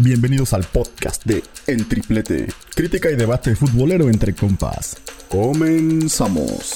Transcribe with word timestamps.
Bienvenidos 0.00 0.52
al 0.52 0.62
podcast 0.62 1.24
de 1.24 1.42
El 1.66 1.88
Triplete, 1.88 2.46
crítica 2.76 3.10
y 3.10 3.16
debate 3.16 3.56
futbolero 3.56 4.08
entre 4.08 4.32
compas. 4.32 4.94
Comenzamos. 5.28 6.68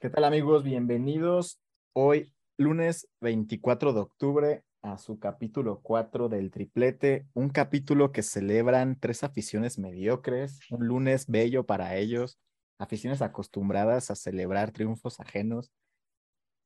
¿Qué 0.00 0.10
tal 0.10 0.24
amigos? 0.24 0.64
Bienvenidos 0.64 1.60
hoy, 1.92 2.34
lunes 2.56 3.08
24 3.20 3.92
de 3.92 4.00
octubre, 4.00 4.64
a 4.82 4.98
su 4.98 5.20
capítulo 5.20 5.78
4 5.80 6.28
del 6.28 6.50
Triplete, 6.50 7.28
un 7.34 7.50
capítulo 7.50 8.10
que 8.10 8.24
celebran 8.24 8.98
tres 8.98 9.22
aficiones 9.22 9.78
mediocres, 9.78 10.58
un 10.70 10.88
lunes 10.88 11.28
bello 11.28 11.66
para 11.66 11.94
ellos, 11.94 12.40
aficiones 12.80 13.22
acostumbradas 13.22 14.10
a 14.10 14.16
celebrar 14.16 14.72
triunfos 14.72 15.20
ajenos 15.20 15.70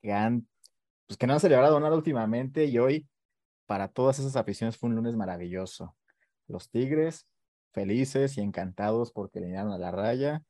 que 0.00 0.14
han 0.14 0.48
pues 1.06 1.16
que 1.18 1.26
no 1.26 1.34
han 1.34 1.40
celebrado 1.40 1.78
nada 1.80 1.94
últimamente 1.96 2.64
y 2.64 2.78
hoy 2.78 3.08
para 3.66 3.88
todas 3.88 4.18
esas 4.18 4.36
aficiones 4.36 4.76
fue 4.76 4.90
un 4.90 4.96
lunes 4.96 5.16
maravilloso. 5.16 5.96
Los 6.46 6.70
Tigres 6.70 7.26
felices 7.72 8.36
y 8.38 8.40
encantados 8.40 9.12
porque 9.12 9.38
eliminaron 9.38 9.72
a 9.72 9.78
la 9.78 9.90
raya. 9.90 10.42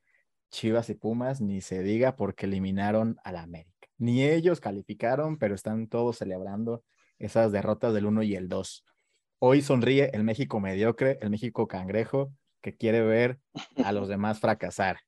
Chivas 0.51 0.91
y 0.91 0.95
Pumas 0.95 1.41
ni 1.41 1.61
se 1.61 1.83
diga 1.83 2.17
porque 2.17 2.47
eliminaron 2.47 3.17
a 3.25 3.33
la 3.33 3.43
América. 3.43 3.89
Ni 3.97 4.25
ellos 4.25 4.61
calificaron, 4.61 5.39
pero 5.39 5.55
están 5.55 5.87
todos 5.89 6.19
celebrando 6.19 6.85
esas 7.19 7.53
derrotas 7.53 7.95
del 7.95 8.07
1 8.07 8.23
y 8.25 8.35
el 8.35 8.49
2. 8.49 8.85
Hoy 9.39 9.63
sonríe 9.63 10.11
el 10.13 10.25
México 10.25 10.61
mediocre, 10.61 11.19
el 11.23 11.31
México 11.31 11.67
cangrejo, 11.69 12.33
que 12.61 12.77
quiere 12.77 13.01
ver 13.03 13.39
a 13.83 13.93
los 13.93 14.09
demás 14.09 14.41
fracasar. 14.41 14.99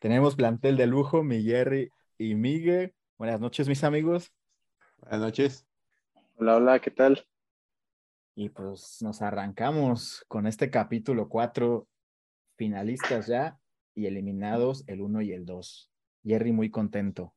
Tenemos 0.00 0.36
plantel 0.36 0.76
de 0.76 0.86
lujo, 0.86 1.22
Miguel 1.22 1.90
y 2.18 2.34
Miguel. 2.34 2.94
Buenas 3.16 3.40
noches, 3.40 3.68
mis 3.68 3.84
amigos. 3.84 4.32
Buenas 5.00 5.20
noches. 5.20 5.66
Hola, 6.36 6.56
hola, 6.56 6.78
¿qué 6.78 6.90
tal? 6.90 7.26
Y 8.34 8.50
pues 8.50 8.98
nos 9.00 9.22
arrancamos 9.22 10.24
con 10.28 10.46
este 10.46 10.70
capítulo 10.70 11.28
4, 11.28 11.88
finalistas 12.56 13.26
ya 13.26 13.58
y 13.94 14.06
eliminados 14.06 14.84
el 14.86 15.00
1 15.00 15.22
y 15.22 15.32
el 15.32 15.46
2. 15.46 15.90
Jerry 16.22 16.52
muy 16.52 16.70
contento. 16.70 17.32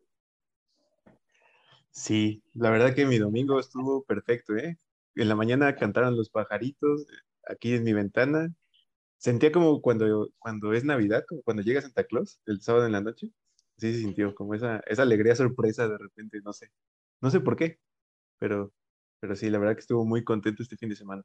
Sí, 1.90 2.44
la 2.54 2.70
verdad 2.70 2.94
que 2.94 3.06
mi 3.06 3.18
domingo 3.18 3.60
estuvo 3.60 4.04
perfecto, 4.04 4.56
¿eh? 4.56 4.78
En 5.16 5.30
la 5.30 5.36
mañana 5.36 5.76
cantaron 5.76 6.18
los 6.18 6.30
pajaritos 6.30 7.06
aquí 7.48 7.76
en 7.76 7.84
mi 7.84 7.94
ventana. 7.94 8.54
Sentía 9.18 9.52
como 9.52 9.82
cuando, 9.82 10.30
cuando 10.38 10.74
es 10.74 10.84
Navidad, 10.84 11.24
como 11.28 11.42
cuando 11.44 11.64
llega 11.64 11.82
Santa 11.82 12.04
Claus 12.04 12.42
el 12.46 12.62
sábado 12.62 12.86
en 12.86 12.92
la 12.92 13.02
noche. 13.02 13.32
Sí 13.78 13.94
se 13.94 14.00
sintió 14.00 14.36
como 14.36 14.54
esa, 14.54 14.82
esa 14.86 15.04
alegría 15.04 15.36
sorpresa 15.36 15.88
de 15.88 15.98
repente, 15.98 16.40
no 16.44 16.52
sé. 16.52 16.70
No 17.24 17.32
sé 17.32 17.40
por 17.40 17.56
qué, 17.56 17.80
pero, 18.38 18.74
pero 19.22 19.38
sí, 19.38 19.50
la 19.50 19.58
verdad 19.58 19.76
que 19.76 19.80
estuvo 19.80 20.04
muy 20.04 20.26
contento 20.26 20.62
este 20.62 20.76
fin 20.76 20.90
de 20.90 20.98
semana. 20.98 21.24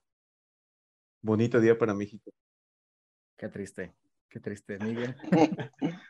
Bonito 1.20 1.60
día 1.60 1.76
para 1.76 1.92
México. 1.92 2.30
Qué 3.36 3.48
triste, 3.48 3.96
qué 4.28 4.38
triste, 4.38 4.78
Miguel. 4.78 5.16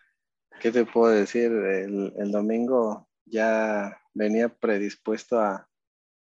¿Qué 0.61 0.73
te 0.73 0.85
puedo 0.85 1.11
decir? 1.11 1.51
El, 1.51 2.13
el 2.19 2.31
domingo 2.31 3.09
ya 3.25 3.99
venía 4.13 4.51
predispuesto 4.51 5.41
a, 5.41 5.67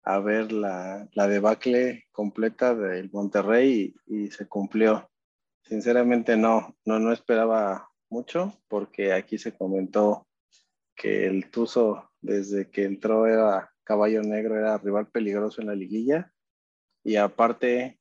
a 0.03 0.19
ver 0.19 0.51
la, 0.51 1.07
la, 1.13 1.27
debacle 1.29 2.07
completa 2.11 2.75
del 2.75 3.09
Monterrey 3.09 3.95
y, 4.05 4.23
y, 4.25 4.31
se 4.31 4.49
cumplió. 4.49 5.09
Sinceramente 5.63 6.35
no, 6.35 6.75
no, 6.83 6.99
no 6.99 7.13
esperaba 7.13 7.89
mucho 8.09 8.61
porque 8.67 9.13
aquí 9.13 9.37
se 9.37 9.55
comentó 9.55 10.27
que 10.93 11.25
el 11.25 11.49
Tuzo 11.51 12.11
desde 12.25 12.69
que 12.69 12.83
entró 12.83 13.27
era 13.27 13.71
caballo 13.83 14.21
negro, 14.21 14.57
era 14.57 14.77
rival 14.77 15.07
peligroso 15.07 15.61
en 15.61 15.67
la 15.67 15.75
liguilla. 15.75 16.33
Y 17.03 17.17
aparte, 17.17 17.99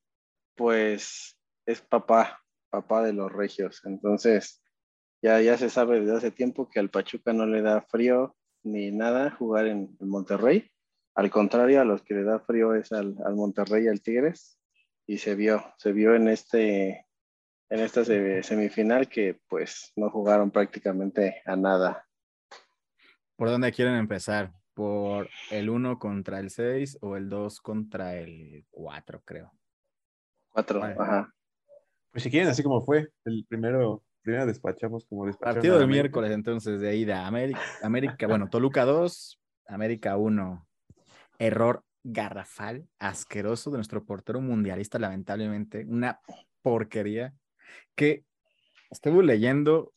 pues 0.56 1.38
es 1.66 1.80
papá, 1.82 2.42
papá 2.70 3.02
de 3.04 3.12
los 3.12 3.30
regios. 3.30 3.82
Entonces, 3.84 4.62
ya, 5.22 5.40
ya 5.40 5.58
se 5.58 5.70
sabe 5.70 6.00
desde 6.00 6.16
hace 6.16 6.30
tiempo 6.30 6.68
que 6.68 6.80
al 6.80 6.90
Pachuca 6.90 7.32
no 7.32 7.46
le 7.46 7.62
da 7.62 7.82
frío 7.82 8.34
ni 8.62 8.90
nada 8.90 9.30
jugar 9.30 9.66
en, 9.66 9.96
en 10.00 10.08
Monterrey. 10.08 10.70
Al 11.14 11.30
contrario, 11.30 11.80
a 11.80 11.84
los 11.84 12.02
que 12.02 12.14
le 12.14 12.24
da 12.24 12.40
frío 12.40 12.74
es 12.74 12.92
al, 12.92 13.16
al 13.24 13.34
Monterrey 13.34 13.84
y 13.84 13.88
al 13.88 14.00
Tigres. 14.00 14.58
Y 15.06 15.18
se 15.18 15.34
vio, 15.34 15.62
se 15.76 15.92
vio 15.92 16.14
en 16.14 16.28
este 16.28 17.06
en 17.70 17.80
esta 17.80 18.04
semifinal 18.04 19.08
que 19.08 19.40
pues 19.48 19.92
no 19.96 20.10
jugaron 20.10 20.50
prácticamente 20.50 21.42
a 21.44 21.56
nada. 21.56 22.06
¿Por 23.44 23.50
dónde 23.50 23.72
quieren 23.72 23.96
empezar? 23.96 24.54
¿Por 24.72 25.28
el 25.50 25.68
1 25.68 25.98
contra 25.98 26.40
el 26.40 26.48
6 26.48 26.96
o 27.02 27.14
el 27.14 27.28
2 27.28 27.60
contra 27.60 28.16
el 28.16 28.64
4, 28.70 29.20
creo? 29.22 29.52
4, 30.48 30.80
vale. 30.80 30.96
ajá. 30.98 31.34
Pues 32.10 32.22
si 32.22 32.30
quieren, 32.30 32.48
así 32.48 32.62
como 32.62 32.80
fue, 32.80 33.10
el 33.26 33.44
primero, 33.46 34.02
primero 34.22 34.46
despachamos 34.46 35.04
como 35.04 35.26
despachamos. 35.26 35.56
Partido 35.56 35.78
del 35.78 35.88
miércoles, 35.88 36.30
entonces, 36.30 36.80
de 36.80 36.96
ida. 36.96 37.26
América, 37.26 37.60
América, 37.82 38.26
bueno, 38.26 38.48
Toluca 38.48 38.86
2, 38.86 39.38
América 39.66 40.16
1. 40.16 40.66
Error 41.38 41.84
garrafal, 42.02 42.88
asqueroso 42.98 43.70
de 43.70 43.76
nuestro 43.76 44.06
portero 44.06 44.40
mundialista, 44.40 44.98
lamentablemente. 44.98 45.84
Una 45.86 46.18
porquería 46.62 47.34
que 47.94 48.24
estuve 48.90 49.22
leyendo 49.22 49.92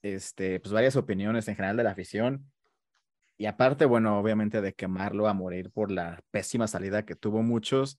este, 0.00 0.60
pues 0.60 0.72
varias 0.72 0.96
opiniones 0.96 1.46
en 1.48 1.56
general 1.56 1.76
de 1.76 1.84
la 1.84 1.90
afición 1.90 2.50
y 3.38 3.46
aparte, 3.46 3.84
bueno, 3.84 4.18
obviamente 4.18 4.60
de 4.60 4.72
quemarlo 4.72 5.28
a 5.28 5.34
morir 5.34 5.70
por 5.70 5.90
la 5.90 6.20
pésima 6.30 6.66
salida 6.66 7.04
que 7.04 7.14
tuvo 7.14 7.42
muchos, 7.42 7.98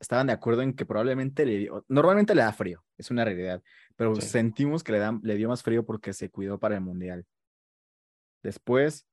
estaban 0.00 0.26
de 0.26 0.32
acuerdo 0.32 0.62
en 0.62 0.74
que 0.74 0.86
probablemente 0.86 1.44
le 1.44 1.58
dio, 1.58 1.84
normalmente 1.88 2.34
le 2.34 2.42
da 2.42 2.52
frío, 2.52 2.84
es 2.96 3.10
una 3.10 3.24
realidad, 3.24 3.62
pero 3.96 4.14
sí. 4.14 4.22
sentimos 4.22 4.82
que 4.82 4.92
le, 4.92 4.98
da, 4.98 5.18
le 5.22 5.34
dio 5.36 5.48
más 5.48 5.62
frío 5.62 5.84
porque 5.84 6.12
se 6.12 6.30
cuidó 6.30 6.58
para 6.58 6.76
el 6.76 6.80
Mundial. 6.80 7.26
Después, 8.42 9.06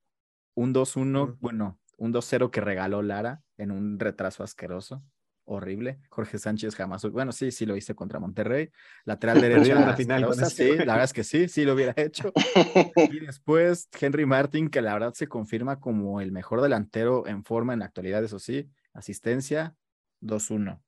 un 0.55 0.73
2-1, 0.73 1.27
mm. 1.27 1.37
bueno, 1.39 1.79
un 1.97 2.13
2-0 2.13 2.49
que 2.51 2.61
regaló 2.61 3.01
Lara 3.01 3.41
en 3.57 3.71
un 3.71 3.99
retraso 3.99 4.43
asqueroso, 4.43 5.03
horrible. 5.45 5.99
Jorge 6.09 6.37
Sánchez 6.37 6.75
jamás, 6.75 7.03
bueno, 7.09 7.31
sí, 7.31 7.51
sí 7.51 7.65
lo 7.65 7.75
hice 7.75 7.95
contra 7.95 8.19
Monterrey. 8.19 8.69
Lateral 9.05 9.41
derecho 9.41 9.73
en 9.73 9.81
la 9.81 9.95
final. 9.95 10.33
Sí, 10.49 10.69
la 10.69 10.93
verdad 10.93 11.03
es 11.03 11.13
que 11.13 11.23
sí, 11.23 11.47
sí 11.47 11.65
lo 11.65 11.73
hubiera 11.73 11.93
hecho. 11.97 12.31
y 12.95 13.19
después 13.19 13.89
Henry 13.99 14.25
Martin, 14.25 14.69
que 14.69 14.81
la 14.81 14.93
verdad 14.93 15.13
se 15.13 15.27
confirma 15.27 15.79
como 15.79 16.21
el 16.21 16.31
mejor 16.31 16.61
delantero 16.61 17.27
en 17.27 17.43
forma 17.43 17.73
en 17.73 17.79
la 17.79 17.85
actualidad, 17.85 18.23
eso 18.23 18.39
sí. 18.39 18.69
Asistencia 18.93 19.75
2-1. 20.21 20.81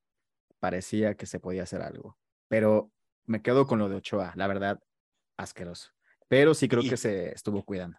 Parecía 0.59 1.15
que 1.15 1.25
se 1.25 1.39
podía 1.39 1.63
hacer 1.63 1.81
algo. 1.81 2.17
Pero 2.47 2.91
me 3.25 3.41
quedo 3.41 3.65
con 3.65 3.79
lo 3.79 3.89
de 3.89 3.95
Ochoa, 3.95 4.33
la 4.35 4.47
verdad, 4.47 4.79
asqueroso. 5.37 5.91
Pero 6.27 6.53
sí 6.53 6.67
creo 6.67 6.83
y, 6.83 6.89
que 6.89 6.97
se 6.97 7.33
estuvo 7.33 7.63
cuidando. 7.63 7.97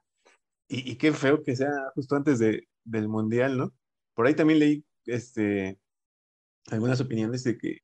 Y, 0.68 0.90
y, 0.90 0.96
qué 0.96 1.12
feo 1.12 1.42
que 1.42 1.54
sea 1.54 1.70
justo 1.94 2.16
antes 2.16 2.38
de, 2.40 2.66
del 2.84 3.08
Mundial, 3.08 3.56
¿no? 3.56 3.72
Por 4.14 4.26
ahí 4.26 4.34
también 4.34 4.58
leí 4.58 4.84
este, 5.04 5.78
algunas 6.70 7.00
opiniones 7.00 7.44
de 7.44 7.58
que, 7.58 7.78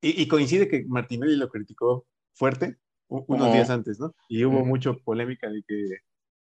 y, 0.00 0.22
y, 0.22 0.28
coincide 0.28 0.68
que 0.68 0.84
Martinelli 0.86 1.36
lo 1.36 1.48
criticó 1.48 2.06
fuerte 2.34 2.76
unos 3.08 3.28
uh 3.28 3.50
-huh. 3.50 3.52
días 3.52 3.70
antes, 3.70 4.00
¿no? 4.00 4.14
Y 4.28 4.44
hubo 4.44 4.58
uh 4.58 4.62
-huh. 4.62 4.66
mucho 4.66 4.98
polémica 5.04 5.48
de 5.48 5.62
que, 5.66 5.98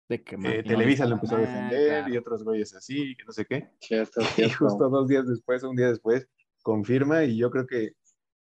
de 0.07 0.23
que 0.23 0.35
eh, 0.35 0.63
Televisa 0.63 1.05
lo 1.05 1.15
empezó 1.15 1.35
a 1.35 1.39
defender 1.39 1.87
claro. 1.89 2.13
y 2.13 2.17
otros 2.17 2.43
güeyes 2.43 2.73
así, 2.75 3.15
que 3.17 3.25
no 3.25 3.33
sé 3.33 3.45
qué. 3.45 3.69
Cierto, 3.81 4.21
cierto. 4.35 4.41
Y 4.41 4.49
justo 4.49 4.89
dos 4.89 5.07
días 5.07 5.27
después, 5.27 5.63
un 5.63 5.75
día 5.75 5.87
después, 5.87 6.27
confirma 6.61 7.23
y 7.23 7.37
yo 7.37 7.49
creo 7.49 7.65
que, 7.67 7.93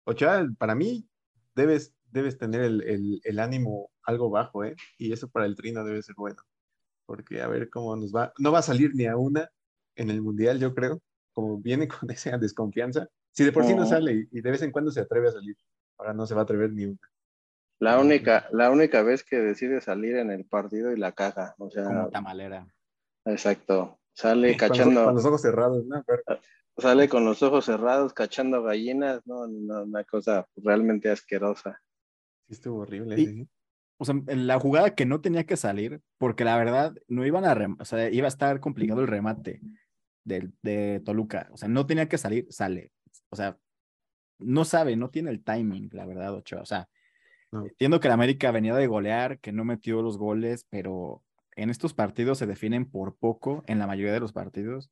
Ochoa, 0.05 0.47
para 0.57 0.75
mí, 0.75 1.07
debes, 1.55 1.93
debes 2.11 2.37
tener 2.37 2.61
el, 2.61 2.83
el, 2.83 3.21
el 3.23 3.39
ánimo 3.39 3.89
algo 4.03 4.29
bajo, 4.29 4.63
¿eh? 4.63 4.75
Y 4.97 5.11
eso 5.11 5.29
para 5.29 5.45
el 5.45 5.55
trino 5.55 5.83
debe 5.83 6.01
ser 6.01 6.15
bueno. 6.17 6.41
Porque 7.05 7.41
a 7.41 7.47
ver 7.47 7.69
cómo 7.69 7.95
nos 7.95 8.13
va. 8.13 8.33
No 8.37 8.51
va 8.51 8.59
a 8.59 8.63
salir 8.63 8.91
ni 8.93 9.05
a 9.05 9.17
una 9.17 9.49
en 9.95 10.09
el 10.09 10.21
Mundial, 10.21 10.59
yo 10.59 10.73
creo 10.73 11.01
como 11.33 11.57
viene 11.57 11.87
con 11.87 12.09
esa 12.11 12.37
desconfianza, 12.37 13.09
si 13.31 13.43
de 13.43 13.51
por 13.51 13.65
sí 13.65 13.75
no 13.75 13.85
sale 13.85 14.27
y 14.31 14.41
de 14.41 14.51
vez 14.51 14.61
en 14.61 14.71
cuando 14.71 14.91
se 14.91 15.01
atreve 15.01 15.29
a 15.29 15.31
salir, 15.31 15.57
ahora 15.97 16.13
no 16.13 16.25
se 16.25 16.35
va 16.35 16.41
a 16.41 16.43
atrever 16.43 16.71
ni 16.71 16.85
una. 16.85 16.99
La 17.79 17.99
única, 17.99 18.47
la 18.51 18.71
única 18.71 19.01
vez 19.01 19.23
que 19.23 19.37
decide 19.37 19.81
salir 19.81 20.15
en 20.15 20.31
el 20.31 20.45
partido 20.45 20.93
y 20.93 20.97
la 20.97 21.11
caga, 21.11 21.55
o 21.57 21.69
sea. 21.69 21.83
Como 21.83 22.09
tamalera. 22.09 22.65
Exacto. 23.25 23.99
Sale 24.13 24.55
cachando. 24.57 25.05
Con 25.05 25.15
los 25.15 25.25
ojos 25.25 25.41
cerrados, 25.41 25.85
¿no? 25.85 26.03
Pero... 26.05 26.21
Sale 26.77 27.07
con 27.07 27.25
los 27.25 27.43
ojos 27.43 27.65
cerrados, 27.65 28.13
cachando 28.13 28.63
gallinas, 28.63 29.21
¿no? 29.27 29.41
Una 29.41 30.03
cosa 30.05 30.47
realmente 30.55 31.11
asquerosa. 31.11 31.81
Sí, 32.47 32.53
estuvo 32.53 32.81
horrible. 32.81 33.19
Y, 33.19 33.25
¿sí? 33.27 33.49
O 33.97 34.05
sea, 34.05 34.15
en 34.27 34.47
la 34.47 34.59
jugada 34.59 34.95
que 34.95 35.05
no 35.05 35.21
tenía 35.21 35.45
que 35.45 35.55
salir, 35.55 36.01
porque 36.17 36.43
la 36.43 36.57
verdad 36.57 36.95
no 37.07 37.25
iban 37.25 37.45
a, 37.45 37.53
rem 37.53 37.77
o 37.79 37.85
sea, 37.85 38.09
iba 38.09 38.25
a 38.25 38.29
estar 38.29 38.59
complicado 38.59 39.01
el 39.01 39.07
remate 39.07 39.61
de, 40.23 40.51
de, 40.61 41.01
Toluca. 41.03 41.49
O 41.51 41.57
sea, 41.57 41.67
no 41.67 41.85
tenía 41.85 42.07
que 42.07 42.17
salir, 42.17 42.47
sale. 42.49 42.91
O 43.29 43.35
sea, 43.35 43.57
no 44.39 44.65
sabe, 44.65 44.95
no 44.95 45.09
tiene 45.09 45.31
el 45.31 45.43
timing, 45.43 45.89
la 45.91 46.05
verdad, 46.05 46.33
Ochoa. 46.33 46.61
O 46.61 46.65
sea, 46.65 46.89
no. 47.51 47.65
entiendo 47.65 47.99
que 47.99 48.07
la 48.07 48.15
América 48.15 48.51
venía 48.51 48.75
de 48.75 48.87
golear, 48.87 49.39
que 49.39 49.51
no 49.51 49.65
metió 49.65 50.01
los 50.01 50.17
goles, 50.17 50.65
pero 50.69 51.23
en 51.55 51.69
estos 51.69 51.93
partidos 51.93 52.37
se 52.37 52.47
definen 52.47 52.89
por 52.89 53.15
poco, 53.15 53.63
en 53.67 53.79
la 53.79 53.87
mayoría 53.87 54.13
de 54.13 54.19
los 54.19 54.33
partidos. 54.33 54.91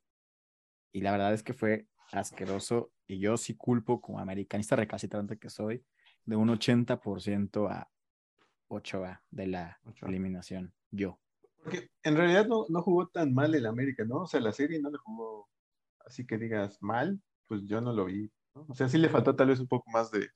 Y 0.92 1.02
la 1.02 1.12
verdad 1.12 1.34
es 1.34 1.44
que 1.44 1.54
fue 1.54 1.88
asqueroso. 2.12 2.92
Y 3.08 3.20
yo 3.20 3.38
sí 3.38 3.56
culpo, 3.56 4.02
como 4.02 4.20
americanista 4.20 4.76
recalcitrante 4.76 5.38
que 5.38 5.50
soy, 5.50 5.84
de 6.26 6.36
un 6.36 6.50
80% 6.50 7.70
a 7.70 7.90
8A 8.70 9.22
de 9.32 9.48
la 9.48 9.80
Ochoa. 9.84 10.10
eliminación. 10.10 10.74
Yo. 10.92 11.20
Porque 11.64 11.90
en 12.04 12.16
realidad 12.18 12.48
no, 12.48 12.66
no 12.70 12.82
jugó 12.82 13.08
tan 13.08 13.34
mal 13.34 13.54
el 13.56 13.66
América, 13.66 14.04
¿no? 14.06 14.22
O 14.24 14.28
sea, 14.28 14.40
la 14.40 14.52
serie 14.52 14.82
no 14.82 14.90
le 14.90 14.98
jugó 14.98 15.48
así 16.06 16.26
que 16.26 16.38
digas 16.38 16.78
mal, 16.82 17.22
pues 17.48 17.62
yo 17.66 17.82
no 17.82 17.94
lo 17.94 18.06
vi. 18.06 18.32
¿no? 18.56 18.66
O 18.70 18.74
sea, 18.76 18.90
sí 18.90 18.98
le 18.98 19.10
faltó 19.10 19.36
tal 19.36 19.48
vez 19.50 19.60
un 19.60 19.68
poco 19.68 19.90
más 19.92 20.10
de, 20.12 20.28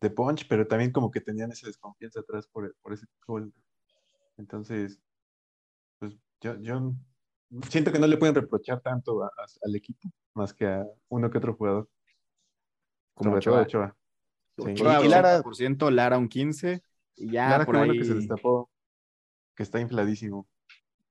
de 0.00 0.10
punch, 0.10 0.48
pero 0.48 0.66
también 0.66 0.92
como 0.92 1.10
que 1.10 1.20
tenían 1.20 1.52
esa 1.52 1.66
desconfianza 1.66 2.20
atrás 2.20 2.46
por, 2.48 2.74
por 2.82 2.92
ese 2.92 3.06
gol. 3.26 3.52
Entonces, 4.38 5.00
pues 5.98 6.14
yo, 6.40 6.56
yo 6.60 6.92
siento 7.68 7.92
que 7.92 7.98
no 7.98 8.06
le 8.06 8.16
pueden 8.16 8.34
reprochar 8.34 8.80
tanto 8.80 9.22
a- 9.22 9.28
a- 9.28 9.46
al 9.62 9.74
equipo, 9.76 10.08
más 10.34 10.52
que 10.54 10.66
a 10.66 10.86
uno 11.08 11.30
que 11.30 11.38
otro 11.38 11.54
jugador. 11.54 11.88
Como 13.14 13.30
Sobre 13.30 13.42
todo 13.44 13.54
Ochoa. 13.60 13.60
a 13.60 13.62
Ochoa. 13.62 13.96
Sí. 14.58 14.70
Ochoa, 14.72 15.04
Y 15.04 15.08
Lara, 15.08 15.42
80%, 15.42 15.90
Lara 15.90 16.18
un 16.18 16.28
15%. 16.28 16.82
Y 17.16 17.30
ya 17.30 17.48
Lara, 17.50 17.64
por 17.66 17.76
ahí. 17.76 17.86
bueno 17.88 18.00
que 18.00 18.04
se 18.06 18.14
destapó, 18.14 18.70
que 19.56 19.62
está 19.62 19.80
infladísimo. 19.80 20.46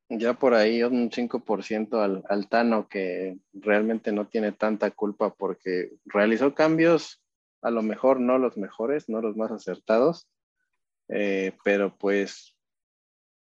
Ya 0.10 0.36
por 0.36 0.54
ahí 0.54 0.84
un 0.84 1.10
5% 1.10 2.00
al, 2.00 2.24
al 2.30 2.48
Tano 2.48 2.88
que 2.88 3.40
realmente 3.54 4.12
no 4.12 4.28
tiene 4.28 4.52
tanta 4.52 4.92
culpa 4.92 5.34
porque 5.34 5.94
realizó 6.06 6.54
cambios, 6.54 7.24
a 7.64 7.72
lo 7.72 7.82
mejor 7.82 8.20
no 8.20 8.38
los 8.38 8.56
mejores, 8.56 9.10
no 9.10 9.20
los 9.22 9.36
más 9.36 9.52
acertados, 9.52 10.30
eh, 11.10 11.54
pero 11.64 11.98
pues 11.98 12.56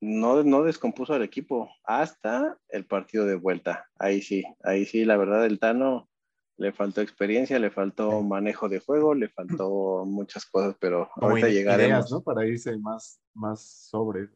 no, 0.01 0.43
no 0.43 0.63
descompuso 0.63 1.13
al 1.13 1.23
equipo 1.23 1.69
hasta 1.85 2.57
el 2.67 2.85
partido 2.85 3.25
de 3.25 3.35
vuelta. 3.35 3.87
Ahí 3.97 4.21
sí, 4.21 4.43
ahí 4.63 4.85
sí, 4.85 5.05
la 5.05 5.15
verdad 5.15 5.45
el 5.45 5.59
Tano 5.59 6.09
le 6.57 6.73
faltó 6.73 6.99
experiencia, 6.99 7.57
le 7.57 7.71
faltó 7.71 8.21
manejo 8.21 8.67
de 8.67 8.79
juego, 8.79 9.15
le 9.15 9.29
faltó 9.29 10.03
muchas 10.05 10.45
cosas, 10.45 10.75
pero 10.77 11.09
Como 11.15 11.29
ahorita 11.29 11.47
llegaremos. 11.47 11.89
ideas, 11.89 12.11
¿no? 12.11 12.21
Para 12.21 12.45
irse 12.45 12.77
más, 12.77 13.21
más 13.33 13.65
sobre. 13.89 14.27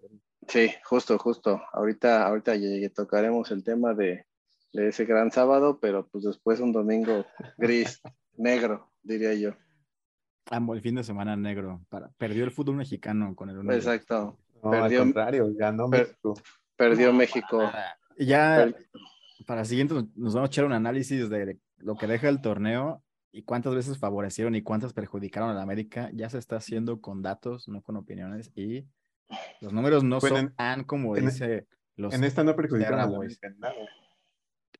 Sí, 0.54 0.70
justo, 0.84 1.18
justo. 1.18 1.62
Ahorita, 1.72 2.28
ahorita 2.28 2.54
tocaremos 2.94 3.50
el 3.50 3.64
tema 3.64 3.96
de, 3.96 4.28
de 4.72 4.88
ese 4.90 5.04
gran 5.06 5.32
sábado, 5.32 5.80
pero 5.82 6.08
pues 6.10 6.24
después 6.26 6.60
un 6.60 6.72
domingo 6.72 7.26
gris, 7.58 8.02
negro, 8.38 8.92
diría 9.02 9.34
yo. 9.34 9.56
Amo 10.52 10.76
el 10.76 10.82
fin 10.82 10.94
de 10.94 11.04
semana 11.04 11.36
negro. 11.36 11.82
Para, 11.90 12.10
perdió 12.20 12.44
el 12.44 12.52
fútbol 12.52 12.76
mexicano 12.76 13.36
con 13.36 13.50
el 13.50 13.58
uno 13.58 13.72
y 13.72 13.76
el 13.76 13.80
Exacto. 13.82 14.38
No, 14.62 14.70
Perdió- 14.70 15.00
al 15.00 15.06
contrario, 15.08 15.50
ganó 15.56 15.90
per- 15.90 16.02
México. 16.08 16.34
Perdió 16.76 17.08
No, 17.08 17.14
México. 17.18 17.58
para. 17.58 17.98
Y 18.16 18.26
ya 18.28 18.58
Per- 18.66 18.88
para 19.48 19.62
el 19.62 19.68
siguiente 19.68 19.96
nos- 19.96 20.16
nos 20.16 20.34
vamos 20.36 20.50
a 20.50 20.52
echar 20.52 20.66
un 20.66 20.74
análisis 20.74 21.30
de 21.30 21.58
lo 21.78 21.96
que 21.96 22.06
deja 22.06 22.30
el 22.30 22.42
torneo 22.42 23.02
y 23.32 23.42
cuántas 23.42 23.74
veces 23.74 23.98
favorecieron 23.98 24.54
y 24.54 24.62
cuántas 24.62 24.94
perjudicaron 24.94 25.50
a 25.50 25.54
la 25.56 25.64
América. 25.64 26.12
Ya 26.14 26.30
se 26.30 26.38
está 26.38 26.58
haciendo 26.58 27.02
con 27.02 27.24
datos, 27.24 27.68
no 27.68 27.82
con 27.82 27.96
opiniones. 27.98 28.52
Y 28.56 28.86
los 29.62 29.74
números 29.74 30.04
no 30.04 30.20
Bueno, 30.20 30.36
son 30.38 30.56
tan 30.56 30.84
como 30.84 31.16
en- 31.18 31.26
dice 31.26 31.68
los. 31.96 32.14
En 32.14 32.24
esta 32.24 32.44
no 32.44 32.56
perjudicaron 32.56 33.00
a 33.00 33.06
Boys. 33.06 33.40
Nada. 33.58 33.74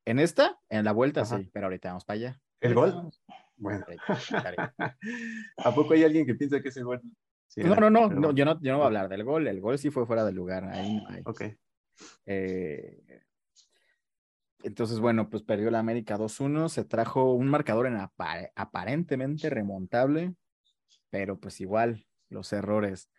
En 0.06 0.20
esta, 0.20 0.60
en 0.70 0.84
la 0.86 0.92
vuelta 0.92 1.22
Ajá. 1.22 1.38
sí, 1.38 1.50
pero 1.54 1.68
ahorita 1.68 1.90
vamos 1.90 2.06
para 2.06 2.16
allá. 2.16 2.42
¿El 2.60 2.74
gol? 2.76 2.92
vamos. 2.92 3.22
Bueno. 3.56 3.86
¿A 5.58 5.76
poco 5.76 5.94
hay 5.94 6.04
alguien 6.04 6.26
que 6.26 6.36
piensa 6.36 6.62
que 6.62 6.70
ese 6.70 6.84
gol? 6.84 7.02
sí 7.48 7.62
No, 7.62 7.76
no, 7.76 7.90
no, 7.90 8.10
no, 8.10 8.32
yo 8.34 8.46
no, 8.46 8.60
yo 8.62 8.72
no 8.72 8.78
voy 8.80 8.84
a 8.84 8.88
hablar 8.88 9.10
del 9.10 9.24
gol. 9.24 9.48
El 9.48 9.62
gol 9.62 9.78
sí 9.78 9.90
fue 9.92 10.06
fuera 10.06 10.26
de 10.26 10.32
lugar. 10.34 10.66
Ahí 10.66 10.96
no 10.96 11.08
hay. 11.10 11.22
Ok. 11.26 11.42
Eh, 12.26 13.22
entonces, 14.64 15.00
bueno, 15.00 15.30
pues 15.30 15.44
perdió 15.44 15.70
la 15.72 15.80
América 15.80 16.18
2-1, 16.18 16.70
se 16.70 16.86
trajo 16.86 17.34
un 17.34 17.48
marcador 17.48 17.86
en 17.88 17.98
apa- 17.98 18.50
aparentemente 18.56 19.50
remontable, 19.50 20.34
pero 21.10 21.38
pues 21.40 21.60
igual 21.62 22.06
los 22.30 22.52
errores. 22.54 23.10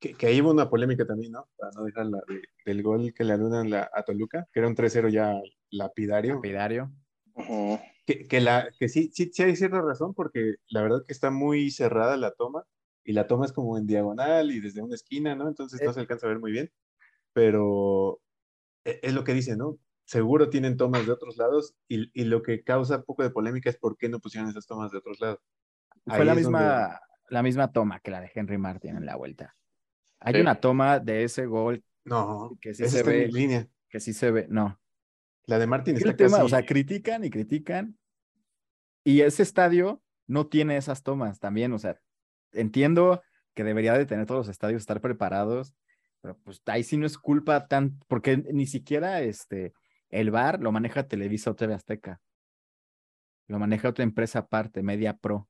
Que, 0.00 0.14
que 0.14 0.26
ahí 0.28 0.40
hubo 0.40 0.52
una 0.52 0.70
polémica 0.70 1.04
también, 1.04 1.32
¿no? 1.32 1.48
Para 1.56 1.72
no 1.72 1.84
dejar 1.84 2.06
la 2.06 2.18
de- 2.28 2.42
del 2.64 2.82
gol 2.82 3.12
que 3.14 3.24
le 3.24 3.32
anulan 3.32 3.68
la, 3.70 3.90
a 3.92 4.02
Toluca, 4.04 4.46
que 4.52 4.60
era 4.60 4.68
un 4.68 4.76
3-0 4.76 5.08
ya 5.10 5.34
lapidario. 5.70 6.36
Lapidario. 6.36 6.92
Que, 8.06 8.26
que, 8.26 8.40
la, 8.40 8.68
que 8.78 8.88
sí, 8.88 9.10
sí, 9.12 9.30
sí 9.32 9.42
hay 9.42 9.56
cierta 9.56 9.80
razón, 9.82 10.14
porque 10.14 10.56
la 10.68 10.82
verdad 10.82 11.04
que 11.06 11.12
está 11.12 11.30
muy 11.30 11.70
cerrada 11.70 12.16
la 12.16 12.32
toma, 12.32 12.64
y 13.04 13.12
la 13.12 13.26
toma 13.26 13.44
es 13.46 13.52
como 13.52 13.76
en 13.78 13.86
diagonal 13.86 14.50
y 14.50 14.60
desde 14.60 14.82
una 14.82 14.94
esquina, 14.94 15.34
¿no? 15.34 15.48
Entonces 15.48 15.80
no 15.82 15.90
Eh. 15.90 15.94
se 15.94 16.00
alcanza 16.00 16.26
a 16.26 16.30
ver 16.30 16.38
muy 16.38 16.52
bien, 16.52 16.70
pero 17.32 18.20
e- 18.84 19.00
es 19.02 19.12
lo 19.14 19.24
que 19.24 19.34
dice, 19.34 19.56
¿no? 19.56 19.78
Seguro 20.04 20.48
tienen 20.48 20.76
tomas 20.76 21.06
de 21.06 21.12
otros 21.12 21.36
lados, 21.36 21.74
y, 21.88 22.10
y 22.18 22.24
lo 22.24 22.42
que 22.42 22.62
causa 22.62 22.96
un 22.98 23.04
poco 23.04 23.22
de 23.22 23.30
polémica 23.30 23.68
es 23.70 23.76
por 23.76 23.96
qué 23.96 24.08
no 24.08 24.20
pusieron 24.20 24.48
esas 24.48 24.66
tomas 24.66 24.90
de 24.90 24.98
otros 24.98 25.20
lados. 25.20 25.40
Fue 26.06 26.16
Ahí 26.18 26.24
la 26.24 26.34
misma, 26.34 26.62
donde- 26.80 26.96
la 27.30 27.42
misma 27.42 27.72
toma 27.72 28.00
que 28.00 28.10
la 28.10 28.20
de 28.20 28.30
Henry 28.34 28.58
Martin 28.58 28.96
en 28.96 29.06
la 29.06 29.16
vuelta. 29.16 29.54
Hay 30.20 30.34
Sí. 30.34 30.40
una 30.40 30.56
toma 30.60 30.98
de 30.98 31.24
ese 31.24 31.46
gol 31.46 31.84
No, 32.04 32.56
que 32.60 32.74
sí 32.74 32.88
se 32.88 32.98
está 32.98 33.10
ve. 33.10 33.24
en 33.24 33.30
línea. 33.32 33.68
que 33.88 34.00
sí 34.00 34.12
se 34.12 34.30
ve, 34.30 34.46
no. 34.50 34.80
La 35.46 35.58
de 35.58 35.66
Martín 35.66 35.94
Es 35.96 36.00
está 36.00 36.10
el 36.10 36.16
tema, 36.16 36.42
o 36.44 36.48
sea, 36.48 36.64
critican 36.66 37.24
y 37.24 37.30
critican. 37.30 37.96
Y 39.04 39.22
ese 39.22 39.42
estadio 39.42 40.02
no 40.26 40.46
tiene 40.48 40.76
esas 40.76 41.02
tomas 41.02 41.38
también, 41.40 41.72
o 41.72 41.78
sea, 41.78 41.98
entiendo 42.52 43.22
que 43.54 43.64
debería 43.64 43.94
de 43.94 44.04
tener 44.06 44.26
todos 44.26 44.40
los 44.46 44.48
estadios 44.48 44.82
estar 44.82 45.00
preparados, 45.00 45.74
pero 46.20 46.36
pues 46.44 46.60
ahí 46.66 46.82
sí 46.84 46.96
no 46.98 47.06
es 47.06 47.16
culpa 47.16 47.66
tan, 47.66 47.98
porque 48.08 48.36
ni 48.36 48.66
siquiera 48.66 49.20
este, 49.22 49.72
el 50.10 50.30
bar 50.30 50.60
lo 50.60 50.70
maneja 50.72 51.08
Televisa 51.08 51.50
o 51.50 51.54
TV 51.56 51.74
Azteca. 51.74 52.20
Lo 53.46 53.58
maneja 53.58 53.88
otra 53.88 54.04
empresa 54.04 54.40
aparte, 54.40 54.82
Media 54.82 55.16
Pro, 55.16 55.48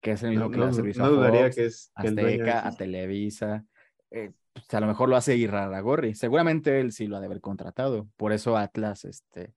que 0.00 0.12
es 0.12 0.22
el 0.22 0.30
mismo 0.30 0.46
no, 0.46 0.50
que 0.50 0.56
le 0.56 0.62
da 0.64 0.70
no- 0.70 0.74
servicio 0.76 1.02
no 1.02 1.08
a 1.08 1.10
dudaría 1.10 1.42
Fox, 1.44 1.56
que 1.56 1.64
es 1.66 1.92
que 2.00 2.08
Azteca, 2.08 2.66
a 2.66 2.76
Televisa. 2.76 3.64
eh, 4.10 4.32
pues, 4.52 4.74
a 4.74 4.80
lo 4.80 4.86
mejor 4.86 5.08
lo 5.08 5.16
hace 5.16 5.36
Iraragorri. 5.36 6.14
Seguramente 6.14 6.80
él 6.80 6.92
sí 6.92 7.06
lo 7.06 7.16
ha 7.16 7.20
de 7.20 7.26
haber 7.26 7.40
contratado. 7.40 8.08
Por 8.16 8.32
eso 8.32 8.56
Atlas 8.56 9.04
este, 9.04 9.54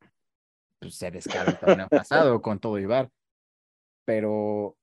pues, 0.79 0.95
se 0.95 1.09
descarga 1.11 1.57
torneo 1.59 1.87
pasado 1.89 2.41
con 2.41 2.59
todo 2.59 2.77
Ibar. 2.77 3.09
Pero 4.05 4.77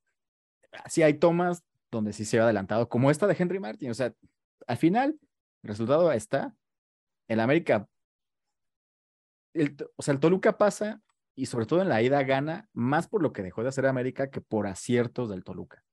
sí 0.87 1.03
hay 1.03 1.15
tomas 1.15 1.63
donde 1.91 2.13
sí 2.13 2.25
se 2.25 2.39
ha 2.41 2.45
adelantado, 2.45 2.89
como 2.89 3.11
esta 3.11 3.27
de 3.27 3.37
Henry 3.39 3.59
Martin. 3.61 3.91
O 3.91 3.95
sea, 3.95 4.13
al 4.67 4.77
final, 4.77 5.19
el 5.63 5.69
resultado 5.69 6.11
está. 6.13 6.55
El 7.29 7.39
América. 7.41 7.89
el 9.55 9.77
o 9.97 10.03
sea, 10.03 10.15
el 10.15 10.21
Toluca 10.21 10.57
pasa 10.59 11.01
y 11.35 11.47
sobre 11.47 11.67
todo 11.67 11.83
en 11.83 11.89
la 11.89 12.03
ida 12.03 12.23
gana 12.25 12.69
más 12.73 13.09
por 13.09 13.23
lo 13.23 13.33
que 13.33 13.43
dejó 13.43 13.63
de 13.63 13.69
hacer 13.69 13.87
América 13.87 14.31
que 14.31 14.41
por 14.41 14.67
aciertos 14.67 15.31
del 15.31 15.45
Toluca. 15.45 15.85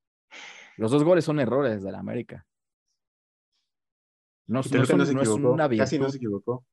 Los 0.78 0.92
dos 0.92 1.04
goles 1.04 1.26
son 1.26 1.40
errores 1.40 1.82
del 1.84 1.96
América. 1.96 2.46
No, 4.48 4.60
Y 4.64 4.70
no 4.70 4.86
son- 4.86 4.98
no 5.00 5.06
se 5.06 5.14
no 5.14 5.22
es 5.22 5.28
equivocó, 5.30 5.54
una 5.54 5.70
casi 5.70 5.98
no 5.98 6.06
virtud. 6.06 6.12
se 6.12 6.18
equivocó. 6.18 6.66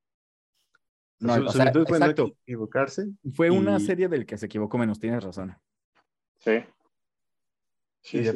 No, 1.20 1.34
su, 1.36 1.44
o 1.46 1.48
sea, 1.52 1.64
virtud 1.66 1.80
exacto. 1.88 2.32
equivocarse. 2.46 3.06
Fue 3.34 3.50
una 3.50 3.76
y- 3.76 3.80
serie 3.80 4.08
del 4.08 4.26
que 4.26 4.36
se 4.36 4.46
equivocó 4.46 4.78
menos, 4.78 4.98
tienes 5.00 5.22
razón. 5.24 5.56
Sí. 6.38 6.50
Y 6.52 6.64
Sí, 8.02 8.24
sí, 8.24 8.30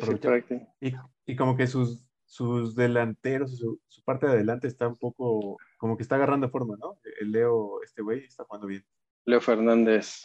sí, 0.48 0.60
Y, 0.80 0.94
y 1.26 1.36
como 1.36 1.54
que 1.56 1.66
sus, 1.66 2.02
sus 2.24 2.74
delanteros, 2.74 3.58
su, 3.58 3.80
su 3.86 4.02
parte 4.02 4.26
de 4.26 4.32
adelante 4.32 4.66
está 4.66 4.88
un 4.88 4.96
poco, 4.96 5.58
como 5.76 5.96
que 5.96 6.02
está 6.02 6.14
agarrando 6.16 6.48
forma, 6.48 6.76
¿no? 6.78 6.98
El 7.20 7.32
Leo, 7.32 7.82
este 7.82 8.00
güey, 8.02 8.24
está 8.24 8.44
jugando 8.44 8.66
bien. 8.66 8.84
Leo 9.24 9.40
Fernández. 9.40 10.24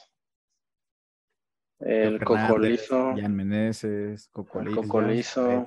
El 1.79 2.17
Leo 2.17 2.25
Cocolizo. 2.25 3.13
Jan 3.15 3.35
Meneses, 3.35 4.29
Cocolizo. 4.29 5.65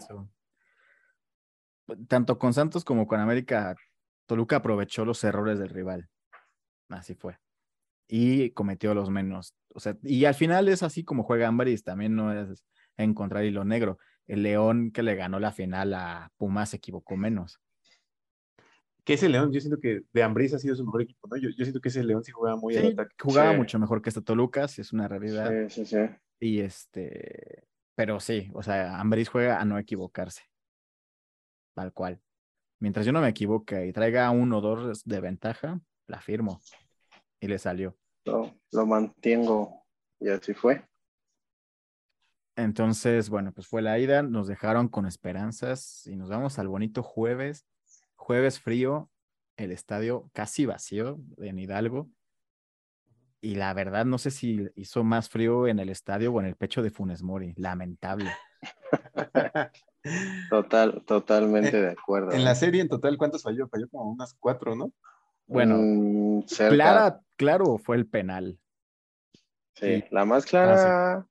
Tanto 2.09 2.39
con 2.39 2.53
Santos 2.53 2.85
como 2.85 3.07
con 3.07 3.21
América, 3.21 3.77
Toluca 4.27 4.57
aprovechó 4.57 5.05
los 5.05 5.23
errores 5.23 5.59
del 5.59 5.69
rival. 5.69 6.09
Así 6.89 7.15
fue. 7.15 7.39
Y 8.09 8.51
cometió 8.51 8.95
los 8.95 9.11
menos. 9.11 9.55
O 9.75 9.81
sea, 9.81 9.97
y 10.03 10.25
al 10.25 10.35
final 10.35 10.69
es 10.69 10.83
así 10.83 11.05
como 11.05 11.23
juega 11.23 11.49
Ambris, 11.49 11.85
también 11.85 12.17
no 12.17 12.33
es 12.33 12.65
encontrar 12.97 13.45
hilo 13.45 13.65
negro. 13.65 13.99
El 14.27 14.43
León 14.43 14.91
que 14.91 15.03
le 15.03 15.15
ganó 15.15 15.39
la 15.39 15.53
final 15.53 15.95
a 15.95 16.33
Pumas 16.37 16.71
se 16.71 16.79
equivocó 16.79 17.17
menos. 17.17 17.61
Que 19.07 19.15
ese 19.15 19.29
León, 19.29 19.53
yo 19.53 19.61
siento 19.61 19.79
que 19.79 20.03
de 20.13 20.23
Ambriz 20.25 20.53
ha 20.53 20.59
sido 20.59 20.75
su 20.75 20.85
mejor 20.85 21.03
equipo, 21.03 21.29
¿no? 21.29 21.37
Yo, 21.37 21.49
yo 21.51 21.65
siento 21.65 21.81
que 21.81 21.91
ese 21.91 22.03
León 22.03 22.25
sí 22.25 22.33
jugaba 22.33 22.57
muy 22.57 22.77
al 22.77 22.83
Sí, 22.83 22.93
ataque. 22.93 23.15
jugaba 23.23 23.53
Sí. 23.53 23.57
mucho 23.57 23.79
mejor 23.79 24.03
que 24.03 24.09
este 24.11 24.21
Toluca, 24.21 24.67
si 24.67 24.81
es 24.81 24.93
una 24.93 25.07
realidad. 25.07 25.69
Sí, 25.69 25.85
sí, 25.85 25.87
sí. 25.87 26.15
Y 26.41 26.59
este, 26.61 27.69
pero 27.95 28.19
sí, 28.19 28.51
o 28.53 28.65
sea, 28.65 28.99
Ambris 28.99 29.29
juega 29.29 29.61
a 29.61 29.65
no 29.65 29.79
equivocarse. 29.79 30.43
Tal 31.75 31.93
cual. 31.93 32.21
Mientras 32.81 33.07
yo 33.07 33.13
no 33.13 33.21
me 33.21 33.29
equivoque 33.29 33.87
y 33.87 33.93
traiga 33.93 34.29
uno 34.31 34.59
o 34.59 34.61
dos 34.61 35.05
de 35.05 35.21
ventaja, 35.21 35.81
la 36.09 36.21
firmo. 36.21 36.61
Y 37.41 37.47
le 37.47 37.59
salió. 37.59 37.97
Lo, 38.25 38.59
lo 38.73 38.87
mantengo. 38.87 39.87
Y 40.19 40.31
así 40.31 40.53
fue. 40.53 40.85
Entonces, 42.57 43.29
bueno, 43.29 43.53
pues 43.53 43.67
fue 43.67 43.83
la 43.83 43.99
ida, 43.99 44.23
nos 44.23 44.49
dejaron 44.49 44.89
con 44.89 45.07
esperanzas 45.07 46.07
y 46.07 46.17
nos 46.17 46.31
vamos 46.31 46.59
al 46.59 46.69
bonito 46.69 47.03
jueves. 47.03 47.67
Jueves 48.17 48.61
frío, 48.61 49.11
el 49.57 49.71
estadio 49.73 50.29
casi 50.33 50.67
vacío 50.67 51.19
en 51.39 51.59
Hidalgo. 51.59 52.09
y 53.41 53.55
la 53.55 53.73
verdad 53.75 54.05
no 54.05 54.19
sé 54.19 54.31
si 54.33 54.67
hizo 54.75 55.05
más 55.05 55.29
frío 55.29 55.69
en 55.69 55.79
el 55.79 55.89
estadio 55.89 56.33
o 56.33 56.41
en 56.41 56.47
el 56.47 56.57
pecho 56.57 56.83
de 56.83 56.91
Funes 56.91 57.23
Mori. 57.23 57.53
Lamentable. 57.57 58.31
Total, 60.51 61.03
totalmente 61.05 61.81
de 61.81 61.91
acuerdo. 61.91 62.31
En 62.31 62.45
la 62.45 62.55
serie 62.55 62.81
en 62.81 62.89
total, 62.89 63.19
¿cuántos 63.19 63.43
falló? 63.43 63.69
Falló 63.69 63.89
como 63.89 64.11
unas 64.13 64.35
cuatro, 64.35 64.77
¿no? 64.77 64.93
Bueno, 65.47 65.79
Mm, 65.79 66.43
cerca. 66.47 66.75
clara, 66.75 67.21
claro, 67.37 67.77
fue 67.79 67.97
el 67.97 68.07
penal. 68.07 68.59
Sí, 69.75 70.03
sí. 70.03 70.05
la 70.11 70.25
más 70.25 70.47
clara, 70.47 71.27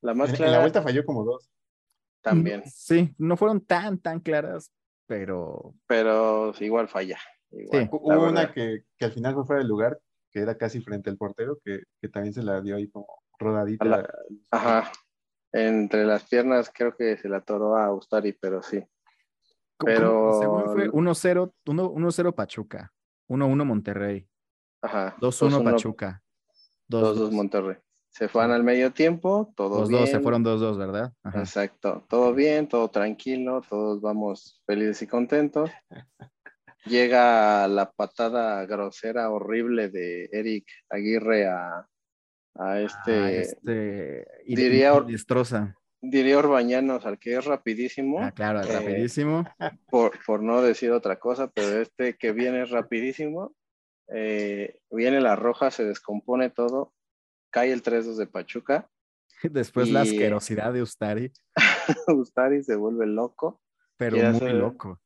la 0.00 0.14
más 0.14 0.28
En, 0.30 0.34
en 0.34 0.36
clara 0.36 0.52
la 0.52 0.58
vuelta 0.60 0.82
falló 0.82 1.04
como 1.04 1.24
dos. 1.24 1.48
también, 2.20 2.62
Sí, 2.66 3.14
no 3.18 3.36
fueron 3.36 3.60
tan, 3.60 3.98
tan 3.98 4.18
claras, 4.20 4.72
pero 5.08 5.74
pero 5.88 6.52
igual 6.60 6.86
falla. 6.88 7.18
igual, 7.50 7.82
Sí. 7.84 7.88
Hubo 7.90 8.06
una 8.06 8.18
verdad. 8.44 8.54
que, 8.54 8.84
que 8.96 9.04
al 9.06 9.12
final 9.12 9.34
fue 9.34 9.44
fuera 9.46 9.58
del 9.60 9.68
lugar, 9.68 9.98
que 10.30 10.40
era 10.40 10.56
casi 10.56 10.80
frente 10.80 11.10
al 11.10 11.16
portero, 11.16 11.58
que, 11.64 11.80
que 12.00 12.08
también 12.08 12.34
se 12.34 12.42
la 12.42 12.60
dio 12.60 12.76
ahí 12.76 12.88
como 12.90 13.06
rodadita. 13.38 13.84
A 13.84 13.88
la- 13.88 14.14
Ajá. 14.52 14.92
Entre 15.50 16.04
las 16.04 16.28
piernas 16.28 16.70
creo 16.72 16.94
que 16.94 17.16
se 17.16 17.28
la 17.28 17.38
atoró 17.38 17.76
a 17.76 17.92
Ustari, 17.94 18.34
pero 18.34 18.62
sí. 18.62 18.84
Pero- 19.78 20.38
según 20.40 20.64
fue 20.74 20.88
1-0, 20.90 21.54
1 21.66 21.90
1-0 21.92 22.34
Pachuca, 22.34 22.92
1-1 23.28 23.64
Monterrey, 23.64 24.28
Ajá. 24.82 25.16
2-1 25.20 25.60
2-1, 25.60 25.64
Pachuca, 25.64 26.22
2-2 26.90 27.14
2-2. 27.16 27.32
Monterrey. 27.32 27.76
Se 28.18 28.26
fueron 28.28 28.50
al 28.50 28.64
medio 28.64 28.92
tiempo, 28.92 29.52
todo 29.56 29.78
Los 29.78 29.88
bien. 29.90 30.00
dos 30.00 30.10
se 30.10 30.18
fueron 30.18 30.42
2-2, 30.42 30.76
¿verdad? 30.76 31.12
Ajá. 31.22 31.38
Exacto, 31.38 32.04
todo 32.08 32.34
bien, 32.34 32.66
todo 32.66 32.88
tranquilo, 32.90 33.62
todos 33.68 34.00
vamos 34.00 34.60
felices 34.66 35.02
y 35.02 35.06
contentos. 35.06 35.70
Llega 36.84 37.68
la 37.68 37.92
patada 37.92 38.64
grosera, 38.66 39.30
horrible 39.30 39.88
de 39.88 40.28
Eric 40.32 40.66
Aguirre 40.90 41.46
a, 41.46 41.86
a 42.56 42.80
este, 42.80 43.12
Ah, 43.12 43.30
este 43.30 44.26
diría- 44.46 45.04
y 45.06 45.12
destroza. 45.12 45.76
diría 46.00 46.38
Orbañanos, 46.38 47.04
al 47.06 47.18
que 47.20 47.36
es 47.36 47.44
rapidísimo, 47.44 48.20
Ah, 48.20 48.32
claro, 48.32 48.62
eh, 48.62 48.72
rapidísimo. 48.72 49.44
por, 49.90 50.12
por 50.24 50.42
no 50.42 50.60
decir 50.62 50.90
otra 50.92 51.18
cosa, 51.20 51.48
pero 51.48 51.80
este 51.80 52.16
que 52.16 52.32
viene 52.32 52.64
rapidísimo, 52.64 53.54
eh, 54.12 54.78
viene 54.90 55.20
la 55.20 55.36
roja, 55.36 55.70
se 55.70 55.84
descompone 55.84 56.50
todo, 56.50 56.94
cae 57.50 57.72
el 57.72 57.82
3-2 57.82 58.16
de 58.16 58.26
Pachuca, 58.26 58.88
Después 59.42 59.88
la 59.90 60.00
asquerosidad 60.02 60.72
de 60.72 60.82
Ustari, 60.82 61.32
Ustari 62.08 62.62
se 62.64 62.74
vuelve 62.76 63.06
loco, 63.06 63.60
pero 63.96 64.14
quiere 64.16 64.28
muy 64.30 64.36
hacer- 64.38 64.54
loco. 64.54 65.00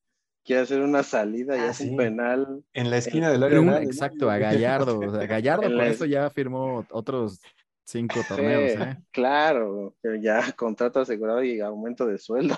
quiere 0.44 0.62
hacer 0.62 0.80
una 0.80 1.02
salida 1.02 1.56
y 1.56 1.60
Ah, 1.60 1.70
hace 1.70 1.84
sí. 1.84 1.90
un 1.90 1.96
penal. 1.98 2.64
En 2.72 2.90
la 2.90 2.96
esquina 2.98 3.30
del 3.30 3.42
área 3.42 3.82
exacto, 3.82 4.30
a 4.30 4.38
Gallardo. 4.38 4.98
O 5.00 5.10
sea, 5.14 5.26
Gallardo 5.26 5.68
la- 5.68 5.86
eso 5.86 6.04
ya 6.06 6.28
firmó 6.30 6.86
otros 6.90 7.40
cinco 7.84 8.20
torneos, 8.26 8.72
Sí, 8.72 8.78
¿eh? 8.82 8.96
Claro, 9.10 9.94
ya 10.20 10.50
contrato 10.52 11.00
asegurado 11.00 11.42
y 11.44 11.60
aumento 11.60 12.06
de 12.06 12.16
sueldo. 12.18 12.56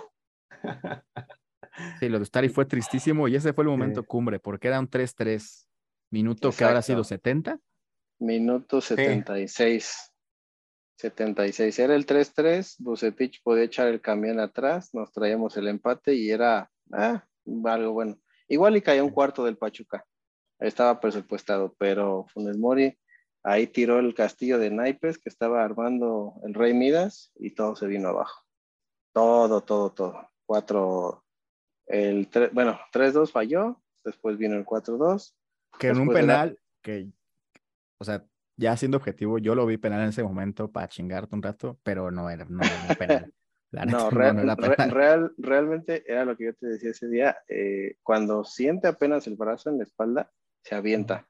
Sí, 1.98 2.08
lo 2.08 2.18
de 2.18 2.22
Ustari 2.22 2.48
fue 2.48 2.64
tristísimo 2.66 3.26
y 3.26 3.34
ese 3.34 3.52
fue 3.52 3.64
el 3.64 3.70
momento 3.70 4.02
Sí. 4.02 4.06
cumbre, 4.06 4.38
porque 4.38 4.68
era 4.68 4.78
un 4.78 4.88
3-3. 4.88 5.66
Minuto 6.10 6.52
que 6.52 6.62
habrá 6.62 6.80
sido 6.82 7.00
Exacto. 7.00 7.14
70. 7.24 7.58
Minuto 8.18 8.80
76. 8.80 10.12
76. 10.98 11.78
Era 11.78 11.94
el 11.94 12.06
3-3. 12.06 12.76
Bucetich 12.78 13.42
podía 13.42 13.64
echar 13.64 13.88
el 13.88 14.00
camión 14.00 14.40
atrás. 14.40 14.90
Nos 14.94 15.12
traíamos 15.12 15.56
el 15.56 15.68
empate 15.68 16.14
y 16.14 16.30
era 16.30 16.70
ah, 16.92 17.24
algo 17.64 17.92
bueno. 17.92 18.18
Igual 18.48 18.76
y 18.76 18.82
caía 18.82 19.04
un 19.04 19.10
cuarto 19.10 19.44
del 19.44 19.56
Pachuca. 19.56 20.04
Estaba 20.58 21.00
presupuestado, 21.00 21.74
pero 21.78 22.26
Funes 22.32 22.56
Mori 22.56 22.96
ahí 23.42 23.66
tiró 23.66 23.98
el 23.98 24.14
castillo 24.14 24.58
de 24.58 24.70
naipes 24.70 25.18
que 25.18 25.28
estaba 25.28 25.62
armando 25.64 26.34
el 26.44 26.54
Rey 26.54 26.72
Midas 26.72 27.32
y 27.34 27.50
todo 27.50 27.76
se 27.76 27.86
vino 27.86 28.08
abajo. 28.08 28.42
Todo, 29.12 29.60
todo, 29.62 29.92
todo. 29.92 30.30
Cuatro. 30.46 31.24
El 31.86 32.30
tre- 32.30 32.50
bueno, 32.52 32.78
3-2 32.92 33.30
falló. 33.30 33.82
Después 34.04 34.38
vino 34.38 34.56
el 34.56 34.64
4-2. 34.64 35.34
Que 35.78 35.88
en 35.88 35.98
un 35.98 36.10
era- 36.10 36.20
penal, 36.20 36.58
que, 36.82 37.10
o 38.04 38.12
sea, 38.12 38.24
ya 38.56 38.76
siendo 38.76 38.98
objetivo, 38.98 39.38
yo 39.38 39.54
lo 39.54 39.66
vi 39.66 39.78
penal 39.78 40.02
en 40.02 40.08
ese 40.10 40.22
momento 40.22 40.70
para 40.70 40.88
chingarte 40.88 41.34
un 41.34 41.42
rato, 41.42 41.78
pero 41.82 42.10
no 42.10 42.28
era, 42.30 42.44
no 42.44 42.62
era 42.62 42.94
penal. 42.98 43.32
La 43.70 43.84
No, 43.86 44.10
real- 44.10 44.36
no 44.36 44.42
era 44.42 44.56
penal. 44.56 44.90
real- 44.90 45.34
realmente 45.38 46.04
era 46.06 46.24
lo 46.24 46.36
que 46.36 46.44
yo 46.46 46.54
te 46.54 46.66
decía 46.66 46.90
ese 46.90 47.08
día. 47.08 47.36
eh, 47.48 47.96
cuando 48.02 48.44
siente 48.44 48.88
apenas 48.88 49.26
el 49.26 49.36
brazo 49.36 49.70
en 49.70 49.78
la 49.78 49.84
espalda, 49.84 50.30
se 50.62 50.74
avienta. 50.74 51.26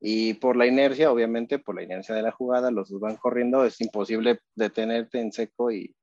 Y 0.00 0.34
por 0.34 0.56
la 0.56 0.66
inercia, 0.66 1.12
obviamente, 1.12 1.58
por 1.58 1.74
la 1.76 1.82
inercia 1.82 2.14
de 2.14 2.22
la 2.22 2.32
jugada, 2.32 2.70
los 2.70 2.88
dos 2.90 3.00
van 3.00 3.16
corriendo, 3.16 3.64
es 3.64 3.80
imposible 3.80 4.40
detenerte 4.54 5.20
en 5.20 5.30
seco 5.32 5.70
y. 5.70 5.94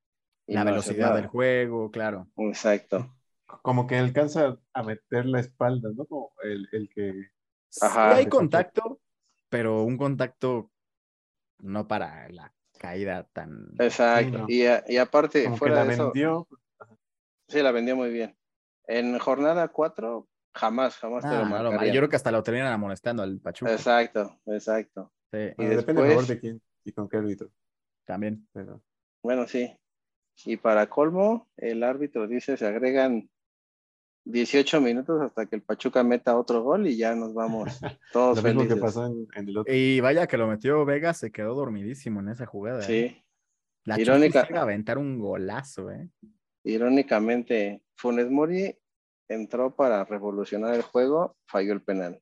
y 0.47 0.53
La 0.53 0.63
no 0.63 0.71
velocidad 0.71 1.15
del 1.15 1.27
juego, 1.27 1.91
claro. 1.91 2.27
Exacto. 2.37 3.13
Como 3.61 3.87
que 3.87 3.97
alcanza 3.97 4.59
a 4.73 4.83
meter 4.83 5.25
la 5.25 5.39
espalda, 5.39 5.89
¿no? 5.95 6.05
Como 6.05 6.31
el, 6.43 6.67
el 6.71 6.89
que... 6.89 7.27
Ajá. 7.81 8.13
Sí 8.13 8.19
hay 8.19 8.25
contacto, 8.27 8.99
pero 9.49 9.83
un 9.83 9.97
contacto 9.97 10.71
no 11.59 11.87
para 11.87 12.29
la 12.29 12.53
caída 12.77 13.23
tan... 13.33 13.69
Exacto. 13.79 14.39
no. 14.39 14.45
y, 14.47 14.65
a- 14.65 14.83
y 14.87 14.97
aparte, 14.97 15.43
Como 15.43 15.55
que 15.55 15.59
fuera 15.59 15.75
la 15.75 15.85
de 15.85 15.93
eso, 15.93 16.03
vendió. 16.11 16.47
sí, 17.47 17.61
la 17.61 17.71
vendió 17.71 17.95
muy 17.95 18.11
bien. 18.11 18.37
En 18.85 19.17
jornada 19.19 19.67
4, 19.69 20.27
jamás, 20.55 20.95
jamás 20.97 21.23
te 21.23 21.29
Ah, 21.29 21.39
lo 21.39 21.45
no, 21.49 21.63
lo- 21.63 21.71
marcarían. 21.71 21.95
yo 21.95 21.99
creo 22.01 22.09
que 22.09 22.15
hasta 22.15 22.31
lo 22.31 22.43
terminan 22.43 22.71
amonestando 22.71 23.23
al 23.23 23.39
Pachuca. 23.39 23.71
Exacto, 23.73 24.39
exacto. 24.45 25.11
Sí, 25.31 25.37
Y 25.39 25.53
Bueno, 25.55 25.75
depende 25.77 26.01
a 26.01 26.05
después- 26.05 26.09
favor 26.13 26.27
de 26.27 26.39
quién 26.39 26.61
y 26.85 26.91
con 26.93 27.09
qué 27.09 27.17
árbitro. 27.17 27.49
también. 28.05 28.47
Pero... 28.53 28.81
Bueno, 29.23 29.47
sí. 29.47 29.75
Y 30.45 30.55
para 30.57 30.87
colmo, 30.87 31.49
el 31.57 31.83
árbitro 31.83 32.27
dice 32.27 32.55
se 32.57 32.65
agregan 32.67 33.29
18 34.31 34.81
minutos 34.81 35.21
hasta 35.21 35.45
que 35.45 35.55
el 35.55 35.61
Pachuca 35.61 36.03
meta 36.03 36.37
otro 36.37 36.61
gol 36.63 36.87
y 36.87 36.97
ya 36.97 37.15
nos 37.15 37.33
vamos 37.33 37.69
todos 38.11 38.37
Lo 38.37 38.43
mismo 38.43 38.61
felices. 38.61 38.75
que 38.75 38.81
pasó 38.81 39.05
en, 39.05 39.27
en 39.35 39.49
el 39.49 39.57
otro. 39.57 39.73
Y 39.73 39.99
vaya 40.01 40.27
que 40.27 40.37
lo 40.37 40.47
metió 40.47 40.83
Vega, 40.85 41.13
se 41.13 41.31
quedó 41.31 41.55
dormidísimo 41.55 42.19
en 42.19 42.29
esa 42.29 42.45
jugada. 42.45 42.81
¿eh? 42.81 42.83
Sí, 42.83 43.23
La 43.85 43.99
Irónica. 43.99 44.39
Irónica. 44.39 44.59
a 44.59 44.63
aventar 44.63 44.97
un 44.97 45.19
golazo, 45.19 45.91
¿eh? 45.91 46.09
irónicamente, 46.63 47.81
Funes 47.95 48.29
Mori 48.29 48.77
entró 49.29 49.75
para 49.75 50.03
revolucionar 50.03 50.75
el 50.75 50.81
juego, 50.81 51.37
falló 51.47 51.71
el 51.73 51.81
penal. 51.81 52.21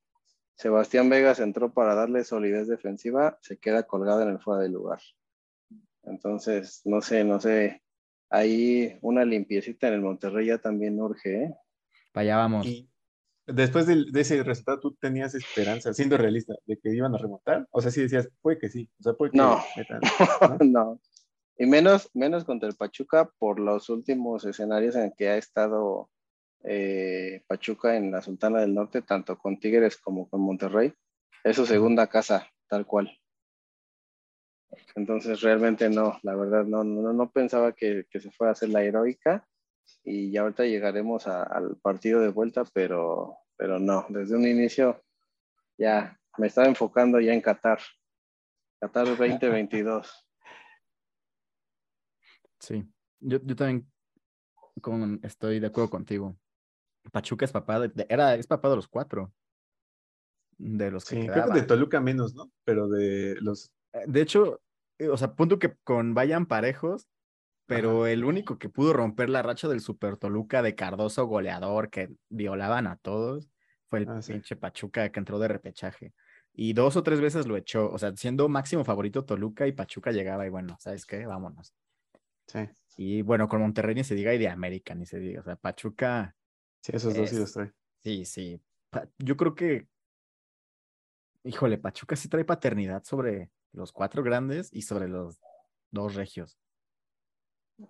Sebastián 0.58 1.10
Vegas 1.10 1.40
entró 1.40 1.74
para 1.74 1.96
darle 1.96 2.24
solidez 2.24 2.68
defensiva, 2.68 3.38
se 3.42 3.58
queda 3.58 3.84
colgado 3.84 4.22
en 4.22 4.30
el 4.30 4.40
fuera 4.40 4.62
de 4.62 4.70
lugar. 4.70 5.00
Entonces, 6.04 6.82
no 6.86 7.02
sé, 7.02 7.24
no 7.24 7.40
sé. 7.40 7.82
Ahí 8.30 8.98
una 9.02 9.26
limpiecita 9.26 9.88
en 9.88 9.96
el 9.96 10.02
Monterrey 10.02 10.48
ya 10.48 10.60
también 10.60 11.02
urge, 11.02 11.44
¿eh? 11.44 11.56
Vaya, 12.16 12.38
vamos. 12.38 12.66
Y 12.66 12.90
después 13.46 13.86
de, 13.86 14.06
ese 14.16 14.42
resultado, 14.42 14.80
¿tú 14.80 14.96
tenías 14.96 15.36
esperanza, 15.36 15.94
siendo 15.94 16.18
realista, 16.18 16.56
de 16.66 16.80
que 16.80 16.96
iban 16.96 17.14
a 17.14 17.18
remontar? 17.18 17.68
O 17.72 17.82
sea, 17.82 17.92
sí 17.92 18.02
decías, 18.02 18.30
puede 18.42 18.58
que 18.58 18.70
sí. 18.70 18.90
O 19.00 19.04
sea, 19.04 19.14
puede 19.14 19.34
que 19.34 19.38
No. 19.38 19.62
metan, 19.76 20.00
no. 20.72 21.00
Y 21.58 21.66
menos, 21.66 22.10
menos 22.14 22.46
contra 22.46 22.70
el 22.70 22.76
Pachuca 22.76 23.30
por 23.38 23.60
los 23.60 23.90
últimos 23.90 24.46
escenarios 24.46 24.96
en 24.96 25.12
que 25.12 25.30
ha 25.30 25.38
estado 25.38 26.10
eh, 26.64 27.44
Pachuca 27.48 27.96
en 27.98 28.12
la 28.12 28.22
Sultana 28.22 28.62
del 28.62 28.74
Norte, 28.74 29.02
tanto 29.02 29.38
con 29.38 29.60
Tigres 29.60 29.98
como 29.98 30.30
con 30.30 30.42
Monterrey. 30.42 30.94
Es 31.44 31.58
su 31.58 31.66
segunda 31.66 32.08
casa, 32.08 32.50
tal 32.68 32.86
cual. 32.86 33.12
Entonces 34.96 35.42
realmente 35.42 35.90
no, 35.90 36.18
la 36.24 36.36
verdad 36.36 36.66
no, 36.66 36.84
no, 36.84 37.14
no 37.14 37.30
pensaba 37.30 37.74
que, 37.74 38.06
que 38.10 38.20
se 38.20 38.32
fuera 38.32 38.50
a 38.50 38.54
hacer 38.54 38.70
la 38.70 38.84
heroica 38.84 39.48
y 40.04 40.32
ya 40.32 40.42
ahorita 40.42 40.64
llegaremos 40.66 41.28
a- 41.28 41.44
al 41.44 41.78
partido 41.78 42.22
de 42.22 42.30
vuelta, 42.30 42.64
pero, 42.74 43.38
pero 43.58 43.80
no, 43.80 44.06
desde 44.10 44.36
un 44.36 44.48
inicio 44.48 45.04
ya 45.78 46.20
me 46.38 46.48
estaba 46.48 46.68
enfocando 46.68 47.20
ya 47.20 47.34
en 47.34 47.42
Qatar. 47.42 47.80
Qatar 48.80 49.06
2022. 49.18 50.28
Sí. 52.60 52.88
Yo, 53.20 53.40
yo 53.44 53.56
también 53.56 53.92
con, 54.82 55.20
estoy 55.24 55.60
de 55.60 55.68
acuerdo 55.68 55.90
contigo. 55.90 56.36
Pachuca 57.12 57.46
es 57.46 57.52
papá 57.52 57.80
de, 57.80 58.06
era, 58.10 58.36
es 58.36 58.48
papá 58.48 58.70
de 58.70 58.76
los 58.78 58.88
cuatro. 58.88 59.34
De 60.58 60.90
los 60.90 61.06
que 61.06 61.22
Sí, 61.22 61.28
creo 61.28 61.48
que 61.48 61.60
de 61.62 61.66
Toluca 61.68 62.00
menos, 62.00 62.34
¿no? 62.34 62.52
Pero 62.64 62.88
de 62.88 63.36
los... 63.42 63.72
Eh, 63.94 64.06
De 64.08 64.22
hecho, 64.22 64.62
eh, 64.98 65.10
o 65.10 65.18
sea, 65.18 65.36
punto 65.36 65.60
que 65.60 65.76
con 65.84 66.14
vayan 66.14 66.46
parejos, 66.46 67.08
pero 67.66 68.08
el 68.08 68.24
único 68.26 68.58
que 68.60 68.70
pudo 68.70 68.94
romper 68.94 69.30
la 69.30 69.42
racha 69.42 69.68
del 69.68 69.82
Super 69.82 70.18
Toluca 70.18 70.62
de 70.62 70.76
Cardoso 70.76 71.26
goleador 71.26 71.90
que 71.90 72.10
violaban 72.30 72.88
a 72.88 72.98
todos 72.98 73.50
fue 73.90 74.00
el 74.00 74.08
Ah, 74.10 74.22
sí. 74.22 74.34
pinche 74.34 74.56
Pachuca 74.56 75.12
que 75.12 75.20
entró 75.20 75.40
de 75.40 75.48
repechaje. 75.48 76.14
Y 76.54 76.74
dos 76.74 76.96
o 76.96 77.04
tres 77.04 77.22
veces 77.22 77.48
lo 77.48 77.58
echó, 77.58 77.92
o 77.92 77.98
sea, 77.98 78.16
siendo 78.16 78.48
máximo 78.50 78.86
favorito 78.86 79.26
Toluca 79.26 79.68
y 79.68 79.74
Pachuca 79.74 80.12
llegaba 80.12 80.46
y 80.46 80.50
bueno, 80.50 80.78
¿sabes 80.80 81.06
qué? 81.06 81.26
Vámonos. 81.26 81.76
Sí, 82.48 82.60
Y 82.98 83.22
bueno, 83.24 83.48
con 83.48 83.62
Monterrey 83.62 83.96
ni 83.96 84.04
se 84.04 84.16
diga 84.16 84.34
y 84.34 84.38
de 84.38 84.48
América 84.50 84.96
ni 84.96 85.06
se 85.06 85.20
diga, 85.20 85.42
o 85.42 85.44
sea, 85.44 85.56
Pachuca, 85.58 86.36
sí, 86.82 86.92
esos 86.96 87.16
dos 87.16 87.30
sí 87.30 87.38
los 87.38 87.54
trae. 87.54 87.74
sí, 88.04 88.26
sí. 88.26 88.62
Yo 89.20 89.36
creo 89.38 89.56
que 89.56 89.88
híjole, 91.44 91.78
Pachuca 91.78 92.16
sí 92.16 92.28
trae 92.30 92.46
paternidad 92.46 93.04
sobre 93.04 93.52
los 93.72 93.92
cuatro 93.92 94.24
grandes 94.24 94.70
y 94.74 94.82
sobre 94.84 95.08
los 95.08 95.40
dos 95.92 96.16
regios. 96.16 96.58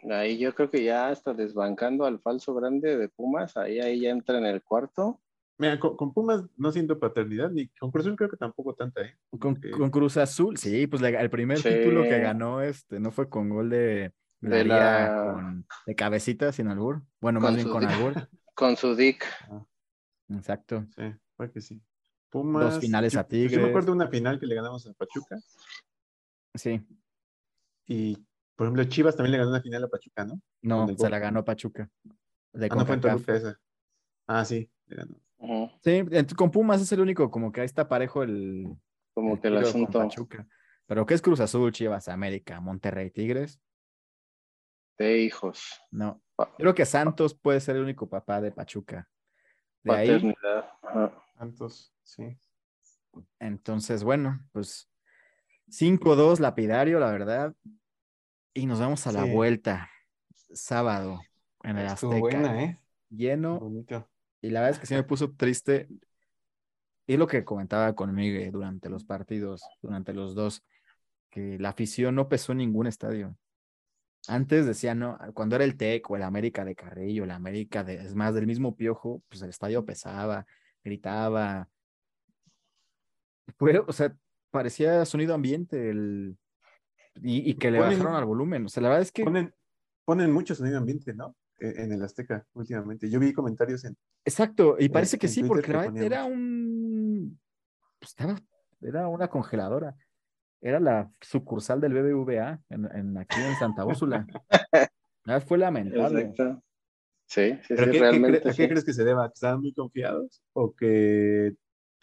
Ahí 0.09 0.37
yo 0.39 0.53
creo 0.55 0.69
que 0.69 0.83
ya 0.83 1.11
está 1.11 1.33
desbancando 1.33 2.05
al 2.05 2.19
falso 2.19 2.53
grande 2.55 2.97
de 2.97 3.07
Pumas, 3.09 3.55
ahí, 3.57 3.79
ahí 3.79 4.01
ya 4.01 4.09
entra 4.09 4.37
en 4.39 4.45
el 4.45 4.63
cuarto. 4.63 5.21
Mira, 5.57 5.79
con, 5.79 5.95
con 5.95 6.11
Pumas 6.13 6.43
no 6.57 6.71
siento 6.71 6.99
paternidad, 6.99 7.49
ni 7.51 7.67
con 7.69 7.91
Cruz 7.91 8.05
Azul 8.05 8.17
creo 8.17 8.29
que 8.29 8.35
tampoco 8.37 8.73
tanta, 8.75 9.01
¿eh? 9.03 9.15
Con, 9.39 9.55
con 9.55 9.89
Cruz 9.89 10.17
Azul, 10.17 10.57
sí, 10.57 10.85
pues 10.87 11.01
le- 11.01 11.17
el 11.19 11.29
primer 11.29 11.59
Sí. 11.59 11.69
título 11.69 12.03
que 12.03 12.19
ganó 12.19 12.61
este 12.61 12.99
no 12.99 13.11
fue 13.11 13.29
con 13.29 13.49
gol 13.49 13.69
de, 13.69 14.11
De 14.41 14.65
la- 14.65 15.31
con- 15.35 15.65
de 15.85 15.95
cabecita 15.95 16.51
sin 16.51 16.67
albur. 16.67 17.03
Bueno, 17.21 17.39
Con 17.39 17.53
más 17.53 17.55
bien 17.55 17.69
con 17.69 17.81
di- 17.81 17.93
albur. 17.93 18.13
Con 18.55 18.75
su 18.77 18.95
dick. 18.95 19.25
Exacto. 20.29 20.85
Sí, 20.95 21.03
fue 21.35 21.51
que 21.51 21.61
sí. 21.61 21.81
Pumas. 22.29 22.79
finales 22.79 23.13
yo- 23.13 23.19
a 23.19 23.23
pues 23.27 23.41
Yo 23.41 23.47
Tigres. 23.47 23.63
me 23.63 23.69
acuerdo 23.69 23.87
de 23.87 23.95
una 23.97 24.07
final 24.07 24.39
que 24.39 24.45
le 24.45 24.55
ganamos 24.55 24.87
a 24.87 24.93
Pachuca. 24.93 25.37
Sí. 26.53 26.81
Y, 27.87 28.17
por 28.55 28.67
ejemplo, 28.67 28.83
Chivas 28.85 29.15
también 29.15 29.33
le 29.33 29.37
ganó 29.39 29.49
una 29.51 29.61
final 29.61 29.83
a 29.83 29.87
Pachuca, 29.87 30.25
¿no? 30.25 30.41
No, 30.61 30.87
se 30.87 30.93
gol. 30.95 31.11
la 31.11 31.19
ganó 31.19 31.43
Pachuca. 31.43 31.89
De 32.53 32.67
Ah, 32.71 32.75
no 32.75 32.85
fue 32.85 32.95
en. 32.95 33.01
Toluca 33.01 33.35
esa. 33.35 33.59
Ah, 34.27 34.45
sí, 34.45 34.69
le 34.87 34.95
ganó. 34.95 35.19
Sí, 35.83 36.03
con 36.35 36.49
Pumas 36.49 36.81
es 36.81 36.91
el 36.91 37.01
único, 37.01 37.29
como 37.29 37.51
que 37.51 37.61
ahí 37.61 37.65
está 37.65 37.87
parejo 37.87 38.23
el, 38.23 38.67
Como 39.13 39.35
el 39.35 39.41
que 39.41 39.47
el 39.49 39.57
asunto 39.57 39.99
Pachuca. 39.99 40.47
Pero 40.87 41.05
¿qué 41.05 41.13
es 41.13 41.21
Cruz 41.21 41.39
Azul, 41.39 41.71
Chivas, 41.71 42.07
América, 42.07 42.59
Monterrey, 42.61 43.11
Tigres? 43.11 43.59
de 44.97 45.19
hijos. 45.19 45.81
No. 45.91 46.21
Creo 46.57 46.73
que 46.73 46.85
Santos 46.85 47.33
puede 47.33 47.59
ser 47.59 47.75
el 47.75 47.83
único 47.83 48.09
papá 48.09 48.41
de 48.41 48.51
Pachuca. 48.51 49.09
De 49.83 49.93
ahí, 49.93 50.07
Paternidad. 50.07 51.13
Santos, 51.37 51.93
sí. 52.03 52.37
entonces, 53.39 54.03
bueno, 54.03 54.39
pues 54.51 54.89
5-2 55.69 56.39
lapidario, 56.39 56.99
la 56.99 57.11
verdad. 57.11 57.55
Y 58.55 58.65
nos 58.67 58.79
vamos 58.79 59.05
a 59.05 59.11
la 59.11 59.25
Sí. 59.25 59.31
vuelta, 59.31 59.89
sábado, 60.53 61.21
en 61.63 61.77
el 61.77 61.87
Estuvo 61.87 62.11
Azteca. 62.13 62.19
buena, 62.39 62.63
¿eh? 62.63 62.79
Lleno, 63.09 63.59
Bonito. 63.59 64.09
y 64.41 64.49
la 64.49 64.61
verdad 64.61 64.75
es 64.75 64.79
que 64.79 64.85
sí 64.87 64.93
me 64.95 65.03
puso 65.03 65.33
triste. 65.33 65.87
Y 67.05 67.17
lo 67.17 67.27
que 67.27 67.43
comentaba 67.43 67.93
conmigo 67.93 68.39
durante 68.51 68.89
los 68.89 69.03
partidos, 69.03 69.61
durante 69.81 70.13
los 70.13 70.35
dos, 70.35 70.63
que 71.29 71.59
la 71.59 71.69
afición 71.69 72.15
no 72.15 72.29
pesó 72.29 72.53
en 72.53 72.59
ningún 72.59 72.87
estadio. 72.87 73.37
Antes 74.27 74.65
decía, 74.65 74.95
no, 74.95 75.19
cuando 75.33 75.55
era 75.57 75.65
el 75.65 75.75
TEC 75.77 76.09
o 76.09 76.15
el 76.15 76.23
América 76.23 76.63
de 76.65 76.75
Carrillo, 76.75 77.25
el 77.25 77.31
América 77.31 77.83
de, 77.83 77.95
es 77.95 78.15
más, 78.15 78.33
del 78.33 78.47
mismo 78.47 78.75
piojo, 78.75 79.21
pues 79.27 79.41
el 79.43 79.49
estadio 79.49 79.85
pesaba, 79.85 80.47
gritaba. 80.83 81.69
Fue, 83.57 83.77
o 83.79 83.91
sea, 83.91 84.15
parecía 84.49 85.03
sonido 85.05 85.35
ambiente 85.35 85.89
el, 85.91 86.37
y, 87.21 87.49
y 87.49 87.55
que 87.55 87.71
le 87.71 87.79
Ponen- 87.79 87.97
bajaron 87.99 88.15
al 88.15 88.25
volumen. 88.25 88.65
O 88.65 88.69
sea, 88.69 88.83
la 88.83 88.89
verdad 88.89 89.01
es 89.03 89.11
que, 89.11 89.23
Ponen, 89.23 89.53
ponen 90.05 90.31
mucho 90.31 90.55
sonido 90.55 90.77
ambiente, 90.77 91.13
¿no? 91.13 91.35
E- 91.59 91.73
En 91.83 91.91
el 91.91 92.01
Azteca 92.03 92.45
últimamente. 92.53 93.09
Yo 93.09 93.19
vi 93.19 93.31
comentarios 93.33 93.85
en. 93.85 93.95
exacto, 94.25 94.75
y 94.79 94.89
parece 94.89 95.17
que 95.17 95.27
en 95.27 95.33
sí, 95.33 95.39
Twitter 95.41 95.49
porque 95.49 95.67
que 95.67 95.73
la 95.73 95.79
verdad 95.81 96.03
era 96.03 96.25
un, 96.25 97.39
pues, 97.99 98.09
estaba, 98.11 98.39
era 98.81 99.07
una 99.07 99.27
congeladora. 99.29 99.95
Era 100.61 100.79
la 100.79 101.11
sucursal 101.21 101.79
del 101.79 101.93
BBVA 101.93 102.59
en, 102.69 102.89
en- 102.95 103.17
aquí 103.17 103.39
en 103.39 103.55
Santa 103.55 103.85
Úrsula. 103.85 104.25
La 105.25 105.33
verdad 105.33 105.47
fue 105.47 105.57
lamentable. 105.57 106.21
Exacto. 106.21 106.61
Sí, 107.27 107.53
sí, 107.63 107.73
¿Pero 107.75 107.85
sí, 107.85 107.85
qué, 107.85 107.91
qué 107.91 107.99
realmente. 107.99 108.49
¿A 108.49 108.53
qué 108.53 108.67
crees 108.69 108.83
que 108.85 108.93
se 108.93 109.03
deba? 109.03 109.27
¿Que 109.29 109.33
estaban 109.33 109.59
muy 109.61 109.73
confiados 109.73 110.43
o 110.53 110.73
que 110.75 111.55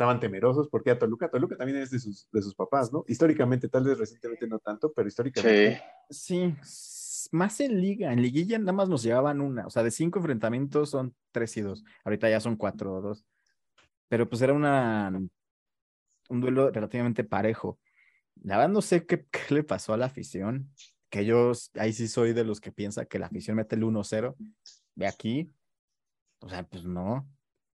estaban 0.02 0.20
temerosos? 0.20 0.68
Porque 0.68 0.90
a 0.90 0.98
Toluca, 0.98 1.30
Toluca 1.30 1.56
también 1.56 1.78
es 1.78 1.90
de 1.90 1.98
sus, 1.98 2.28
de 2.30 2.42
sus 2.42 2.54
papás, 2.54 2.92
¿no? 2.92 3.04
Históricamente, 3.06 3.68
tal 3.68 3.84
vez 3.84 3.98
recientemente 3.98 4.46
no 4.46 4.58
tanto, 4.58 4.92
pero 4.92 5.08
históricamente. 5.08 5.76
Sí, 5.76 5.82
Sí, 6.12 6.54
más 7.30 7.60
en 7.60 7.80
liga. 7.80 8.12
En 8.12 8.20
liguilla 8.20 8.58
nada 8.58 8.72
más 8.72 8.88
nos 8.88 9.02
llevaban 9.02 9.40
una. 9.40 9.66
O 9.66 9.70
sea, 9.70 9.82
de 9.82 9.90
cinco 9.90 10.18
enfrentamientos 10.18 10.90
son 10.90 11.14
tres 11.30 11.56
y 11.56 11.62
dos. 11.62 11.84
Ahorita 12.04 12.28
ya 12.28 12.40
son 12.40 12.56
cuatro 12.56 12.94
o 12.94 13.00
dos. 13.00 13.24
Pero 14.08 14.28
pues 14.28 14.42
era 14.42 14.52
una 14.52 15.12
un 16.28 16.40
duelo 16.40 16.70
relativamente 16.70 17.24
parejo. 17.24 17.78
La 18.42 18.56
verdad 18.56 18.72
no 18.72 18.82
sé 18.82 19.06
qué, 19.06 19.26
qué 19.30 19.54
le 19.54 19.64
pasó 19.64 19.92
a 19.92 19.96
la 19.96 20.06
afición. 20.06 20.70
Que 21.08 21.24
yo 21.24 21.52
ahí 21.74 21.92
sí 21.92 22.08
soy 22.08 22.32
de 22.32 22.44
los 22.44 22.60
que 22.60 22.72
piensa 22.72 23.04
que 23.04 23.18
la 23.18 23.26
afición 23.26 23.56
mete 23.56 23.76
el 23.76 23.84
1-0 23.84 24.34
de 24.94 25.06
aquí. 25.06 25.50
O 26.40 26.48
sea, 26.48 26.64
pues 26.64 26.84
no. 26.84 27.28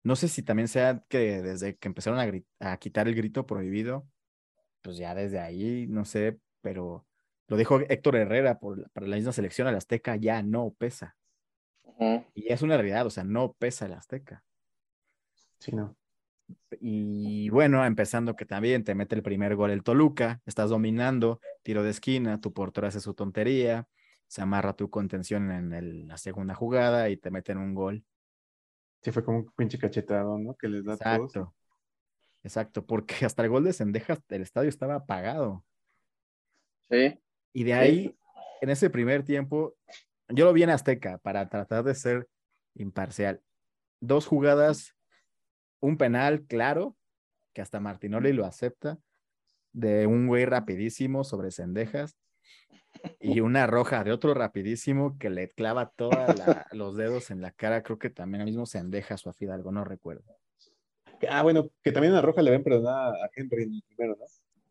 No 0.03 0.15
sé 0.15 0.27
si 0.27 0.43
también 0.43 0.67
sea 0.67 1.03
que 1.07 1.41
desde 1.41 1.77
que 1.77 1.87
empezaron 1.87 2.19
a, 2.59 2.77
quitar 2.77 3.07
el 3.07 3.15
grito 3.15 3.45
prohibido, 3.45 4.07
pues 4.81 4.97
ya 4.97 5.15
desde 5.15 5.39
ahí, 5.39 5.87
no 5.87 6.05
sé, 6.05 6.39
pero 6.61 7.05
lo 7.47 7.57
dijo 7.57 7.79
Héctor 7.79 8.17
Herrera 8.17 8.59
por, 8.59 8.89
para 8.91 9.07
la 9.07 9.15
misma 9.15 9.31
selección, 9.31 9.67
el 9.67 9.75
Azteca 9.75 10.15
ya 10.17 10.43
no 10.43 10.73
pesa. 10.77 11.15
Y 12.33 12.51
es 12.51 12.61
una 12.61 12.75
realidad, 12.75 13.05
o 13.05 13.09
sea, 13.09 13.23
no 13.23 13.53
pesa 13.53 13.85
el 13.85 13.93
Azteca. 13.93 14.43
Sí, 15.59 15.71
no. 15.71 15.95
Y 16.81 17.49
bueno, 17.49 17.85
empezando 17.85 18.35
que 18.35 18.45
también 18.45 18.83
te 18.83 18.95
mete 18.95 19.15
el 19.15 19.23
primer 19.23 19.55
gol 19.55 19.71
el 19.71 19.83
Toluca, 19.83 20.41
estás 20.45 20.69
dominando, 20.69 21.39
tiro 21.61 21.83
de 21.83 21.91
esquina, 21.91 22.41
tu 22.41 22.53
portero 22.53 22.87
hace 22.87 22.99
su 22.99 23.13
tontería, 23.13 23.87
se 24.27 24.41
amarra 24.41 24.73
tu 24.73 24.89
contención 24.89 25.51
en 25.51 25.73
el- 25.73 26.07
la 26.07 26.17
segunda 26.17 26.55
jugada 26.55 27.09
y 27.09 27.17
te 27.17 27.31
meten 27.31 27.57
un 27.57 27.73
gol. 27.73 28.03
Sí, 29.03 29.11
fue 29.11 29.23
como 29.23 29.39
un 29.39 29.51
pinche 29.55 29.77
cachetado, 29.77 30.37
¿no? 30.37 30.55
Que 30.55 30.67
les 30.69 30.83
da 30.85 30.97
todos. 30.97 31.35
Exacto. 31.35 31.55
Exacto, 32.43 32.85
porque 32.85 33.25
hasta 33.25 33.43
el 33.43 33.49
gol 33.49 33.63
de 33.63 33.73
Sendejas, 33.73 34.19
el 34.29 34.41
estadio 34.41 34.69
estaba 34.69 34.95
apagado. 34.95 35.63
Sí, 36.89 37.19
Y 37.53 37.63
de 37.63 37.71
Sí. 37.71 37.77
ahí, 37.77 38.17
en 38.61 38.69
ese 38.69 38.89
primer 38.89 39.23
tiempo, 39.23 39.75
yo 40.29 40.45
lo 40.45 40.53
vi 40.53 40.63
en 40.63 40.69
Azteca 40.71 41.17
para 41.19 41.47
tratar 41.49 41.83
de 41.83 41.93
ser 41.95 42.27
imparcial. 42.75 43.41
Dos 43.99 44.25
jugadas, 44.25 44.95
un 45.79 45.97
penal 45.97 46.45
claro, 46.45 46.97
que 47.53 47.61
hasta 47.61 47.79
Martinoli 47.79 48.33
lo 48.33 48.45
acepta, 48.45 48.97
de 49.71 50.07
un 50.07 50.27
güey 50.27 50.45
rapidísimo 50.45 51.23
sobre 51.23 51.51
Cendejas, 51.51 52.17
y 53.19 53.39
una 53.41 53.67
roja 53.67 54.03
de 54.03 54.11
otro 54.11 54.33
rapidísimo 54.33 55.17
que 55.17 55.29
le 55.29 55.49
clava 55.49 55.89
todos 55.95 56.15
los 56.71 56.95
dedos 56.95 57.31
en 57.31 57.41
la 57.41 57.51
cara, 57.51 57.83
creo 57.83 57.97
que 57.99 58.09
también 58.09 58.41
al 58.41 58.47
mismo 58.47 58.65
Cendejas 58.65 59.25
o 59.25 59.29
a 59.29 59.33
Fidalgo, 59.33 59.71
no 59.71 59.83
recuerdo. 59.83 60.23
Ah, 61.29 61.41
bueno, 61.41 61.69
que 61.81 61.91
también 61.91 62.13
una 62.13 62.21
roja 62.21 62.41
le 62.41 62.51
ven 62.51 62.63
perdonada 62.63 63.13
a 63.13 63.29
Henry 63.35 63.63
en 63.63 63.73
el 63.75 63.83
primero, 63.87 64.17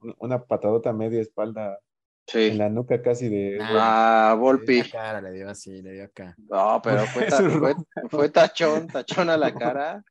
¿no? 0.03 0.15
Una- 0.19 0.43
patadota 0.45 0.93
media 0.93 1.21
espalda 1.21 1.79
en 2.35 2.53
sí. 2.53 2.57
la 2.57 2.69
nuca 2.69 3.01
casi 3.03 3.29
de. 3.29 3.59
Ah, 3.61 4.37
Volpi. 4.39 4.83
Le 4.83 4.89
dio 4.89 5.21
le 5.23 5.33
dio 5.33 5.49
así, 5.49 5.81
le 5.83 5.93
dio 5.93 6.05
acá. 6.05 6.35
No, 6.51 6.81
pero 6.83 7.07
fue, 7.07 7.27
ta- 7.27 8.09
fue, 8.11 8.29
tachón, 8.29 8.87
tachón 8.89 9.31
a 9.31 9.37
la 9.37 9.55
cara. 9.55 10.05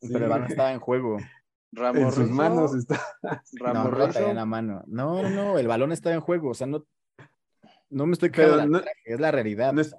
Sí, 0.00 0.08
Pero 0.12 0.24
el 0.24 0.30
balón 0.30 0.48
estaba 0.50 0.72
en 0.72 0.80
juego. 0.80 1.18
en 1.18 1.26
Ramos 1.72 2.14
sus 2.14 2.28
manos 2.30 2.74
está. 2.74 3.00
No, 3.22 3.30
Ramos 3.58 3.84
no 3.84 4.06
Russo. 4.06 4.28
en 4.30 4.36
la 4.36 4.44
mano. 4.46 4.82
No, 4.86 5.22
no, 5.22 5.30
no, 5.30 5.58
el 5.58 5.66
balón 5.68 5.92
estaba 5.92 6.14
en 6.14 6.20
juego. 6.20 6.50
O 6.50 6.54
sea, 6.54 6.66
no, 6.66 6.84
no 7.90 8.06
me 8.06 8.12
estoy 8.12 8.30
Pero 8.30 8.54
quedando 8.54 8.80
no- 8.80 8.84
es 9.04 9.20
la 9.20 9.30
realidad. 9.30 9.72
no, 9.72 9.80
es- 9.80 9.94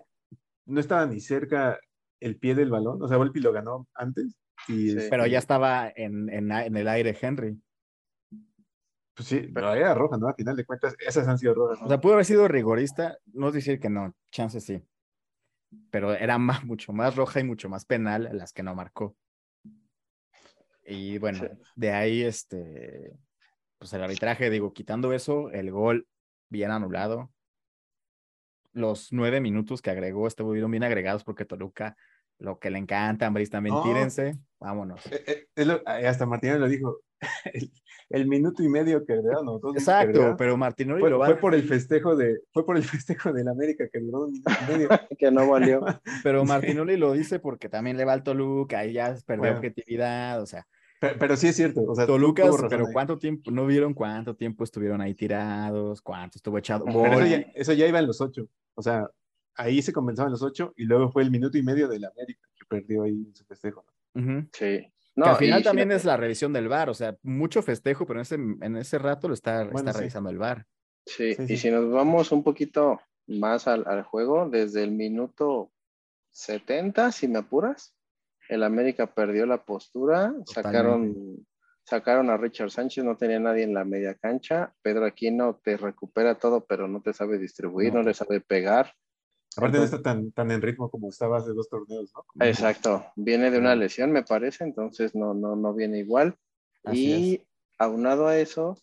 no 0.65 0.79
estaba 0.79 1.05
ni 1.05 1.19
cerca 1.19 1.79
el 2.19 2.37
pie 2.37 2.55
del 2.55 2.69
balón. 2.69 3.01
O 3.01 3.07
sea, 3.07 3.17
Volpi 3.17 3.39
lo 3.39 3.51
ganó 3.53 3.87
antes. 3.93 4.35
Y, 4.67 4.89
Sí. 4.91 4.97
este, 4.97 5.09
Pero 5.09 5.25
ya 5.27 5.37
estaba 5.39 5.91
en, 5.95 6.29
en, 6.29 6.51
en 6.51 6.75
el 6.75 6.87
aire 6.87 7.15
Henry. 7.19 7.61
Pues 9.15 9.29
sí, 9.29 9.49
pero 9.53 9.73
era 9.73 9.93
roja, 9.95 10.17
¿no? 10.17 10.27
A 10.27 10.33
final 10.35 10.55
de 10.55 10.65
cuentas, 10.65 10.95
esas 10.99 11.27
han 11.27 11.37
sido 11.39 11.53
rojas. 11.55 11.79
¿no? 11.79 11.85
O 11.85 11.89
sea, 11.89 11.99
pudo 11.99 12.13
haber 12.13 12.25
sido 12.25 12.47
rigorista, 12.47 13.17
no 13.33 13.47
es 13.47 13.53
decir 13.55 13.79
que 13.79 13.89
no, 13.89 14.13
chance 14.31 14.59
sí. 14.61 14.83
Pero 15.91 16.13
era 16.13 16.37
más, 16.63 16.63
mucho 16.65 16.93
más 16.93 17.15
roja 17.15 17.39
y 17.39 17.43
mucho 17.43 17.67
más 17.69 17.85
penal 17.85 18.29
las 18.33 18.53
que 18.53 18.63
no 18.63 18.75
marcó. 18.75 19.15
Y 20.85 21.17
bueno, 21.17 21.39
Sí. 21.39 21.47
de 21.75 21.91
ahí, 21.91 22.21
este, 22.23 23.11
pues 23.77 23.91
el 23.93 24.03
arbitraje, 24.03 24.49
digo, 24.49 24.71
quitando 24.73 25.11
eso, 25.13 25.49
el 25.51 25.71
gol 25.71 26.07
bien 26.49 26.71
anulado. 26.71 27.31
Los 28.77 29.11
nueve 29.11 29.41
minutos 29.41 29.81
que 29.81 29.89
agregó 29.89 30.27
estuvieron 30.27 30.69
bien 30.71 30.83
agregados 30.83 31.23
porque 31.23 31.45
Toluca, 31.45 31.97
lo 32.37 32.59
que 32.59 32.69
le 32.69 32.77
encanta, 32.77 33.25
Ambris 33.25 33.49
también, 33.49 33.73
No. 33.75 33.81
tírense, 33.83 34.37
vámonos. 34.59 35.01
Eh, 35.11 35.47
eh, 35.55 35.65
lo- 35.65 35.77
eh, 35.87 36.07
hasta 36.07 36.25
Martínez 36.27 36.59
lo 36.59 36.67
dijo. 36.67 36.99
El, 37.53 37.71
el 38.09 38.27
minuto 38.27 38.61
y 38.63 38.69
medio 38.69 39.03
que 39.03 39.13
agregaron, 39.13 39.45
¿no? 39.45 39.51
Dos 39.53 39.73
minutos 39.73 39.73
que 39.73 39.79
Exacto, 39.91 40.09
agregaron, 40.11 40.37
pero 40.37 40.55
Martinoli 40.55 41.01
Fue, 41.01 41.09
lo 41.09 41.17
va 41.19 41.25
fue 41.25 41.35
por 41.37 41.55
el 41.55 41.63
festejo 41.63 42.15
de, 42.15 42.39
fue 42.53 42.63
por 42.65 42.77
el 42.77 42.83
festejo 42.83 43.33
del 43.33 43.47
América 43.47 43.85
que 43.91 43.99
duró 43.99 44.25
un 44.25 44.31
minuto 44.33 44.51
y 44.51 44.71
medio. 44.71 44.89
Que 45.17 45.31
no 45.31 45.49
valió. 45.49 45.81
Pero 46.23 46.41
Sí. 46.43 46.47
Martinoli 46.47 46.95
lo 46.95 47.13
dice 47.13 47.39
porque 47.39 47.69
también 47.69 47.97
le 47.97 48.05
va 48.05 48.13
al 48.13 48.21
Toluca, 48.23 48.79
ahí 48.79 48.93
ya 48.93 49.15
perdió 49.25 49.41
Bueno. 49.41 49.55
objetividad, 49.57 50.39
o 50.41 50.45
sea, 50.45 50.67
Pero, 50.99 51.15
pero 51.19 51.35
sí 51.37 51.47
es 51.47 51.55
cierto. 51.55 51.81
O 51.83 51.95
sea, 51.95 52.05
razón 52.05 52.69
pero 52.69 52.87
ahí. 52.87 52.93
cuánto 52.93 53.17
tiempo, 53.17 53.51
no 53.51 53.65
vieron 53.65 53.93
cuánto 53.93 54.35
tiempo 54.35 54.63
estuvieron 54.63 55.01
ahí 55.01 55.13
tirados, 55.13 56.01
cuánto 56.01 56.37
estuvo 56.37 56.57
echado. 56.57 56.85
Eso 56.87 57.25
ya, 57.25 57.37
eso 57.55 57.73
ya 57.73 57.87
iba 57.87 57.99
en 57.99 58.07
los 58.07 58.19
ocho. 58.21 58.47
O 58.75 58.81
sea, 58.81 59.07
ahí 59.55 59.81
se 59.81 59.93
comenzaba 59.93 60.27
en 60.27 60.31
los 60.31 60.41
ocho 60.43 60.73
y 60.75 60.85
luego 60.85 61.11
fue 61.11 61.23
el 61.23 61.31
minuto 61.31 61.57
y 61.57 61.63
medio 61.63 61.87
del 61.87 62.05
América 62.05 62.47
que 62.55 62.65
perdió 62.65 63.03
ahí 63.03 63.11
en 63.27 63.35
su 63.35 63.45
festejo. 63.45 63.85
Sí. 64.15 64.49
que 64.51 64.91
al 65.23 65.35
final 65.37 65.63
también 65.63 65.91
es 65.91 66.05
la 66.05 66.17
revisión 66.17 66.53
del 66.53 66.67
VAR, 66.67 66.89
o 66.89 66.93
sea, 66.93 67.15
mucho 67.23 67.61
festejo, 67.61 68.05
pero 68.05 68.19
en 68.19 68.21
ese, 68.21 68.35
en 68.35 68.77
ese 68.77 68.97
rato 68.99 69.27
lo 69.27 69.33
está, 69.33 69.63
Bueno, 69.65 69.79
está 69.79 69.93
sí. 69.93 69.99
revisando 69.99 70.29
el 70.29 70.37
VAR. 70.37 70.65
Sí, 71.05 71.33
Sí, 71.35 71.43
y 71.43 71.47
sí. 71.47 71.57
si 71.57 71.71
nos 71.71 71.89
vamos 71.91 72.31
un 72.31 72.43
poquito 72.43 72.99
más 73.27 73.67
al, 73.67 73.83
al 73.87 74.03
juego, 74.03 74.49
desde 74.49 74.83
el 74.83 74.91
minuto 74.91 75.71
70, 76.31 77.11
si 77.11 77.27
me 77.27 77.39
apuras, 77.39 77.95
el 78.49 78.63
América 78.63 79.07
perdió 79.07 79.45
la 79.45 79.63
postura, 79.65 80.33
sacaron, 80.45 81.45
sacaron 81.83 82.29
a 82.29 82.37
Richard 82.37 82.71
Sánchez, 82.71 83.03
no 83.03 83.17
tenía 83.17 83.39
nadie 83.39 83.63
en 83.63 83.73
la 83.73 83.85
media 83.85 84.15
cancha, 84.15 84.73
Pedro 84.81 85.05
Aquino 85.05 85.59
te 85.63 85.77
recupera 85.77 86.35
todo, 86.35 86.65
pero 86.65 86.87
no 86.87 87.01
te 87.01 87.13
sabe 87.13 87.37
distribuir, 87.37 87.93
No. 87.93 87.99
no, 87.99 88.05
le 88.07 88.13
sabe 88.13 88.41
pegar. 88.41 88.93
Aparte 89.55 89.77
no 89.79 89.83
está 89.85 90.01
tan, 90.01 90.31
tan 90.31 90.51
en 90.51 90.61
ritmo 90.61 90.89
como 90.89 91.09
estaba 91.09 91.37
hace 91.37 91.51
dos 91.51 91.67
torneos, 91.67 92.11
¿no? 92.13 92.23
Como- 92.23 92.45
Exacto, 92.45 93.05
viene 93.15 93.49
de 93.51 93.57
una 93.57 93.75
lesión, 93.75 94.11
me 94.11 94.23
parece, 94.23 94.63
entonces 94.63 95.15
no, 95.15 95.33
no, 95.33 95.55
no 95.55 95.73
viene 95.73 95.99
igual. 95.99 96.35
Así 96.83 97.33
y 97.35 97.47
aunado 97.79 98.27
a 98.27 98.37
eso, 98.37 98.77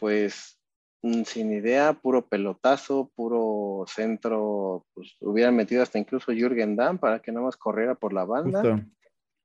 pues 0.00 0.59
sin 1.02 1.52
idea, 1.52 1.94
puro 1.94 2.26
pelotazo, 2.26 3.10
puro 3.14 3.84
centro, 3.86 4.86
pues 4.92 5.16
hubieran 5.20 5.56
metido 5.56 5.82
hasta 5.82 5.98
incluso 5.98 6.32
Jürgen 6.32 6.76
Damm 6.76 6.98
para 6.98 7.20
que 7.20 7.32
nada 7.32 7.46
más 7.46 7.56
corriera 7.56 7.94
por 7.94 8.12
la 8.12 8.24
banda 8.24 8.60
Justo. 8.60 8.86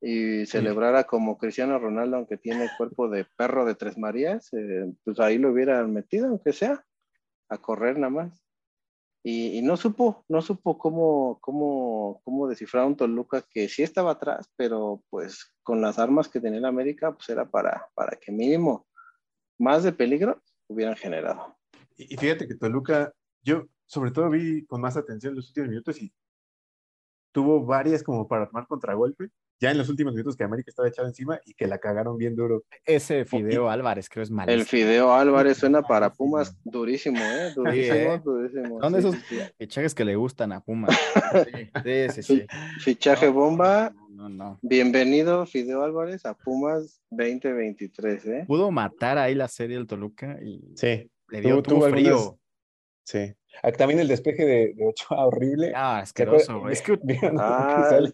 y 0.02 0.46
celebrara 0.46 1.06
como 1.06 1.38
Cristiano 1.38 1.80
Ronaldo, 1.80 2.18
aunque 2.18 2.38
tiene 2.38 2.70
cuerpo 2.78 3.08
de 3.08 3.26
perro 3.38 3.66
de 3.66 3.76
Tres 3.76 3.98
Marías, 3.98 4.52
eh, 4.54 4.92
pues 5.04 5.20
ahí 5.20 5.38
lo 5.38 5.52
hubieran 5.52 5.94
metido, 5.94 6.28
aunque 6.28 6.52
sea, 6.52 6.86
a 7.50 7.58
correr 7.58 7.98
nada 7.98 8.12
más. 8.12 8.42
Y, 9.24 9.58
y 9.58 9.62
no 9.64 9.76
supo, 9.76 10.24
no 10.28 10.42
supo 10.42 10.78
cómo, 10.78 11.40
cómo, 11.42 12.22
cómo 12.24 12.48
descifrar 12.48 12.84
a 12.84 12.88
un 12.88 12.96
Toluca 12.96 13.44
que 13.50 13.70
sí 13.70 13.82
estaba 13.82 14.12
atrás, 14.12 14.52
pero 14.56 15.02
pues 15.10 15.56
con 15.64 15.82
las 15.82 15.98
armas 15.98 16.28
que 16.28 16.40
tenía 16.40 16.60
el 16.60 16.66
América, 16.66 17.12
pues 17.14 17.30
era 17.30 17.50
para, 17.50 17.88
para 17.96 18.18
que 18.18 18.32
mínimo 18.32 18.86
más 19.58 19.84
de 19.84 19.94
peligro 19.94 20.44
hubieran 20.68 20.96
generado. 20.96 21.58
Y, 21.98 22.18
fíjate 22.18 22.48
que 22.48 22.56
Toluca, 22.56 23.14
yo 23.42 23.66
sobre 23.86 24.12
todo 24.12 24.30
vi 24.30 24.66
con 24.66 24.82
más 24.82 24.98
atención 24.98 25.36
los 25.36 25.48
últimos 25.50 25.70
minutos 25.70 26.02
y 26.02 26.14
tuvo 27.32 27.66
varias 27.66 28.04
como 28.04 28.28
para 28.28 28.48
tomar 28.48 28.68
contragolpe, 28.68 29.30
ya 29.66 29.72
en 29.72 29.78
los 29.78 29.90
últimos 29.90 30.14
minutos 30.14 30.36
que 30.38 30.44
América 30.44 30.70
estaba 30.70 30.88
echado 30.88 31.08
encima 31.08 31.40
y 31.46 31.54
que 31.54 31.68
la 31.68 31.78
cagaron 31.80 32.18
bien 32.18 32.36
duro. 32.36 32.64
Ese 32.86 33.26
Fideo 33.26 33.70
Álvarez 33.70 34.08
creo 34.10 34.24
es 34.24 34.30
El 34.30 34.36
malísimo. 34.36 34.66
Fideo 34.66 35.14
Álvarez 35.14 35.58
suena 35.58 35.82
para. 35.82 36.12
Pumas 36.14 36.56
durísimo, 36.64 37.18
¿eh? 37.20 37.52
Durísimo, 37.56 37.96
¿eh? 37.96 38.22
durísimo. 38.24 38.80
Son 38.82 38.94
sí, 38.94 39.00
esos 39.00 39.16
sí, 39.28 39.38
fichajes 39.58 39.94
que 39.96 40.06
le 40.06 40.16
gustan 40.16 40.52
a 40.52 40.62
Pumas. 40.62 40.96
Sí, 41.84 42.08
sí, 42.14 42.24
sí. 42.24 42.24
sí. 42.24 42.46
Fichaje 42.80 43.28
No, 43.28 43.34
bomba, 43.34 43.94
No, 44.10 44.30
no, 44.30 44.30
no. 44.30 44.60
bienvenido 44.62 45.46
Fideo 45.46 45.84
Álvarez 45.84 46.26
a 46.26 46.34
Pumas 46.36 47.02
2023, 47.10 48.26
¿eh? 48.28 48.44
Pudo 48.48 48.72
matar 48.72 49.18
ahí 49.18 49.36
la 49.36 49.48
serie 49.48 49.78
del 49.78 49.88
Toluca 49.88 50.38
y 50.42 50.62
Sí, 50.76 51.10
le 51.30 51.42
dio 51.42 51.56
Tuvo- 51.58 51.64
tuvo 51.64 51.80
tuvo 51.80 51.90
frío. 51.90 52.16
algunas- 52.16 52.40
sí. 53.04 53.34
Ah, 53.64 53.72
También 53.72 54.00
el 54.00 54.08
despeje 54.08 54.46
de, 54.46 54.74
de 54.76 54.86
Ochoa 54.88 55.26
horrible. 55.28 55.72
Ah, 55.76 56.00
asqueroso. 56.00 56.60
güey. 56.60 56.74
Es 56.74 56.82
que. 56.82 57.00
Ah, 57.40 57.84
Que 57.84 57.90
sale- 57.90 58.14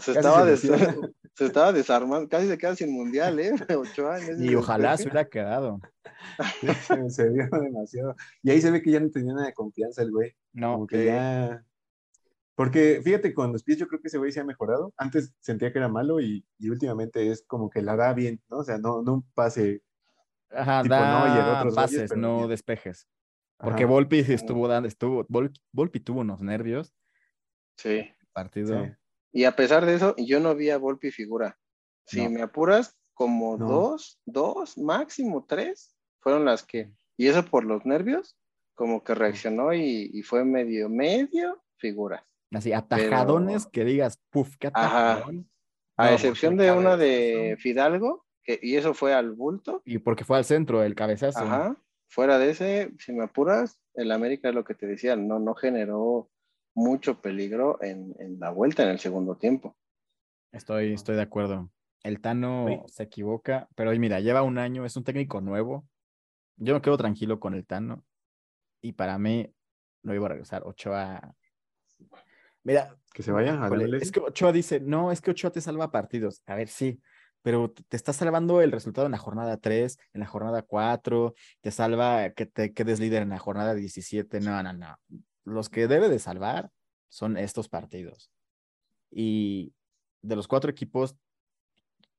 Se 0.00 0.12
estaba, 0.12 0.44
se 0.44 0.50
des- 0.50 0.64
lesiona. 0.64 0.96
se 1.34 1.44
estaba 1.46 1.72
desarmando, 1.72 2.28
casi 2.28 2.48
se 2.48 2.58
queda 2.58 2.74
sin 2.74 2.92
mundial, 2.92 3.38
¿eh? 3.38 3.52
Ochoa 3.78 4.18
en 4.20 4.32
ese 4.34 4.44
y 4.44 4.54
ojalá 4.54 4.96
se 4.96 5.04
hubiera 5.04 5.28
quedado. 5.28 5.80
se, 6.86 7.10
se 7.10 7.28
vio 7.28 7.46
demasiado. 7.50 8.14
Y 8.42 8.50
ahí 8.50 8.60
se 8.60 8.70
ve 8.70 8.82
que 8.82 8.90
ya 8.90 9.00
no 9.00 9.10
tenía 9.10 9.34
nada 9.34 9.46
de 9.46 9.54
confianza 9.54 10.02
el 10.02 10.10
güey. 10.10 10.34
No, 10.52 10.72
Como 10.74 10.86
que 10.86 11.02
eh, 11.02 11.06
ya. 11.06 11.64
Porque 12.54 13.00
fíjate, 13.04 13.34
con 13.34 13.52
los 13.52 13.62
pies 13.62 13.78
yo 13.78 13.86
creo 13.86 14.00
que 14.00 14.08
ese 14.08 14.18
güey 14.18 14.32
se 14.32 14.40
ha 14.40 14.44
mejorado. 14.44 14.92
Antes 14.96 15.32
sentía 15.38 15.72
que 15.72 15.78
era 15.78 15.88
malo 15.88 16.20
y, 16.20 16.44
y 16.58 16.70
últimamente 16.70 17.30
es 17.30 17.44
como 17.46 17.70
que 17.70 17.82
la 17.82 17.94
da 17.94 18.12
bien, 18.14 18.40
¿no? 18.50 18.58
O 18.58 18.64
sea, 18.64 18.78
no, 18.78 19.00
no 19.02 19.14
un 19.14 19.22
pase. 19.34 19.82
ajá, 20.50 20.82
tipo 20.82 20.94
da 20.96 21.24
Neuer, 21.28 21.44
otros 21.58 21.74
güeyes, 21.76 22.00
pases, 22.02 22.16
no 22.16 22.38
bien. 22.38 22.48
despejes. 22.48 23.06
Porque 23.58 23.84
Ajá, 23.84 23.92
Volpi 23.92 24.18
estuvo 24.20 24.68
dando, 24.68 24.88
estuvo, 24.88 25.26
Vol- 25.26 25.52
Volpi 25.72 26.00
tuvo 26.00 26.20
unos 26.20 26.40
nervios. 26.40 26.94
Sí. 27.76 28.08
Partido. 28.32 28.84
sí. 28.84 28.90
Y 29.32 29.44
a 29.44 29.54
pesar 29.56 29.84
de 29.84 29.94
eso, 29.94 30.14
yo 30.16 30.40
no 30.40 30.54
vi 30.54 30.70
a 30.70 30.78
Volpi 30.78 31.10
figura. 31.10 31.58
Si 32.06 32.22
No. 32.24 32.30
me 32.30 32.42
apuras, 32.42 32.96
como 33.14 33.56
No. 33.56 33.66
dos, 33.66 34.20
dos, 34.24 34.78
máximo 34.78 35.44
tres, 35.46 35.96
fueron 36.20 36.44
las 36.44 36.62
que, 36.64 36.92
y 37.16 37.26
eso 37.26 37.44
por 37.44 37.64
los 37.64 37.84
nervios, 37.84 38.36
como 38.74 39.02
que 39.02 39.14
reaccionó 39.14 39.74
y, 39.74 40.10
y 40.12 40.22
fue 40.22 40.44
medio, 40.44 40.88
medio 40.88 41.62
figura. 41.78 42.24
Así, 42.52 42.72
atajadones 42.72 43.66
que 43.66 43.84
digas, 43.84 44.20
puf, 44.30 44.56
qué 44.58 44.68
Ajá. 44.72 45.12
atajadón. 45.14 45.50
A 45.96 46.06
No, 46.06 46.12
excepción 46.12 46.56
de 46.56 46.70
una 46.72 46.96
de. 46.96 47.56
Fidalgo, 47.58 48.24
que, 48.44 48.58
y 48.62 48.76
eso 48.76 48.94
fue 48.94 49.12
al 49.12 49.32
bulto. 49.32 49.82
Y 49.84 49.98
porque 49.98 50.24
fue 50.24 50.38
al 50.38 50.44
centro 50.44 50.82
el 50.82 50.94
cabezazo. 50.94 51.40
Ajá. 51.40 51.76
Fuera 52.08 52.38
de 52.38 52.50
ese, 52.50 52.92
si 52.98 53.12
me 53.12 53.24
apuras, 53.24 53.80
el 53.94 54.10
América 54.12 54.48
es 54.48 54.54
lo 54.54 54.64
que 54.64 54.74
te 54.74 54.86
decía, 54.86 55.14
no, 55.16 55.38
no 55.38 55.54
generó 55.54 56.30
mucho 56.74 57.20
peligro 57.20 57.82
en, 57.82 58.14
en 58.18 58.40
la 58.40 58.50
vuelta 58.50 58.82
en 58.82 58.90
el 58.90 58.98
segundo 58.98 59.36
tiempo. 59.36 59.76
Estoy, 60.52 60.94
estoy 60.94 61.16
de 61.16 61.22
acuerdo. 61.22 61.70
El 62.02 62.20
Tano 62.20 62.64
Oye. 62.64 62.82
se 62.86 63.02
equivoca, 63.02 63.68
pero 63.74 63.90
hoy 63.90 63.98
mira, 63.98 64.20
lleva 64.20 64.42
un 64.42 64.58
año, 64.58 64.84
es 64.84 64.96
un 64.96 65.04
técnico 65.04 65.40
nuevo. 65.40 65.86
Yo 66.56 66.74
me 66.74 66.80
quedo 66.80 66.96
tranquilo 66.96 67.38
con 67.40 67.54
el 67.54 67.66
Tano. 67.66 68.04
Y 68.80 68.92
para 68.92 69.18
mí, 69.18 69.52
no 70.02 70.14
iba 70.14 70.26
a 70.26 70.30
regresar. 70.30 70.62
Ochoa. 70.64 71.34
Mira, 72.62 72.96
Que 73.12 73.22
se 73.22 73.32
vaya 73.32 73.62
a 73.62 73.70
es 74.00 74.12
que 74.12 74.20
Ochoa 74.20 74.52
dice, 74.52 74.80
no, 74.80 75.10
es 75.10 75.20
que 75.20 75.30
Ochoa 75.30 75.50
te 75.50 75.60
salva 75.60 75.90
partidos. 75.90 76.42
A 76.46 76.54
ver, 76.54 76.68
sí, 76.68 77.00
pero 77.42 77.70
te 77.70 77.96
está 77.96 78.12
salvando 78.12 78.60
el 78.60 78.72
resultado 78.72 79.06
en 79.06 79.12
la 79.12 79.18
jornada 79.18 79.56
3, 79.56 79.98
en 80.12 80.20
la 80.20 80.26
jornada 80.26 80.62
4, 80.62 81.34
te 81.60 81.70
salva 81.70 82.30
que 82.30 82.46
te 82.46 82.72
quedes 82.72 83.00
líder 83.00 83.22
en 83.22 83.30
la 83.30 83.38
jornada 83.38 83.74
17. 83.74 84.40
No, 84.40 84.62
no, 84.62 84.72
no. 84.72 84.98
Los 85.44 85.68
que 85.68 85.88
debe 85.88 86.08
de 86.08 86.18
salvar 86.18 86.70
son 87.08 87.36
estos 87.36 87.68
partidos. 87.68 88.30
Y 89.10 89.72
de 90.22 90.36
los 90.36 90.48
cuatro 90.48 90.70
equipos, 90.70 91.16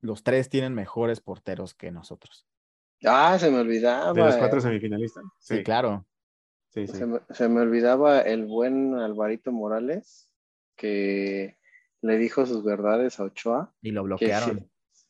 los 0.02 0.24
tres 0.24 0.50
tienen 0.50 0.74
mejores 0.74 1.22
porteros 1.22 1.74
que 1.74 1.92
nosotros. 1.92 2.48
Ah, 3.06 3.38
se 3.40 3.50
me 3.50 3.60
olvidaba. 3.60 4.14
De 4.14 4.22
los 4.22 4.38
cuatro 4.38 4.60
semifinalistas. 4.62 5.24
Sí, 5.38 5.64
claro. 5.64 6.06
Sí, 6.70 6.88
sí. 6.88 6.98
Se 6.98 7.06
me, 7.06 7.20
se 7.30 7.50
me 7.50 7.62
olvidaba 7.62 8.22
el 8.22 8.46
buen 8.46 8.96
Alvarito 8.96 9.52
Morales 9.52 10.30
que 10.76 11.58
le 12.02 12.18
dijo 12.18 12.46
sus 12.46 12.64
verdades 12.64 13.20
a 13.20 13.24
Ochoa 13.24 13.74
Y 13.82 13.92
lo 13.92 14.04
que 14.04 14.08
bloquearon. 14.08 14.69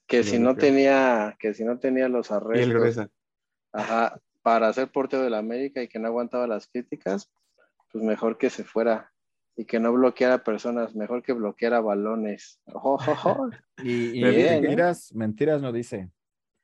Que 0.09 0.17
Lo 0.17 0.23
si 0.23 0.39
no 0.39 0.55
tenía 0.55 1.37
que 1.39 1.53
si 1.53 1.63
no 1.63 1.77
tenía 1.77 2.09
los 2.09 2.31
Y 2.31 2.33
el 2.33 2.75
arrestos 2.75 3.07
ajá, 3.71 4.19
para 4.41 4.73
ser 4.73 4.91
portero 4.91 5.21
de 5.23 5.29
la 5.29 5.37
América 5.37 5.83
y 5.83 5.87
que 5.87 5.99
no 5.99 6.07
aguantaba 6.07 6.47
las 6.47 6.67
críticas, 6.67 7.31
pues 7.91 8.03
mejor 8.03 8.39
que 8.39 8.49
se 8.49 8.63
fuera 8.63 9.13
y 9.55 9.65
que 9.65 9.79
no 9.79 9.93
bloqueara 9.93 10.43
personas, 10.43 10.95
mejor 10.95 11.21
que 11.21 11.33
bloqueara 11.33 11.79
balones. 11.79 12.59
Ojo, 12.65 12.95
ojo, 12.95 13.29
ojo. 13.29 13.49
Y, 13.83 14.19
que- 14.19 14.61
mentiras, 14.61 15.13
mentiras 15.13 15.61
no 15.61 15.71
dice. 15.71 16.09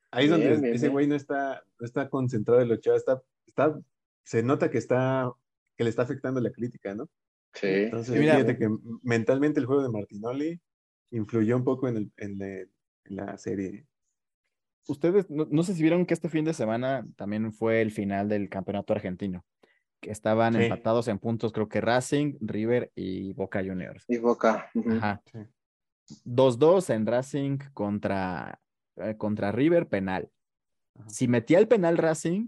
Ahí 0.10 0.26
es 0.26 0.32
Bien, 0.32 0.44
donde 0.50 0.62
bien, 0.62 0.76
ese 0.76 0.88
güey 0.88 1.06
no 1.06 1.16
está, 1.16 1.64
no 1.78 1.86
está 1.86 2.10
concentrado 2.10 2.62
en 2.62 2.68
el 2.68 2.74
Ochoa, 2.74 2.96
está, 2.96 3.22
está, 3.46 3.78
se 4.24 4.42
nota 4.42 4.72
que 4.72 4.78
está, 4.78 5.32
que 5.78 5.84
le 5.84 5.90
está 5.90 6.04
afectando 6.04 6.40
la 6.40 6.52
crítica, 6.52 6.96
¿no? 6.96 7.10
Sí. 7.54 7.68
Entonces, 7.68 8.18
mira, 8.18 8.36
fíjate 8.36 8.58
que 8.58 8.70
mentalmente 9.04 9.60
el 9.60 9.66
juego 9.66 9.84
de 9.84 9.90
Martinoli 9.90 10.62
influyó 11.12 11.58
un 11.58 11.64
poco 11.64 11.88
en, 11.88 11.98
el, 11.98 12.12
en, 12.18 12.40
la, 12.40 12.66
en 13.06 13.16
la 13.16 13.38
serie. 13.38 13.86
Ustedes, 14.88 15.30
no, 15.30 15.48
no 15.50 15.64
sé 15.64 15.74
si 15.74 15.82
vieron 15.82 16.06
que 16.06 16.14
este 16.14 16.30
fin 16.30 16.46
de 16.46 16.54
semana 16.54 17.06
también 17.16 17.52
fue 17.52 17.82
el 17.82 17.92
final 17.92 18.30
del 18.30 18.50
campeonato 18.50 18.94
argentino, 18.94 19.44
que 20.00 20.12
estaban 20.12 20.54
Sí. 20.54 20.64
empatados 20.64 21.08
en 21.08 21.18
puntos, 21.20 21.52
creo 21.52 21.68
que 21.68 21.82
Racing, 21.82 22.36
River 22.40 22.92
y 22.96 23.34
Boca 23.34 23.64
Juniors. 23.64 24.06
Y 24.08 24.18
Boca. 24.18 24.70
Ajá. 24.98 25.22
Sí. 25.32 25.40
2-2 26.24 26.92
en 26.92 27.06
Racing 27.08 27.58
contra, 27.74 28.60
eh, 28.98 29.16
contra 29.18 29.52
River, 29.52 29.88
penal. 29.88 30.30
Ajá. 30.96 31.10
Si 31.10 31.28
metía 31.28 31.58
el 31.58 31.68
penal 31.68 31.98
Racing, 31.98 32.48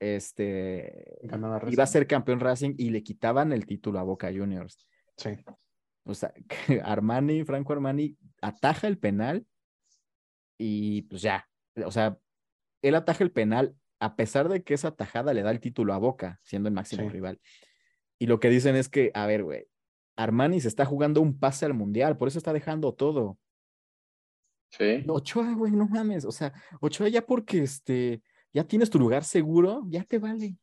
este, 0.00 1.18
Ganaba 1.22 1.62
iba 1.70 1.84
a 1.84 1.86
ser 1.86 2.06
campeón 2.06 2.40
Racing 2.40 2.74
y 2.76 2.90
le 2.90 3.02
quitaban 3.02 3.52
el 3.52 3.64
título 3.64 3.98
a 3.98 4.02
Boca 4.02 4.30
Juniors. 4.30 4.86
Sí. 5.16 5.30
O 6.04 6.12
sea, 6.14 6.34
Armani, 6.84 7.44
Franco 7.44 7.72
Armani, 7.72 8.18
ataja 8.42 8.86
el 8.86 8.98
penal 8.98 9.46
y 10.58 11.02
pues 11.02 11.22
ya. 11.22 11.48
O 11.84 11.90
sea, 11.90 12.18
él 12.82 12.94
ataja 12.94 13.24
el 13.24 13.30
penal 13.32 13.74
a 14.00 14.16
pesar 14.16 14.48
de 14.48 14.62
que 14.62 14.74
esa 14.74 14.90
tajada 14.94 15.32
le 15.32 15.42
da 15.42 15.50
el 15.50 15.60
título 15.60 15.94
a 15.94 15.98
Boca, 15.98 16.38
siendo 16.42 16.68
el 16.68 16.74
máximo 16.74 17.02
Sí. 17.04 17.08
rival. 17.08 17.40
Y 18.18 18.26
lo 18.26 18.38
que 18.40 18.48
dicen 18.50 18.76
es 18.76 18.88
que, 18.88 19.10
a 19.14 19.26
ver, 19.26 19.42
güey, 19.44 19.66
Armani 20.16 20.60
se 20.60 20.68
está 20.68 20.84
jugando 20.84 21.20
un 21.20 21.38
pase 21.38 21.64
al 21.66 21.74
mundial, 21.74 22.16
por 22.16 22.28
eso 22.28 22.38
está 22.38 22.52
dejando 22.52 22.92
todo. 22.94 23.38
Sí. 24.70 25.04
Ochoa, 25.08 25.54
güey, 25.54 25.72
no 25.72 25.86
mames. 25.88 26.24
O 26.24 26.32
sea, 26.32 26.52
Ochoa 26.80 27.08
ya 27.08 27.24
porque 27.24 27.62
este, 27.62 28.22
ya 28.52 28.64
tienes 28.64 28.90
tu 28.90 28.98
lugar 28.98 29.24
seguro, 29.24 29.82
ya 29.88 30.04
te 30.04 30.18
vale. 30.18 30.56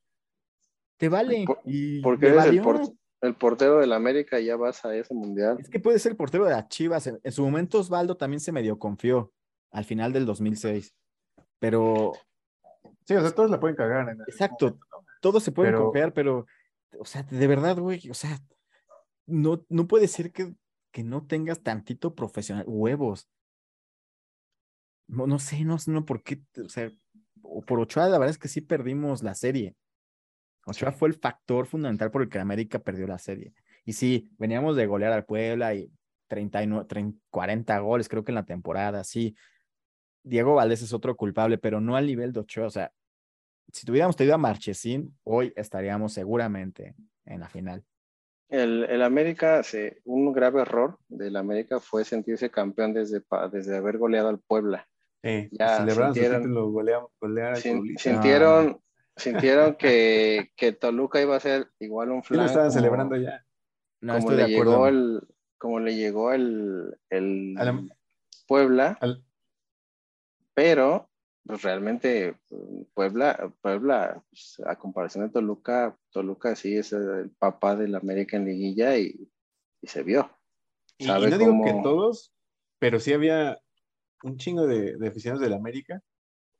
Te 0.97 1.10
vale. 1.10 1.45
Por- 1.45 1.62
y 1.65 2.01
Porque 2.01 2.27
eres 2.27 2.45
el, 2.45 2.62
por- 2.62 2.82
el 3.21 3.36
portero 3.36 3.80
del 3.80 3.93
América 3.93 4.39
y 4.39 4.45
ya 4.45 4.56
vas 4.56 4.84
a 4.86 4.95
ese 4.95 5.13
mundial. 5.13 5.58
Es 5.60 5.69
que 5.69 5.80
puede 5.80 5.97
ser 5.99 6.12
el 6.12 6.17
portero 6.17 6.45
de 6.45 6.51
las 6.51 6.67
Chivas. 6.67 7.08
En, 7.08 7.19
en 7.23 7.32
su 7.32 7.43
momento 7.43 7.80
Osvaldo 7.80 8.15
también 8.17 8.39
se 8.39 8.51
medio 8.51 8.77
confió. 8.77 9.34
Al 9.71 9.86
final 9.86 10.13
del 10.13 10.25
2006. 10.25 10.93
Pero, 11.60 12.13
Sí, 13.05 13.15
o 13.15 13.21
sea, 13.21 13.31
todos 13.31 13.49
la 13.49 13.60
pueden 13.60 13.75
cagar. 13.75 14.10
en 14.10 14.21
Exacto. 14.21 14.65
momento, 14.67 14.86
¿no? 14.91 15.05
todos 15.21 15.43
se 15.43 15.51
pueden 15.51 15.73
Pero- 15.73 15.86
copiar, 15.86 16.13
pero, 16.13 16.45
o 16.99 17.05
sea, 17.05 17.23
de 17.23 17.47
verdad, 17.47 17.77
güey, 17.77 18.10
o 18.10 18.13
sea, 18.13 18.39
no, 19.25 19.65
no 19.69 19.88
puede 19.88 20.07
ser 20.07 20.31
que, 20.31 20.53
que 20.91 21.03
no 21.03 21.25
tengas 21.25 21.62
tantito 21.62 22.15
profesional, 22.15 22.65
huevos. 22.67 23.29
No, 25.07 25.27
no 25.27 25.39
sé, 25.39 25.63
no 25.65 25.77
sé, 25.77 25.91
no 25.91 26.05
por 26.05 26.23
qué, 26.23 26.41
o 26.63 26.69
sea, 26.69 26.91
o 27.41 27.62
por 27.62 27.79
Ochoa, 27.79 28.05
la 28.07 28.17
verdad 28.17 28.29
es 28.29 28.38
que 28.38 28.47
sí 28.47 28.62
perdimos 28.62 29.23
la 29.23 29.36
serie. 29.36 29.75
Ochoa 30.65 30.91
fue 30.91 31.10
el 31.10 31.15
factor 31.15 31.65
fundamental 31.65 32.12
por 32.12 32.21
el 32.21 32.29
que 32.29 32.39
América 32.39 32.79
perdió 32.79 33.07
la 33.07 33.17
serie. 33.17 33.53
Y 33.84 33.93
sí, 33.93 34.29
veníamos 34.38 34.75
de 34.75 34.86
golear 34.86 35.12
al 35.12 35.25
Puebla 35.25 35.73
y 35.73 35.91
39, 36.27 36.86
30, 36.88 37.17
40 37.29 37.79
goles, 37.79 38.07
creo 38.07 38.23
que 38.23 38.31
en 38.31 38.36
la 38.36 38.45
temporada, 38.45 39.03
sí. 39.03 39.36
Diego 40.23 40.55
Valdés 40.55 40.81
es 40.81 40.93
otro 40.93 41.15
culpable, 41.15 41.57
pero 41.57 41.81
no 41.81 41.95
al 41.95 42.05
nivel 42.07 42.31
de 42.34 42.41
Ochoa. 42.41 42.67
O 42.67 42.69
sea, 42.69 42.91
si 43.71 43.86
tuviéramos 43.86 44.15
tenido 44.15 44.36
a 44.36 44.39
Marchesín, 44.39 45.17
hoy 45.23 45.53
estaríamos 45.55 46.13
seguramente 46.13 46.95
en 47.25 47.39
la 47.39 47.49
final. 47.49 47.84
El, 48.49 48.84
el 48.84 49.01
América, 49.01 49.63
se, 49.63 50.01
un 50.03 50.34
grave 50.34 50.62
error 50.62 50.97
del 51.07 51.38
América 51.38 51.79
fue 51.79 52.03
sentirse 52.03 52.49
campeón 52.51 52.93
desde, 52.93 53.21
desde 53.51 53.77
haber 53.77 53.97
goleado 53.97 54.27
al 54.27 54.39
Puebla. 54.39 54.88
Sí, 55.23 55.47
Ya 55.51 55.77
celebraron 55.77 56.13
su 56.13 56.19
sintieron- 56.21 56.41
título, 56.41 56.71
golearon, 56.71 57.07
golear 57.19 57.49
al 57.53 57.57
Sin- 57.57 57.97
sintieron 57.97 58.81
sintieron 59.15 59.75
que, 59.75 60.51
que 60.55 60.71
Toluca 60.71 61.21
iba 61.21 61.36
a 61.36 61.39
ser 61.39 61.67
igual 61.79 62.12
un 62.12 62.23
Sí 62.23 62.34
lo 62.34 62.43
estaban 62.43 62.69
como- 62.69 62.79
celebrando 62.79 63.15
ya. 63.17 63.45
No 64.01 64.13
como 64.13 64.19
estoy 64.31 64.38
le 64.38 64.43
de 64.47 64.53
acuerdo. 64.55 64.71
llegó 64.71 64.88
el 64.88 65.21
como 65.57 65.79
le 65.79 65.95
llegó 65.95 66.34
el, 66.34 66.97
el 67.12 67.55
A 67.57 67.65
la- 67.65 67.84
Puebla, 68.47 68.97
Al- 68.99 69.23
pero 70.53 71.09
pues 71.43 71.63
realmente 71.63 72.35
Puebla, 72.93 73.51
Puebla, 73.61 74.23
pues, 74.29 74.61
a 74.65 74.77
comparación 74.77 75.25
de 75.25 75.31
Toluca, 75.31 75.97
Toluca 76.11 76.55
sí 76.55 76.77
es 76.77 76.93
el 76.93 77.31
papá 77.31 77.75
del 77.75 77.95
América 77.95 78.37
en 78.37 78.45
liguilla 78.45 78.97
y, 78.97 79.27
y 79.81 79.87
se 79.87 80.03
vio. 80.03 80.29
Y, 80.97 81.05
y 81.05 81.07
sabe 81.07 81.29
no 81.29 81.37
digo 81.37 81.51
cómo- 81.51 81.63
que 81.65 81.73
todos, 81.81 82.33
pero 82.79 82.99
sí 82.99 83.13
había 83.13 83.59
un 84.23 84.37
chingo 84.37 84.67
de, 84.67 84.97
de 84.97 85.07
aficionados 85.07 85.41
del 85.41 85.53
América 85.53 86.01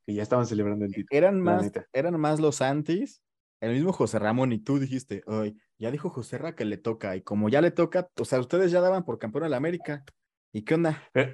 que 0.04 0.16
ya 0.16 0.24
estaban 0.24 0.48
celebrando 0.48 0.86
el 0.86 0.92
título. 0.94 1.16
Eran 1.16 1.40
más, 1.40 1.62
neta. 1.64 1.86
eran 1.94 2.20
más 2.20 2.40
los 2.40 2.62
antis. 2.62 3.22
El 3.60 3.74
mismo 3.74 3.94
José 3.94 4.18
Ramón 4.18 4.52
y 4.52 4.58
tú 4.58 4.80
dijiste, 4.80 5.22
hoy 5.28 5.62
ya 5.78 5.92
dijo 5.92 6.10
José 6.10 6.40
Ra 6.40 6.56
que 6.56 6.66
le 6.66 6.78
toca. 6.78 7.16
Y 7.16 7.22
como 7.22 7.48
ya 7.50 7.62
le 7.62 7.70
toca, 7.70 8.10
o 8.20 8.26
sea, 8.26 8.40
ustedes 8.40 8.72
ya 8.72 8.82
daban 8.82 9.06
por 9.06 9.20
campeón 9.20 9.44
al 9.44 9.54
América. 9.54 10.04
¿Y 10.52 10.64
qué 10.64 10.74
onda? 10.74 11.04
Pero, 11.14 11.34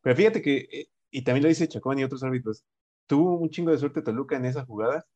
pero 0.00 0.16
fíjate 0.16 0.40
que, 0.40 0.56
eh, 0.72 0.86
y 1.16 1.22
también 1.22 1.44
lo 1.44 1.48
dice 1.48 1.66
Chacón 1.66 1.98
y 1.98 2.04
otros 2.04 2.22
árbitros, 2.24 2.62
tuvo 3.06 3.38
un 3.38 3.48
chingo 3.48 3.70
de 3.70 3.78
suerte 3.78 4.02
Toluca 4.02 4.36
en 4.36 4.44
esa 4.44 4.66
jugada, 4.66 5.06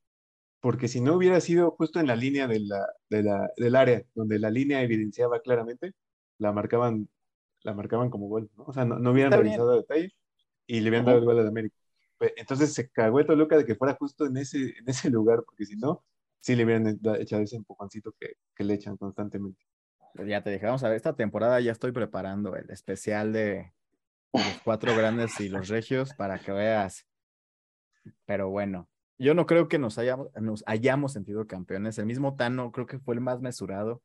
porque 0.61 0.89
si 0.89 1.03
no 1.03 1.15
hubiera 1.15 1.39
sido 1.43 1.73
justo 1.73 2.01
en 2.01 2.07
la 2.07 2.17
línea 2.17 2.47
de 2.47 2.61
la, 2.61 2.87
de 3.11 3.23
la, 3.23 3.51
del 3.59 3.77
área, 3.77 4.03
donde 4.15 4.39
la 4.39 4.51
línea 4.51 4.81
evidenciaba 4.81 5.41
claramente, 5.41 5.93
la 6.39 6.53
marcaban, 6.53 7.11
la 7.65 7.75
marcaban 7.75 8.09
como 8.09 8.29
gol, 8.29 8.51
¿no? 8.57 8.65
O 8.65 8.73
sea, 8.73 8.87
no, 8.87 8.99
no 8.99 9.11
hubieran 9.11 9.35
Está 9.35 9.43
revisado 9.43 9.73
a 9.73 9.77
detalle 9.77 10.11
y 10.67 10.81
le 10.81 10.89
hubieran 10.89 11.05
dado 11.05 11.19
el 11.19 11.25
gol 11.27 11.39
al 11.39 11.49
América. 11.49 11.77
Entonces 12.19 12.73
se 12.73 12.89
cagó 12.89 13.21
el 13.21 13.27
Toluca 13.27 13.59
de 13.59 13.67
que 13.67 13.75
fuera 13.75 13.95
justo 13.95 14.25
en 14.25 14.39
ese, 14.39 14.73
en 14.79 14.89
ese 14.89 15.11
lugar, 15.11 15.43
porque 15.45 15.67
si 15.67 15.77
no, 15.77 16.03
sí 16.41 16.57
le 16.57 16.65
hubieran 16.65 16.99
echado 17.19 17.43
ese 17.43 17.57
empujoncito 17.57 18.15
que, 18.19 18.37
que 18.55 18.65
le 18.65 18.73
echan 18.73 18.97
constantemente. 18.97 19.63
Ya 20.27 20.43
te 20.43 20.49
dije, 20.49 20.65
vamos 20.65 20.83
a 20.83 20.89
ver, 20.89 20.97
esta 20.97 21.15
temporada 21.15 21.61
ya 21.61 21.73
estoy 21.73 21.93
preparando 21.93 22.57
el 22.57 22.71
especial 22.71 23.35
de 23.35 23.75
los 24.33 24.61
cuatro 24.65 24.97
grandes 24.97 25.39
y 25.41 25.49
los 25.49 25.69
regios 25.69 26.15
para 26.15 26.39
que 26.39 26.53
veas. 26.53 27.07
Pero 28.25 28.49
bueno, 28.49 28.89
yo 29.19 29.35
no 29.35 29.47
creo 29.47 29.69
que 29.69 29.79
nos 29.79 29.99
hayamos, 29.99 30.29
nos 30.41 30.65
hayamos 30.67 31.13
sentido 31.13 31.47
campeones. 31.47 31.99
El 31.99 32.07
mismo 32.07 32.37
Tano 32.37 32.73
creo 32.73 32.87
que 32.87 32.99
fue 32.99 33.15
el 33.15 33.21
más 33.21 33.41
mesurado. 33.41 34.03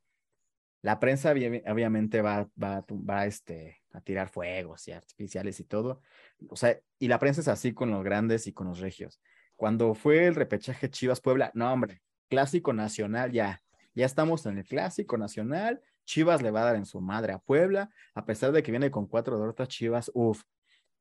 La 0.81 0.99
prensa 0.99 1.33
obvi- 1.33 1.63
obviamente 1.71 2.21
va, 2.21 2.49
va, 2.61 2.85
va 2.89 3.25
este, 3.25 3.81
a 3.91 4.01
tirar 4.01 4.29
fuegos 4.29 4.87
y 4.87 4.91
artificiales 4.91 5.59
y 5.59 5.63
todo. 5.63 6.01
O 6.49 6.55
sea, 6.55 6.79
y 6.99 7.07
la 7.07 7.17
prensa 7.17 7.41
es 7.41 7.47
así 7.47 7.73
con 7.73 7.89
los 7.91 8.03
grandes 8.03 8.45
y 8.47 8.53
con 8.53 8.67
los 8.67 8.79
regios. 8.79 9.19
Cuando 9.55 9.95
fue 9.95 10.25
el 10.27 10.35
repechaje 10.35 10.89
Chivas 10.89 11.21
Puebla, 11.21 11.49
no 11.53 11.71
hombre, 11.71 12.01
clásico 12.29 12.73
nacional 12.73 13.31
ya. 13.31 13.63
Ya 13.93 14.05
estamos 14.05 14.45
en 14.45 14.57
el 14.57 14.65
clásico 14.65 15.17
nacional. 15.17 15.81
Chivas 16.05 16.41
le 16.41 16.51
va 16.51 16.61
a 16.61 16.65
dar 16.65 16.75
en 16.75 16.85
su 16.85 17.01
madre 17.01 17.33
a 17.33 17.39
Puebla, 17.39 17.89
a 18.13 18.25
pesar 18.25 18.51
de 18.51 18.63
que 18.63 18.71
viene 18.71 18.91
con 18.91 19.07
cuatro 19.07 19.37
derrotas 19.39 19.67
Chivas, 19.67 20.11
uff. 20.13 20.43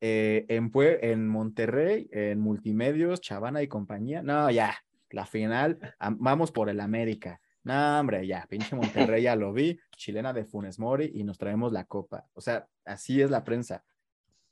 Eh, 0.01 0.45
en, 0.49 0.71
Pue- 0.71 0.99
en 1.01 1.27
Monterrey, 1.27 2.09
en 2.11 2.39
Multimedios, 2.41 3.21
Chavana 3.21 3.61
y 3.63 3.67
compañía, 3.67 4.21
no, 4.21 4.51
ya, 4.51 4.75
la 5.09 5.25
final, 5.25 5.79
am- 5.99 6.17
vamos 6.19 6.51
por 6.51 6.69
el 6.69 6.81
América. 6.81 7.39
No, 7.63 7.99
hombre, 8.01 8.27
ya, 8.27 8.45
pinche 8.49 8.75
Monterrey 8.75 9.23
ya 9.23 9.35
lo 9.37 9.53
vi, 9.53 9.79
chilena 9.95 10.33
de 10.33 10.43
Funes 10.45 10.77
Mori 10.79 11.11
y 11.15 11.23
nos 11.23 11.37
traemos 11.37 11.71
la 11.71 11.85
copa. 11.85 12.27
O 12.33 12.41
sea, 12.41 12.67
así 12.83 13.21
es 13.21 13.31
la 13.31 13.43
prensa. 13.45 13.83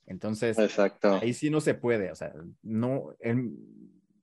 Entonces, 0.06 0.58
Exacto. 0.58 1.16
ahí 1.22 1.32
sí 1.34 1.50
no 1.50 1.60
se 1.60 1.74
puede, 1.74 2.10
o 2.10 2.14
sea, 2.14 2.32
no, 2.62 3.14
en- 3.20 3.54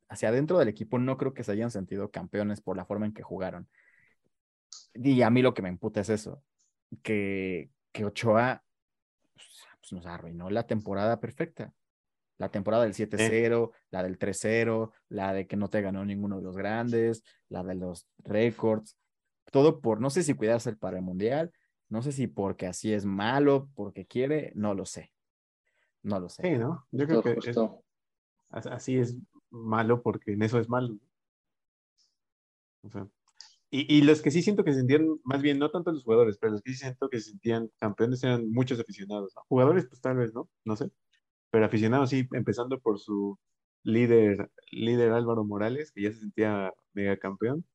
hacia 0.10 0.30
adentro 0.30 0.58
del 0.60 0.68
equipo 0.68 0.98
no 1.00 1.18
creo 1.18 1.34
que 1.34 1.44
se 1.44 1.52
hayan 1.54 1.72
sentido 1.72 2.12
campeones 2.12 2.60
por 2.62 2.76
la 2.76 2.86
forma 2.86 3.06
en 3.06 3.14
que 3.14 3.24
jugaron. 3.24 3.68
Y 4.94 5.22
a 5.22 5.30
mí 5.30 5.42
lo 5.42 5.54
que 5.54 5.62
me 5.62 5.70
emputa 5.70 6.02
es 6.02 6.10
eso, 6.10 6.44
que, 7.02 7.70
que 7.92 8.06
Ochoa 8.06 8.64
pues, 9.34 9.48
pues, 9.80 9.94
nos 9.94 10.06
arruinó 10.06 10.50
la 10.50 10.68
temporada 10.68 11.20
perfecta. 11.20 11.74
La 12.38 12.50
temporada 12.50 12.84
del 12.84 12.96
7-0, 12.96 13.72
la 13.92 14.02
del 14.02 14.18
3-0, 14.18 14.92
la 15.10 15.32
de 15.32 15.46
que 15.46 15.56
no 15.56 15.70
te 15.70 15.82
ganó 15.82 16.04
ninguno 16.04 16.38
de 16.38 16.44
los 16.44 16.58
grandes, 16.58 17.24
la 17.50 17.64
de 17.64 17.76
los 17.76 18.08
récords, 18.18 18.98
todo 19.52 19.80
por, 19.80 20.02
no 20.02 20.10
sé 20.10 20.24
si 20.24 20.34
cuidarse 20.34 20.76
para 20.76 20.98
el 20.98 21.04
mundial, 21.04 21.52
no 21.90 22.02
sé 22.02 22.12
si 22.12 22.26
porque 22.26 22.66
así 22.66 22.94
es 22.94 23.06
malo, 23.06 23.70
porque 23.76 24.08
quiere, 24.08 24.54
no 24.56 24.74
lo 24.74 24.86
sé. 24.86 25.12
No 26.02 26.20
lo 26.20 26.30
sé. 26.30 26.42
Sí, 26.42 26.58
¿no? 26.58 26.88
Yo 26.92 27.06
creo 27.06 27.22
que 27.22 27.36
justo. 27.36 27.84
así 28.50 28.98
es 28.98 29.16
malo 29.52 30.02
porque 30.02 30.32
en 30.34 30.42
eso 30.42 30.58
es 30.58 30.68
malo. 30.68 30.98
O 32.82 32.90
sea, 32.90 33.08
y, 33.74 33.98
y 33.98 34.02
los 34.02 34.22
que 34.22 34.32
sí 34.32 34.42
siento 34.42 34.66
que 34.66 34.74
se 34.74 34.80
sentían, 34.80 35.08
más 35.24 35.42
bien, 35.42 35.58
no 35.58 35.72
tanto 35.72 35.94
los 35.94 36.04
jugadores, 36.04 36.38
pero 36.38 36.52
los 36.52 36.62
que 36.62 36.72
sí 36.74 36.80
siento 36.80 37.10
que 37.10 37.20
se 37.22 37.32
sentían 37.32 37.72
campeones 37.80 38.22
eran 38.24 38.52
muchos 38.52 38.78
aficionados, 38.82 39.34
¿no? 39.34 39.44
Jugadores, 39.48 39.88
pues 39.88 40.02
tal 40.02 40.18
vez, 40.18 40.34
¿no? 40.34 40.50
No 40.66 40.76
sé. 40.76 40.92
Pero 41.52 41.66
aficionados 41.66 42.10
sí, 42.10 42.28
empezando 42.34 42.80
por 42.82 43.00
su 43.00 43.40
líder, 43.84 44.52
líder 44.72 45.14
Álvaro 45.14 45.46
Morales, 45.46 45.92
que 45.94 46.02
ya 46.04 46.12
se 46.12 46.20
sentía 46.20 46.74
mega 46.92 47.16
campeón. 47.18 47.66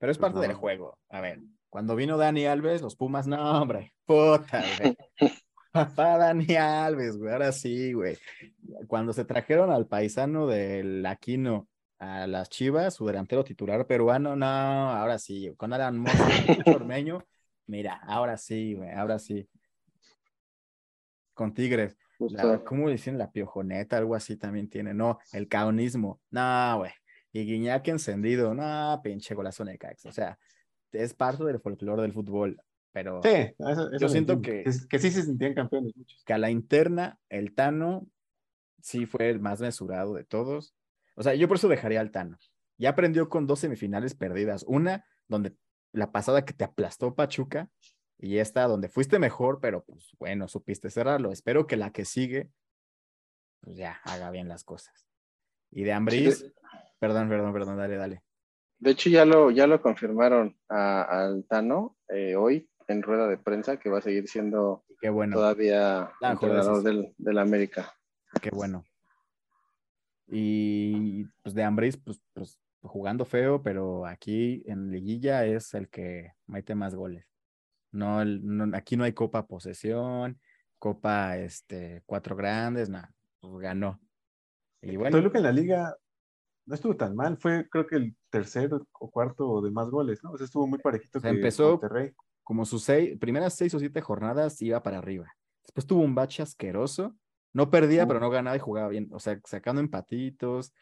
Pero 0.00 0.10
es 0.10 0.18
Pues 0.18 0.32
parte 0.32 0.40
del 0.40 0.56
juego. 0.56 0.98
A 1.08 1.20
ver, 1.20 1.40
cuando 1.70 1.94
vino 1.94 2.16
Dani 2.16 2.44
Alves, 2.46 2.82
los 2.82 2.96
Pumas, 2.96 3.28
no, 3.28 3.62
hombre, 3.62 3.94
puta, 4.04 4.64
güey. 4.78 4.96
Papá 5.72 6.18
Dani 6.18 6.56
Alves, 6.56 7.16
güey, 7.16 7.32
ahora 7.32 7.52
sí, 7.52 7.92
güey. 7.92 8.18
Cuando 8.88 9.12
se 9.12 9.24
trajeron 9.24 9.70
al 9.70 9.86
paisano 9.86 10.48
del 10.48 11.06
Aquino 11.06 11.68
a 12.04 12.26
las 12.26 12.48
Chivas, 12.50 12.94
su 12.94 13.06
delantero 13.06 13.44
titular 13.44 13.86
peruano, 13.86 14.34
no, 14.34 14.44
ahora 14.46 15.18
sí, 15.20 15.52
con 15.56 15.72
Alan 15.72 15.98
Mozo, 16.66 16.74
Ormeño, 16.74 17.24
mira, 17.66 18.00
ahora 18.06 18.36
sí, 18.36 18.74
güey, 18.74 18.90
ahora 18.90 19.20
sí. 19.20 19.48
Con 21.34 21.54
Tigres, 21.54 21.96
la-. 22.18 22.62
¿cómo 22.64 22.90
dicen? 22.90 23.18
La 23.18 23.30
piojoneta, 23.30 23.98
algo 23.98 24.14
así 24.14 24.36
también 24.36 24.68
tiene, 24.68 24.94
no, 24.94 25.18
el 25.32 25.46
caonismo, 25.48 26.20
no, 26.30 26.78
güey. 26.78 26.90
Y 27.32 27.44
Guiñac 27.46 27.86
encendido, 27.88 28.52
no, 28.52 29.00
pinche 29.02 29.34
golazo 29.34 29.64
Necaxa. 29.64 30.08
O 30.08 30.12
sea, 30.12 30.38
es 30.90 31.14
parte 31.14 31.44
del 31.44 31.60
folclore 31.60 32.02
del 32.02 32.12
fútbol, 32.12 32.60
pero 32.92 33.22
Sí, 33.22 33.30
eso- 33.30 33.56
eso 33.60 33.98
Yo 33.98 34.08
siento 34.08 34.32
entiendo, 34.34 34.42
que- 34.64 34.68
es- 34.68 34.86
que 34.86 34.98
sí 34.98 35.10
se 35.10 35.22
sentían 35.22 35.54
campeones 35.54 35.96
muchos. 35.96 36.22
que 36.24 36.32
a 36.32 36.38
la 36.38 36.50
interna, 36.50 37.18
el 37.30 37.54
Tano 37.54 38.06
sí 38.80 39.06
fue 39.06 39.30
el 39.30 39.38
más 39.40 39.60
mesurado 39.60 40.14
de 40.14 40.24
todos. 40.24 40.74
O 41.14 41.22
sea, 41.22 41.34
yo 41.34 41.48
por 41.48 41.56
eso 41.56 41.68
dejaría 41.68 42.00
al 42.00 42.10
Tano. 42.10 42.38
Ya 42.78 42.90
aprendió 42.90 43.28
con 43.28 43.46
dos 43.46 43.60
semifinales 43.60 44.14
perdidas. 44.14 44.64
Una, 44.66 45.04
donde 45.28 45.54
la 45.92 46.10
pasada 46.12 46.44
que 46.44 46.54
te 46.54 46.64
aplastó 46.64 47.14
Pachuca, 47.14 47.68
y 48.18 48.38
esta 48.38 48.62
donde 48.64 48.88
fuiste 48.88 49.18
mejor, 49.18 49.58
pero 49.60 49.84
pues 49.84 50.10
bueno, 50.18 50.48
supiste 50.48 50.90
cerrarlo. 50.90 51.32
Espero 51.32 51.66
que 51.66 51.76
la 51.76 51.90
que 51.90 52.04
sigue, 52.04 52.50
pues 53.60 53.76
ya 53.76 54.00
haga 54.04 54.30
bien 54.30 54.48
las 54.48 54.64
cosas. 54.64 55.06
Y 55.70 55.82
de 55.84 55.92
Ambris, 55.92 56.38
Sí, 56.38 56.52
perdón, 56.98 57.28
perdón, 57.28 57.52
perdón, 57.52 57.76
dale, 57.78 57.96
dale. 57.96 58.22
De 58.78 58.90
hecho, 58.92 59.10
ya 59.10 59.24
lo, 59.24 59.50
ya 59.50 59.66
lo 59.66 59.80
confirmaron 59.80 60.58
a- 60.68 61.02
al 61.02 61.44
Tano 61.46 61.96
eh, 62.08 62.34
hoy 62.36 62.68
en 62.88 63.02
rueda 63.02 63.28
de 63.28 63.38
prensa 63.38 63.78
que 63.78 63.88
va 63.90 63.98
a 63.98 64.02
seguir 64.02 64.28
siendo 64.28 64.84
Qué 65.00 65.08
bueno. 65.08 65.36
todavía 65.36 66.10
entrenador 66.20 66.82
del, 66.82 67.14
del 67.16 67.38
América. 67.38 67.92
Qué 68.40 68.50
bueno. 68.50 68.84
Y 70.34 71.24
pues 71.42 71.54
de 71.54 71.62
Ambris, 71.62 71.98
pues, 71.98 72.20
pues 72.32 72.58
jugando 72.80 73.24
feo, 73.26 73.62
pero 73.62 74.06
aquí 74.06 74.62
en 74.66 74.90
Liguilla 74.90 75.44
es 75.44 75.74
el 75.74 75.88
que 75.90 76.32
mete 76.46 76.74
más 76.74 76.94
goles. 76.94 77.26
No, 77.92 78.24
no- 78.24 78.74
aquí 78.76 78.96
no 78.96 79.04
hay 79.04 79.12
copa 79.12 79.46
posesión. 79.46 80.40
Copa, 80.78 81.36
este, 81.38 82.02
cuatro 82.06 82.34
grandes, 82.34 82.88
nada, 82.88 83.12
pues 83.40 83.52
ganó. 83.60 84.00
Y 84.80 84.96
bueno, 84.96 85.16
Toluca 85.16 85.38
en 85.38 85.44
la 85.44 85.52
liga 85.52 85.96
no 86.66 86.74
estuvo 86.74 86.96
tan 86.96 87.14
mal, 87.14 87.36
fue 87.36 87.68
creo 87.68 87.86
que 87.86 87.96
el 87.96 88.16
tercero 88.30 88.88
o 88.98 89.10
cuarto 89.10 89.60
de 89.60 89.70
más 89.70 89.88
goles, 89.90 90.24
¿no? 90.24 90.32
O 90.32 90.36
sea, 90.38 90.46
estuvo 90.46 90.66
muy 90.66 90.78
parejito 90.80 91.18
O 91.18 91.20
sea, 91.20 91.30
que 91.30 91.36
empezó- 91.36 91.72
Monterrey. 91.72 92.12
como 92.42 92.64
sus 92.64 92.82
seis, 92.82 93.16
primeras 93.18 93.54
seis 93.54 93.72
o 93.74 93.78
siete 93.78 94.00
jornadas 94.00 94.60
iba 94.62 94.82
para 94.82 94.98
arriba. 94.98 95.32
Después 95.64 95.86
tuvo 95.86 96.02
un 96.02 96.14
bache 96.16 96.42
asqueroso. 96.42 97.14
No 97.54 97.70
perdía, 97.70 98.06
pero 98.06 98.20
no 98.20 98.30
ganaba 98.30 98.56
y 98.56 98.60
jugaba 98.60 98.88
bien. 98.88 99.08
O 99.12 99.18
sea, 99.20 99.38
sacando 99.44 99.80
empatitos. 99.80 100.72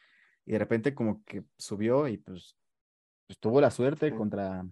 Y 0.47 0.53
de 0.53 0.59
repente 0.59 0.95
como 0.95 1.23
que 1.25 1.45
subió 1.59 2.09
y 2.09 2.17
pues, 2.19 2.57
pues 3.27 3.39
tuvo 3.39 3.61
la 3.61 3.71
suerte 3.71 4.15
contra... 4.15 4.65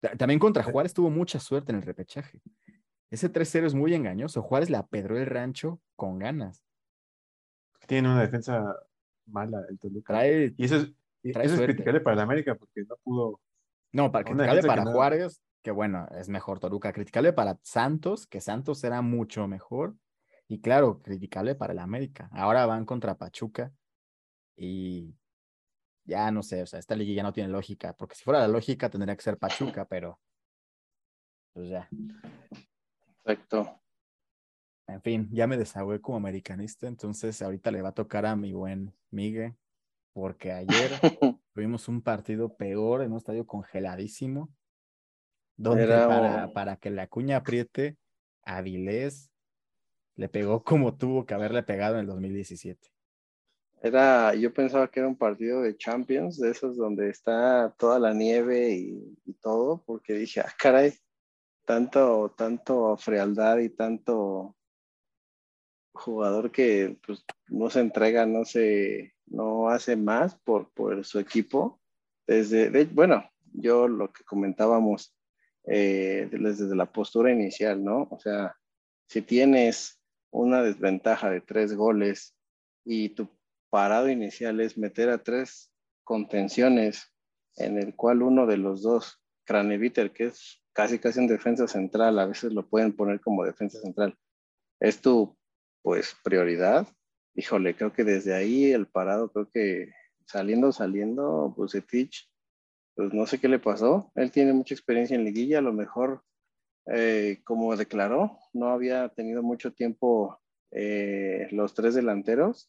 ta- 0.00 0.16
También 0.16 0.38
contra 0.40 0.62
Juárez 0.62 0.94
tuvo 0.94 1.10
mucha 1.10 1.38
suerte 1.40 1.72
en 1.72 1.76
el 1.78 1.82
repechaje. 1.82 2.40
Ese 3.10 3.30
3-0 3.32 3.66
es 3.66 3.74
muy 3.74 3.94
engañoso. 3.94 4.42
Juárez 4.42 4.70
le 4.70 4.76
apedró 4.76 5.16
el 5.18 5.26
rancho 5.26 5.80
con 5.96 6.18
ganas. 6.18 6.64
Tiene 7.86 8.08
una 8.08 8.22
defensa 8.22 8.74
mala 9.26 9.64
el 9.68 9.78
Toluca. 9.78 10.12
Trae... 10.14 10.54
Y 10.56 10.64
eso 10.64 10.76
es, 10.76 10.92
trae 11.32 11.46
eso 11.46 11.54
es 11.54 11.60
criticable 11.60 12.00
para 12.00 12.16
la 12.16 12.22
América 12.22 12.54
porque 12.56 12.82
no 12.88 12.96
pudo. 13.02 13.40
No, 13.92 14.10
para 14.10 14.24
que 14.24 14.34
para 14.66 14.84
no- 14.84 14.92
Juárez, 14.92 15.40
que 15.62 15.70
bueno, 15.70 16.08
es 16.18 16.28
mejor 16.28 16.58
Toluca. 16.58 16.92
Criticarle 16.92 17.32
para 17.32 17.58
Santos, 17.62 18.26
que 18.26 18.40
Santos 18.40 18.82
era 18.84 19.02
mucho 19.02 19.46
mejor. 19.46 19.94
Y 20.48 20.60
claro, 20.60 21.00
criticarle 21.02 21.54
para 21.54 21.72
el 21.72 21.78
América. 21.80 22.28
Ahora 22.32 22.66
van 22.66 22.84
contra 22.84 23.16
Pachuca 23.16 23.72
y 24.56 25.14
ya 26.04 26.30
no 26.30 26.42
sé, 26.42 26.62
o 26.62 26.66
sea, 26.66 26.78
esta 26.78 26.94
liga 26.94 27.12
ya 27.14 27.22
no 27.24 27.32
tiene 27.32 27.48
lógica, 27.50 27.94
porque 27.94 28.14
si 28.14 28.22
fuera 28.24 28.40
la 28.40 28.48
lógica 28.48 28.88
tendría 28.88 29.16
que 29.16 29.22
ser 29.22 29.38
Pachuca, 29.38 29.86
pero 29.88 30.20
pues 31.52 31.68
ya. 31.68 31.88
Exacto. 33.24 33.80
En 34.88 35.02
fin, 35.02 35.28
ya 35.32 35.48
me 35.48 35.56
desahogué 35.56 36.00
como 36.00 36.16
americanista, 36.18 36.86
entonces 36.86 37.42
ahorita 37.42 37.72
le 37.72 37.82
va 37.82 37.88
a 37.88 37.94
tocar 37.94 38.24
a 38.24 38.36
mi 38.36 38.52
buen 38.52 38.94
Migue, 39.10 39.56
porque 40.12 40.52
ayer 40.52 40.92
tuvimos 41.54 41.88
un 41.88 42.02
partido 42.02 42.56
peor 42.56 43.02
en 43.02 43.10
un 43.10 43.18
estadio 43.18 43.46
congeladísimo, 43.46 44.54
donde 45.56 45.82
Era 45.84 46.06
para, 46.06 46.46
un- 46.46 46.52
para 46.52 46.76
que 46.76 46.90
la 46.90 47.08
cuña 47.08 47.38
apriete, 47.38 47.96
Avilés 48.44 49.32
le 50.16 50.28
pegó 50.28 50.64
como 50.64 50.96
tuvo 50.96 51.24
que 51.26 51.34
haberle 51.34 51.62
pegado 51.62 51.94
en 51.94 52.00
el 52.02 52.06
2017. 52.06 52.90
Era, 53.82 54.34
yo 54.34 54.52
pensaba 54.52 54.88
que 54.90 55.00
era 55.00 55.08
un 55.08 55.16
partido 55.16 55.60
de 55.62 55.76
Champions, 55.76 56.38
de 56.40 56.50
esos 56.50 56.76
donde 56.76 57.10
está 57.10 57.74
toda 57.78 57.98
la 57.98 58.12
nieve 58.14 58.70
y, 58.70 59.18
y 59.24 59.34
todo, 59.34 59.82
porque 59.84 60.14
dije, 60.14 60.40
ah, 60.40 60.52
caray, 60.58 60.94
tanto, 61.66 62.34
tanto 62.36 62.96
frialdad 62.96 63.58
y 63.58 63.68
tanto 63.68 64.56
jugador 65.92 66.50
que 66.50 66.98
pues, 67.06 67.24
no 67.48 67.70
se 67.70 67.80
entrega, 67.80 68.26
no 68.26 68.44
se, 68.44 69.14
no 69.26 69.68
hace 69.68 69.96
más 69.96 70.34
por, 70.36 70.70
por 70.72 71.04
su 71.04 71.18
equipo. 71.18 71.80
Desde, 72.26 72.70
de- 72.70 72.86
bueno, 72.86 73.28
yo 73.52 73.88
lo 73.88 74.12
que 74.12 74.24
comentábamos 74.24 75.14
eh, 75.64 76.28
desde 76.30 76.74
la 76.76 76.90
postura 76.90 77.30
inicial, 77.32 77.82
¿no? 77.84 78.08
O 78.10 78.18
sea, 78.18 78.56
si 79.08 79.22
tienes 79.22 79.95
una 80.36 80.62
desventaja 80.62 81.30
de 81.30 81.40
tres 81.40 81.74
goles 81.74 82.36
y 82.84 83.10
tu 83.10 83.28
parado 83.70 84.08
inicial 84.08 84.60
es 84.60 84.76
meter 84.76 85.08
a 85.08 85.22
tres 85.22 85.72
contenciones 86.04 87.12
en 87.56 87.78
el 87.78 87.94
cual 87.94 88.22
uno 88.22 88.46
de 88.46 88.58
los 88.58 88.82
dos, 88.82 89.20
Craneviter, 89.44 90.12
que 90.12 90.26
es 90.26 90.62
casi 90.72 90.98
casi 90.98 91.20
un 91.20 91.26
defensa 91.26 91.66
central, 91.66 92.18
a 92.18 92.26
veces 92.26 92.52
lo 92.52 92.68
pueden 92.68 92.94
poner 92.94 93.20
como 93.20 93.44
defensa 93.44 93.80
central, 93.80 94.16
es 94.78 95.00
tu 95.00 95.36
pues 95.82 96.16
prioridad. 96.22 96.86
Híjole, 97.34 97.74
creo 97.74 97.92
que 97.92 98.04
desde 98.04 98.34
ahí 98.34 98.72
el 98.72 98.86
parado, 98.86 99.30
creo 99.30 99.48
que 99.50 99.92
saliendo, 100.26 100.72
saliendo, 100.72 101.54
Bucetich, 101.56 102.28
pues 102.94 103.14
no 103.14 103.26
sé 103.26 103.38
qué 103.38 103.48
le 103.48 103.58
pasó. 103.58 104.10
Él 104.16 104.30
tiene 104.30 104.52
mucha 104.52 104.74
experiencia 104.74 105.14
en 105.14 105.24
liguilla, 105.24 105.58
a 105.58 105.62
lo 105.62 105.72
mejor, 105.72 106.22
eh, 106.86 107.40
como 107.44 107.76
declaró, 107.76 108.38
no 108.52 108.68
había 108.70 109.08
tenido 109.08 109.42
mucho 109.42 109.72
tiempo 109.72 110.40
eh, 110.70 111.48
los 111.50 111.74
tres 111.74 111.94
delanteros, 111.94 112.68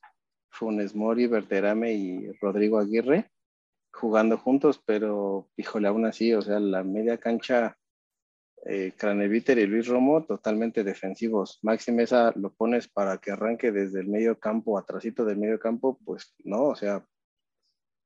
Funes 0.49 0.95
Mori, 0.95 1.27
Berterame 1.27 1.93
y 1.93 2.31
Rodrigo 2.41 2.79
Aguirre, 2.79 3.29
jugando 3.91 4.37
juntos, 4.37 4.81
pero 4.85 5.49
híjole, 5.57 5.87
aún 5.87 6.05
así, 6.05 6.33
o 6.33 6.41
sea, 6.41 6.59
la 6.59 6.83
media 6.83 7.17
cancha, 7.17 7.77
eh, 8.65 8.93
Craneviter 8.97 9.57
y 9.59 9.67
Luis 9.67 9.87
Romo 9.87 10.25
totalmente 10.25 10.83
defensivos. 10.83 11.59
Maxi 11.61 11.91
Mesa 11.91 12.33
lo 12.35 12.53
pones 12.53 12.87
para 12.87 13.17
que 13.17 13.31
arranque 13.31 13.71
desde 13.71 14.01
el 14.01 14.07
medio 14.07 14.39
campo, 14.39 14.77
atrásito 14.77 15.25
del 15.25 15.37
medio 15.37 15.59
campo, 15.59 15.99
pues 16.03 16.33
no, 16.43 16.63
o 16.63 16.75
sea, 16.75 17.05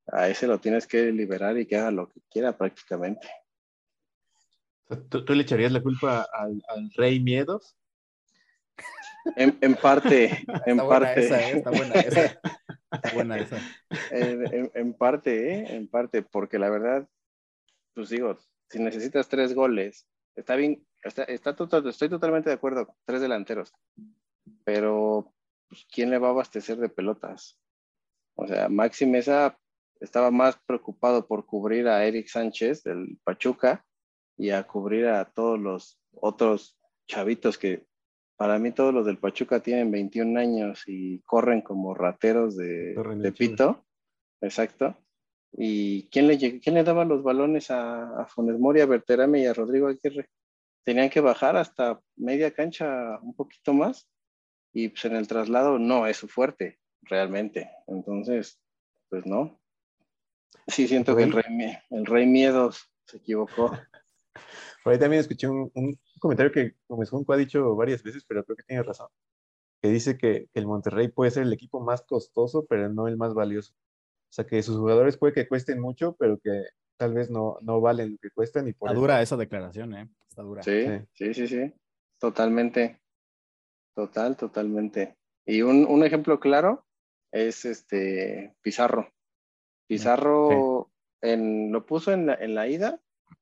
a 0.08 0.28
ese 0.28 0.48
lo 0.48 0.60
tienes 0.60 0.88
que 0.88 1.12
liberar 1.12 1.58
y 1.58 1.66
que 1.66 1.78
haga 1.78 1.92
lo 1.92 2.10
que 2.10 2.22
quiera 2.30 2.58
prácticamente. 2.58 3.28
¿Tú, 5.10 5.24
tú 5.26 5.34
le 5.34 5.44
echarías 5.44 5.72
la 5.72 5.82
culpa 5.82 6.28
al, 6.34 6.62
al 6.68 6.92
Rey 6.96 7.20
Miedos? 7.20 7.78
En, 9.36 9.58
en 9.62 9.76
parte, 9.76 10.26
en 10.66 10.80
Está 10.80 10.84
buena 10.84 10.88
parte. 11.06 11.26
esa, 11.26 11.50
¿eh? 11.50 11.58
Está 11.58 11.70
buena 11.72 11.94
esa. 12.02 12.26
Está 12.92 13.14
buena 13.14 13.38
esa. 13.38 13.58
En, 14.12 14.54
en- 14.54 14.72
en 14.74 14.94
parte, 14.94 15.54
¿eh? 15.54 15.76
En 15.76 15.88
parte, 15.88 16.22
porque 16.24 16.58
la 16.60 16.70
verdad, 16.70 17.08
pues 17.94 18.10
digo, 18.10 18.38
si 18.70 18.80
necesitas 18.80 19.28
tres 19.30 19.54
goles, 19.54 20.08
está 20.36 20.56
bien, 20.56 20.86
está, 21.04 21.24
está 21.24 21.56
total- 21.56 21.88
estoy 21.88 22.10
totalmente 22.10 22.50
de 22.50 22.56
acuerdo, 22.56 22.96
tres 23.06 23.22
delanteros, 23.22 23.74
pero 24.64 25.34
pues, 25.70 25.86
¿quién 25.92 26.10
le 26.10 26.18
va 26.18 26.30
a 26.30 26.32
abastecer 26.32 26.78
de 26.78 26.90
pelotas? 26.90 27.58
O 28.36 28.48
sea, 28.48 28.70
Maxi 28.70 29.06
Mesa 29.06 29.58
estaba 30.00 30.32
más 30.32 30.58
preocupado 30.66 31.28
por 31.28 31.46
cubrir 31.46 31.88
a 31.88 32.04
Eric 32.06 32.28
Sánchez 32.28 32.84
del 32.84 33.20
Pachuca 33.24 33.86
y 34.42 34.50
a 34.50 34.64
cubrir 34.64 35.06
a 35.06 35.26
todos 35.26 35.60
los 35.60 36.00
otros 36.16 36.76
chavitos 37.08 37.60
que 37.60 37.86
para 38.36 38.58
mí 38.58 38.72
todos 38.72 38.92
los 38.92 39.06
del 39.06 39.20
Pachuca 39.20 39.60
tienen 39.60 39.92
21 39.92 40.40
años 40.40 40.82
y 40.88 41.20
corren 41.20 41.62
como 41.62 41.94
rateros 41.94 42.58
de, 42.58 42.96
de 42.96 43.32
pito. 43.34 43.86
Exacto. 44.42 44.98
¿Y 45.52 46.10
quién 46.10 46.28
le, 46.28 46.40
quién 46.60 46.74
le 46.74 46.84
daba 46.84 47.06
los 47.06 47.22
balones 47.22 47.70
a, 47.70 48.20
a 48.20 48.26
Funes 48.26 48.58
Mori, 48.58 48.82
a 48.82 48.88
Berterame 48.88 49.42
y 49.42 49.46
a 49.46 49.54
Rodrigo 49.54 49.88
Aguirre? 49.88 50.28
Tenían 50.84 51.12
que 51.12 51.22
bajar 51.22 51.56
hasta 51.56 52.02
media 52.16 52.50
cancha 52.50 53.20
un 53.22 53.36
poquito 53.36 53.74
más 53.74 54.10
y 54.74 54.90
pues 54.90 55.06
en 55.06 55.18
el 55.18 55.28
traslado 55.28 55.78
no 55.78 56.08
es 56.08 56.18
su 56.18 56.28
fuerte, 56.28 56.80
realmente. 57.04 57.70
Entonces, 57.86 58.60
pues 59.08 59.24
no. 59.24 59.62
Sí 60.66 60.88
siento 60.88 61.16
que 61.16 61.24
el 61.24 61.32
rey, 61.32 61.78
el 61.92 62.08
rey 62.08 62.26
Miedos 62.26 62.92
se 63.06 63.18
equivocó. 63.18 63.78
Por 64.84 64.94
ahí 64.94 65.00
también 65.00 65.20
escuché 65.22 65.48
un, 65.48 65.72
un 65.74 66.00
comentario 66.20 66.52
que 66.52 66.76
Gómez 66.88 67.10
Junco 67.10 67.34
ha 67.34 67.38
dicho 67.38 67.76
varias 67.76 68.02
veces, 68.04 68.24
pero 68.28 68.44
creo 68.44 68.56
que 68.58 68.64
tiene 68.64 68.84
razón. 68.84 69.08
Que 69.82 69.90
dice 69.90 70.18
que 70.18 70.48
el 70.54 70.68
Monterrey 70.68 71.08
puede 71.08 71.32
ser 71.32 71.44
el 71.44 71.54
equipo 71.54 71.80
más 71.82 72.02
costoso, 72.04 72.66
pero 72.68 72.90
no 72.90 73.08
el 73.08 73.18
más 73.18 73.34
valioso. 73.34 73.74
O 73.74 74.34
sea, 74.34 74.46
que 74.46 74.62
sus 74.64 74.78
jugadores 74.78 75.18
puede 75.18 75.34
que 75.34 75.48
cuesten 75.48 75.80
mucho, 75.80 76.16
pero 76.18 76.40
que 76.40 76.52
tal 76.98 77.14
vez 77.14 77.30
no, 77.30 77.58
no 77.62 77.82
valen 77.82 78.12
lo 78.14 78.18
que 78.20 78.30
cuestan 78.32 78.68
y 78.68 78.74
por 78.74 78.88
Está 78.90 78.94
eso- 78.94 79.02
dura 79.02 79.22
esa 79.22 79.38
declaración, 79.38 79.94
¿eh? 79.96 80.10
Está 80.30 80.44
dura. 80.44 80.64
Sí, 80.64 80.86
sí, 81.14 81.34
sí, 81.34 81.48
sí. 81.48 81.74
Totalmente. 82.20 83.02
Total, 83.96 84.38
totalmente. 84.38 85.18
Y 85.46 85.64
un, 85.64 85.86
un 85.86 86.04
ejemplo 86.06 86.40
claro 86.40 86.86
es 87.32 87.66
este 87.66 88.56
Pizarro. 88.62 89.12
Pizarro 89.88 90.90
en, 91.22 91.72
lo 91.72 91.86
puso 91.86 92.12
en 92.14 92.28
la, 92.28 92.36
en 92.36 92.56
la 92.56 92.68
ida 92.68 93.02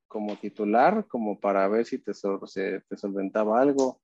como 0.09 0.35
titular, 0.35 1.05
como 1.07 1.39
para 1.39 1.65
ver 1.69 1.85
si 1.85 1.99
te, 1.99 2.13
sol- 2.13 2.41
se- 2.47 2.81
te 2.81 2.97
solventaba 2.97 3.61
algo 3.61 4.01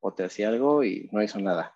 o 0.00 0.12
te 0.14 0.22
hacía 0.22 0.48
algo 0.50 0.84
y 0.84 1.08
no 1.10 1.22
hizo 1.22 1.40
nada. 1.40 1.74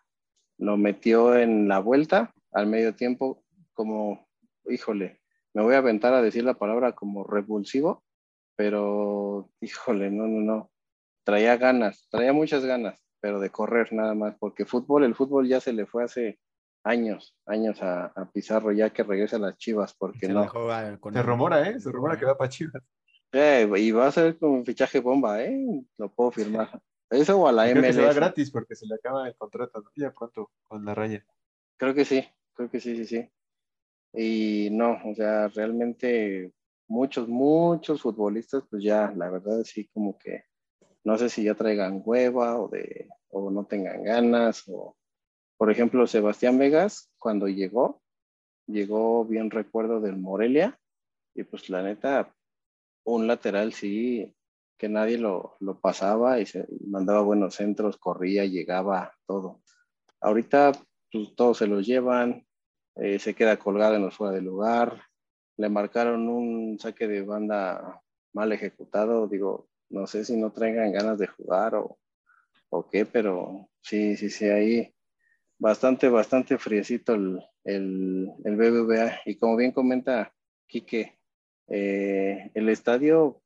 Lo 0.58 0.76
metió 0.76 1.34
en 1.36 1.66
la 1.66 1.80
vuelta 1.80 2.32
al 2.52 2.66
medio 2.68 2.94
tiempo 2.94 3.42
como, 3.72 4.28
híjole, 4.68 5.20
me 5.54 5.62
voy 5.62 5.74
a 5.74 5.78
aventar 5.78 6.12
a 6.14 6.22
decir 6.22 6.44
la 6.44 6.54
palabra 6.54 6.92
como 6.92 7.24
revulsivo, 7.24 8.04
pero 8.56 9.50
híjole, 9.60 10.10
no, 10.10 10.26
no, 10.28 10.40
no. 10.40 10.70
Traía 11.24 11.56
ganas, 11.56 12.06
traía 12.10 12.32
muchas 12.32 12.64
ganas, 12.64 13.02
pero 13.20 13.40
de 13.40 13.50
correr 13.50 13.92
nada 13.92 14.14
más, 14.14 14.36
porque 14.38 14.66
fútbol, 14.66 15.04
el 15.04 15.14
fútbol 15.14 15.48
ya 15.48 15.60
se 15.60 15.72
le 15.72 15.86
fue 15.86 16.04
hace 16.04 16.38
años, 16.84 17.36
años 17.46 17.82
a, 17.82 18.06
a 18.06 18.30
Pizarro, 18.30 18.72
ya 18.72 18.90
que 18.90 19.02
regresa 19.02 19.36
a 19.36 19.40
las 19.40 19.56
Chivas, 19.56 19.94
porque 19.94 20.26
Se 20.26 20.32
no. 20.32 20.42
dejó, 20.42 20.68
con 21.00 21.14
Se 21.14 21.20
el- 21.20 21.26
rumora, 21.26 21.68
¿eh? 21.68 21.80
Se 21.80 21.90
rumora 21.90 22.18
que 22.18 22.26
va 22.26 22.36
para 22.36 22.50
Chivas. 22.50 22.82
Eh, 23.32 23.68
y 23.76 23.90
va 23.92 24.08
a 24.08 24.12
ser 24.12 24.38
como 24.38 24.54
un 24.54 24.66
fichaje 24.66 25.00
bomba, 25.00 25.42
¿eh? 25.42 25.84
Lo 25.98 26.12
puedo 26.12 26.32
firmar. 26.32 26.82
Eso 27.10 27.40
o 27.40 27.48
a 27.48 27.52
la 27.52 27.72
que 27.72 27.92
se 27.92 28.00
va 28.02 28.08
MLS. 28.08 28.16
gratis 28.16 28.50
porque 28.50 28.74
se 28.74 28.86
le 28.86 28.94
acaba 28.94 29.26
el 29.26 29.34
contrato, 29.36 29.80
¿no? 29.80 29.90
Ya 29.96 30.12
pronto, 30.12 30.50
con 30.68 30.84
la 30.84 30.94
raya. 30.94 31.24
Creo 31.76 31.94
que 31.94 32.04
sí, 32.04 32.24
creo 32.54 32.70
que 32.70 32.80
sí, 32.80 32.96
sí, 32.96 33.04
sí. 33.04 33.28
Y 34.12 34.68
no, 34.70 34.98
o 35.04 35.14
sea, 35.14 35.48
realmente 35.48 36.52
muchos, 36.88 37.28
muchos 37.28 38.02
futbolistas, 38.02 38.64
pues 38.68 38.82
ya, 38.82 39.12
la 39.16 39.30
verdad, 39.30 39.62
sí, 39.64 39.88
como 39.88 40.18
que 40.18 40.44
no 41.04 41.16
sé 41.16 41.28
si 41.28 41.44
ya 41.44 41.54
traigan 41.54 42.02
hueva 42.04 42.60
o 42.60 42.68
de 42.68 43.08
o 43.28 43.50
no 43.50 43.64
tengan 43.64 44.02
ganas. 44.02 44.64
O, 44.68 44.96
por 45.56 45.70
ejemplo, 45.70 46.06
Sebastián 46.06 46.58
Vegas, 46.58 47.10
cuando 47.18 47.48
llegó, 47.48 48.02
llegó 48.66 49.24
bien 49.24 49.50
recuerdo 49.50 50.00
del 50.00 50.16
Morelia, 50.16 50.78
y 51.34 51.44
pues 51.44 51.68
la 51.70 51.82
neta, 51.82 52.34
un 53.04 53.26
lateral 53.26 53.72
sí, 53.72 54.34
que 54.78 54.88
nadie 54.88 55.18
lo, 55.18 55.58
pasaba 55.80 56.40
y 56.40 56.46
se 56.46 56.66
mandaba 56.86 57.20
buenos 57.22 57.54
centros, 57.54 57.98
corría, 57.98 58.44
llegaba, 58.46 59.14
todo. 59.26 59.60
Ahorita 60.20 60.72
pues, 61.12 61.34
todos 61.34 61.58
se 61.58 61.66
los 61.66 61.86
llevan, 61.86 62.46
eh, 62.96 63.18
se 63.18 63.34
queda 63.34 63.58
colgado 63.58 63.96
en 63.96 64.02
los 64.02 64.16
fuera 64.16 64.34
de 64.34 64.42
lugar, 64.42 65.02
le 65.56 65.68
marcaron 65.68 66.28
un 66.28 66.78
saque 66.78 67.06
de 67.06 67.22
banda 67.22 68.02
mal 68.32 68.52
ejecutado, 68.52 69.28
digo, 69.28 69.68
no 69.90 70.06
sé 70.06 70.24
si 70.24 70.36
no 70.36 70.50
traigan 70.50 70.92
ganas 70.92 71.18
de 71.18 71.26
jugar 71.26 71.74
o, 71.74 71.98
o 72.70 72.88
qué, 72.88 73.04
pero 73.04 73.68
sí, 73.82 74.16
sí, 74.16 74.30
sí, 74.30 74.46
ahí 74.46 74.94
bastante, 75.58 76.08
bastante 76.08 76.56
friecito 76.58 77.14
el, 77.14 77.40
el, 77.64 78.32
el 78.44 78.56
BBVA. 78.56 79.20
Y 79.26 79.36
como 79.36 79.56
bien 79.56 79.72
comenta 79.72 80.32
Quique, 80.66 81.19
eh, 81.70 82.50
el 82.54 82.68
estadio 82.68 83.40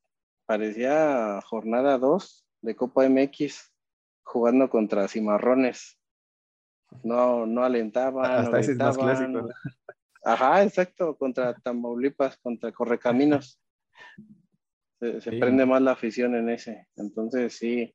parecía 0.47 1.39
jornada 1.45 1.97
2 1.99 2.45
de 2.61 2.75
Copa 2.75 3.07
MX 3.07 3.71
jugando 4.23 4.69
contra 4.69 5.07
cimarrones. 5.07 5.99
No, 7.03 7.45
no 7.45 7.63
alentaban. 7.63 8.31
Hasta 8.31 8.59
ese 8.59 8.71
es 8.71 8.77
más 8.77 8.97
clásico. 8.97 9.49
Ajá, 10.23 10.63
exacto, 10.63 11.15
contra 11.17 11.53
Tamaulipas, 11.53 12.37
contra 12.37 12.71
Correcaminos. 12.71 13.61
Se, 14.99 15.31
prende 15.33 15.67
más 15.67 15.83
la 15.83 15.91
afición 15.91 16.35
en 16.35 16.49
ese. 16.49 16.87
Entonces, 16.95 17.55
sí, 17.55 17.93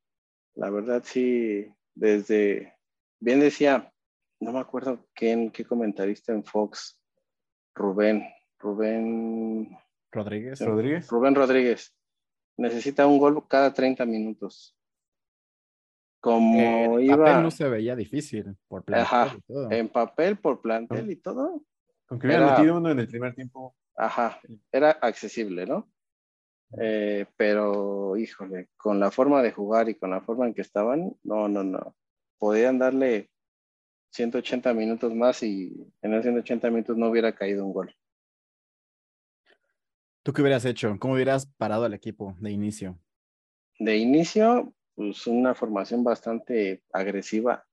la 0.55 0.71
verdad, 0.71 1.03
sí, 1.05 1.67
desde, 1.93 2.77
bien 3.19 3.41
decía, 3.41 3.93
no 4.39 4.53
me 4.53 4.61
acuerdo 4.61 5.09
quién, 5.13 5.51
qué 5.51 5.65
comentarista 5.65 6.33
en 6.33 6.45
Fox, 6.45 7.01
Rubén, 7.75 8.25
Rubén 8.61 9.77
Rodríguez. 10.11 10.61
Rodríguez. 10.61 11.09
Rubén 11.09 11.35
Rodríguez. 11.35 11.95
Necesita 12.57 13.07
un 13.07 13.19
gol 13.19 13.47
cada 13.49 13.73
30 13.73 14.05
minutos. 14.07 14.77
Como 16.21 16.99
en 16.99 17.05
iba. 17.07 17.17
papel 17.17 17.43
no 17.43 17.51
se 17.51 17.69
veía 17.69 17.97
difícil 17.97 18.55
por 18.69 18.85
plantel 18.85 19.39
y 19.39 19.41
todo. 19.41 19.71
En 19.71 19.89
papel, 19.89 20.37
por 20.37 20.61
plantel 20.61 21.11
y 21.11 21.17
todo. 21.17 21.63
Aunque 22.09 22.27
hubiera 22.27 22.53
metido 22.53 22.77
uno 22.77 22.91
en 22.91 22.99
el 22.99 23.09
primer 23.09 23.35
tiempo. 23.35 23.75
Ajá, 23.97 24.41
era 24.71 24.91
accesible, 24.91 25.67
¿no? 25.67 25.91
Eh, 26.79 27.27
pero, 27.37 28.17
híjole, 28.17 28.69
con 28.77 29.01
la 29.01 29.11
forma 29.11 29.43
de 29.43 29.53
jugar 29.53 29.89
y 29.89 29.95
con 29.95 30.11
la 30.11 30.21
forma 30.21 30.47
en 30.47 30.55
que 30.55 30.63
estaban, 30.63 31.17
no, 31.23 31.49
no, 31.49 31.65
no. 31.65 31.97
Podían 32.39 32.79
darle 32.79 33.31
180 34.11 34.73
minutos 34.75 35.15
más 35.15 35.43
y 35.43 35.93
en 36.03 36.13
esos 36.13 36.25
180 36.25 36.71
minutos 36.71 36.97
no 36.97 37.09
hubiera 37.09 37.35
caído 37.35 37.65
un 37.65 37.73
gol. 37.73 37.95
¿Tú 40.23 40.35
qué 40.35 40.43
hubieras 40.43 40.67
hecho? 40.67 40.95
¿Cómo 40.99 41.15
hubieras 41.15 41.47
parado 41.47 41.85
al 41.85 41.95
equipo 41.95 42.37
de 42.41 42.51
inicio? 42.51 42.99
De 43.79 43.97
inicio, 43.97 44.75
pues 44.95 45.27
una 45.27 45.55
formación 45.55 46.05
bastante 46.05 46.83
agresiva. 46.93 47.65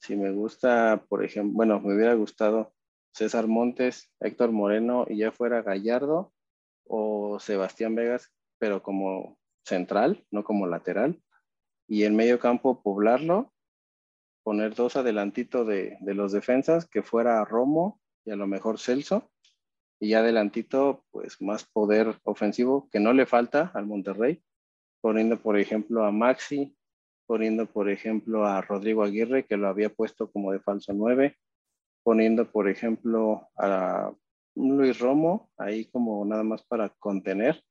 Si 0.00 0.16
me 0.16 0.30
gusta, 0.30 1.04
por 1.08 1.24
ejemplo, 1.24 1.56
bueno, 1.56 1.80
me 1.80 1.96
hubiera 1.96 2.14
gustado 2.14 2.72
César 3.12 3.48
Montes, 3.48 4.12
Héctor 4.20 4.52
Moreno 4.52 5.06
y 5.08 5.18
ya 5.18 5.32
fuera 5.32 5.62
Gallardo 5.62 6.32
o 6.84 7.40
Sebastián 7.40 7.96
Vegas, 7.96 8.32
pero 8.58 8.80
como 8.80 9.36
central, 9.64 10.24
no 10.30 10.44
como 10.44 10.68
lateral. 10.68 11.20
Y 11.88 12.04
en 12.04 12.14
medio 12.14 12.38
campo 12.38 12.80
poblarlo, 12.80 13.52
poner 14.44 14.76
dos 14.76 14.94
adelantitos 14.94 15.66
de, 15.66 15.96
de 16.00 16.14
los 16.14 16.30
defensas, 16.30 16.86
que 16.86 17.02
fuera 17.02 17.44
Romo 17.44 18.00
y 18.24 18.30
a 18.30 18.36
lo 18.36 18.46
mejor 18.46 18.78
Celso 18.78 19.32
y 20.00 20.14
adelantito, 20.14 21.04
pues 21.10 21.40
más 21.40 21.64
poder 21.64 22.14
ofensivo 22.24 22.88
que 22.90 23.00
no 23.00 23.12
le 23.12 23.26
falta 23.26 23.70
al 23.74 23.86
Monterrey, 23.86 24.42
poniendo 25.00 25.38
por 25.38 25.58
ejemplo 25.58 26.04
a 26.04 26.12
Maxi, 26.12 26.76
poniendo 27.26 27.66
por 27.66 27.90
ejemplo 27.90 28.46
a 28.46 28.60
Rodrigo 28.60 29.02
Aguirre, 29.02 29.44
que 29.46 29.56
lo 29.56 29.68
había 29.68 29.90
puesto 29.90 30.30
como 30.30 30.52
de 30.52 30.60
falso 30.60 30.92
9, 30.94 31.36
poniendo 32.02 32.50
por 32.50 32.68
ejemplo 32.68 33.48
a 33.56 34.12
Luis 34.54 34.98
Romo, 34.98 35.50
ahí 35.56 35.86
como 35.86 36.24
nada 36.24 36.42
más 36.42 36.62
para 36.64 36.88
contener, 36.98 37.62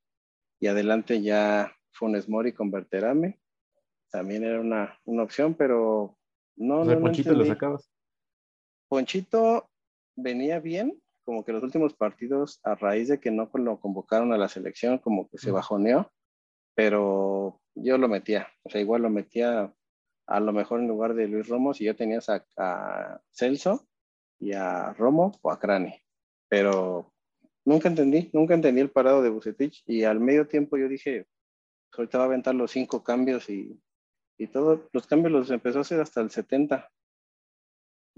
y 0.60 0.66
adelante 0.66 1.22
ya 1.22 1.72
Funes 1.92 2.28
Mori 2.28 2.52
con 2.52 2.70
Berterame, 2.70 3.40
también 4.10 4.44
era 4.44 4.60
una, 4.60 4.98
una 5.04 5.22
opción, 5.22 5.54
pero 5.54 6.16
no. 6.56 6.84
no 6.84 7.00
Ponchito 7.00 7.32
lo 7.32 7.44
sacabas. 7.44 7.90
Ponchito 8.88 9.68
venía 10.16 10.60
bien, 10.60 11.00
como 11.28 11.44
que 11.44 11.52
los 11.52 11.62
últimos 11.62 11.92
partidos, 11.92 12.58
a 12.62 12.74
raíz 12.74 13.08
de 13.08 13.20
que 13.20 13.30
no 13.30 13.50
lo 13.52 13.80
convocaron 13.80 14.32
a 14.32 14.38
la 14.38 14.48
selección, 14.48 14.96
como 14.96 15.28
que 15.28 15.36
se 15.36 15.50
bajoneó, 15.50 16.10
pero 16.74 17.60
yo 17.74 17.98
lo 17.98 18.08
metía, 18.08 18.48
o 18.62 18.70
sea, 18.70 18.80
igual 18.80 19.02
lo 19.02 19.10
metía 19.10 19.70
a 20.26 20.40
lo 20.40 20.54
mejor 20.54 20.80
en 20.80 20.88
lugar 20.88 21.12
de 21.12 21.28
Luis 21.28 21.46
Romo, 21.46 21.74
si 21.74 21.84
ya 21.84 21.92
tenías 21.92 22.30
a, 22.30 23.20
Celso 23.30 23.86
y 24.38 24.54
a 24.54 24.94
Romo 24.94 25.38
o 25.42 25.50
a 25.50 25.58
Crane, 25.58 26.02
pero 26.48 27.12
nunca 27.66 27.88
entendí, 27.88 28.30
nunca 28.32 28.54
entendí 28.54 28.80
el 28.80 28.90
parado 28.90 29.20
de 29.20 29.28
Bucetich 29.28 29.82
y 29.84 30.04
al 30.04 30.20
medio 30.20 30.48
tiempo 30.48 30.78
yo 30.78 30.88
dije, 30.88 31.26
ahorita 31.92 32.16
va 32.16 32.24
a 32.24 32.28
aventar 32.28 32.54
los 32.54 32.70
cinco 32.70 33.04
cambios 33.04 33.50
y, 33.50 33.78
y 34.38 34.46
todos 34.46 34.80
los 34.94 35.06
cambios 35.06 35.32
los 35.32 35.50
empezó 35.50 35.76
a 35.76 35.82
hacer 35.82 36.00
hasta 36.00 36.22
el 36.22 36.30
70 36.30 36.90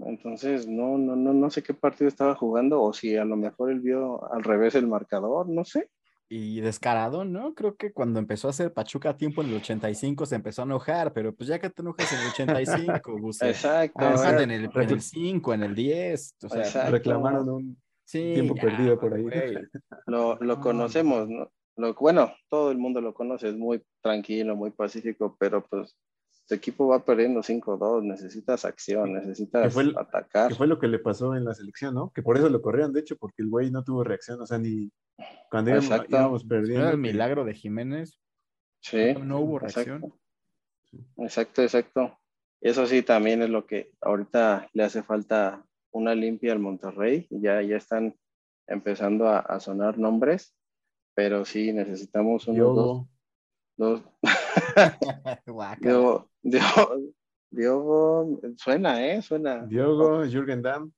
entonces, 0.07 0.67
no, 0.67 0.97
no, 0.97 1.15
no, 1.15 1.33
no 1.33 1.49
sé 1.49 1.63
qué 1.63 1.73
partido 1.73 2.07
estaba 2.07 2.35
jugando 2.35 2.81
o 2.81 2.93
si 2.93 3.15
a 3.15 3.25
lo 3.25 3.35
mejor 3.35 3.71
él 3.71 3.79
vio 3.79 4.31
al 4.33 4.43
revés 4.43 4.75
el 4.75 4.87
marcador, 4.87 5.49
no 5.49 5.63
sé. 5.63 5.89
Y 6.33 6.61
descarado, 6.61 7.25
¿no? 7.25 7.53
Creo 7.53 7.75
que 7.75 7.91
cuando 7.91 8.17
empezó 8.17 8.47
a 8.47 8.51
hacer 8.51 8.71
Pachuca 8.71 9.09
a 9.09 9.17
tiempo 9.17 9.41
en 9.41 9.49
el 9.49 9.55
85 9.55 10.25
se 10.25 10.35
empezó 10.35 10.61
a 10.61 10.65
enojar, 10.65 11.11
pero 11.11 11.35
pues 11.35 11.49
ya 11.49 11.59
que 11.59 11.69
te 11.69 11.81
enojas 11.81 12.13
en 12.13 12.19
el 12.19 12.27
85, 12.27 13.29
Exacto. 13.41 13.99
en 14.39 14.51
el, 14.51 14.69
en 14.73 14.89
el 14.89 15.01
5, 15.01 15.53
en 15.53 15.63
el 15.63 15.75
10. 15.75 16.35
O 16.43 16.49
sea, 16.49 16.89
reclamaron 16.89 17.49
un 17.49 17.81
tiempo 18.09 18.55
perdido 18.55 18.97
por 18.97 19.13
ahí. 19.13 19.25
Lo, 20.05 20.37
lo 20.37 20.59
conocemos, 20.61 21.27
¿no? 21.27 21.51
Lo, 21.75 21.93
bueno, 21.95 22.33
todo 22.49 22.71
el 22.71 22.77
mundo 22.77 23.01
lo 23.01 23.13
conoce, 23.13 23.49
es 23.49 23.57
muy 23.57 23.81
tranquilo, 24.01 24.55
muy 24.55 24.71
pacífico, 24.71 25.35
pero 25.39 25.65
pues 25.67 25.97
tu 26.51 26.55
equipo 26.55 26.85
va 26.85 27.05
perdiendo 27.05 27.39
5-2, 27.39 28.03
necesitas 28.03 28.65
acción, 28.65 29.13
necesitas 29.13 29.73
atacar. 29.95 30.49
Que 30.49 30.55
fue 30.55 30.67
lo 30.67 30.79
que 30.79 30.89
le 30.89 30.99
pasó 30.99 31.33
en 31.33 31.45
la 31.45 31.53
selección, 31.53 31.95
¿no? 31.95 32.11
Que 32.13 32.21
por 32.21 32.37
eso 32.37 32.49
lo 32.49 32.61
corrieron, 32.61 32.91
de 32.91 32.99
hecho, 32.99 33.15
porque 33.15 33.41
el 33.41 33.47
güey 33.47 33.71
no 33.71 33.85
tuvo 33.85 34.03
reacción, 34.03 34.41
o 34.41 34.45
sea, 34.45 34.57
ni 34.57 34.91
cuando 35.49 35.71
íbamos, 35.71 36.43
perdiendo. 36.43 36.81
Era 36.81 36.91
el 36.91 36.97
milagro 36.97 37.45
de 37.45 37.53
Jiménez. 37.53 38.19
Sí. 38.81 39.13
No, 39.13 39.39
hubo 39.39 39.59
reacción. 39.59 40.13
Exacto, 41.19 41.61
exacto. 41.61 42.19
Eso 42.59 42.85
sí, 42.85 43.01
también 43.01 43.41
es 43.41 43.49
lo 43.49 43.65
que 43.65 43.93
ahorita 44.01 44.67
le 44.73 44.83
hace 44.83 45.03
falta 45.03 45.65
una 45.91 46.13
limpia 46.15 46.51
al 46.51 46.59
Monterrey. 46.59 47.27
Ya, 47.29 47.61
ya 47.61 47.77
están 47.77 48.13
empezando 48.67 49.29
a, 49.29 49.57
sonar 49.61 49.97
nombres, 49.97 50.53
pero 51.15 51.45
sí 51.45 51.71
necesitamos 51.71 52.45
un 52.49 52.57
dos, 52.57 53.05
dos. 53.81 54.01
Diogo, 55.81 56.29
Diogo, 57.49 58.39
suena, 58.57 59.05
¿eh? 59.05 59.21
Suena. 59.21 59.65
Diogo, 59.65 60.23
Jürgen 60.25 60.61
Damm. 60.61 60.91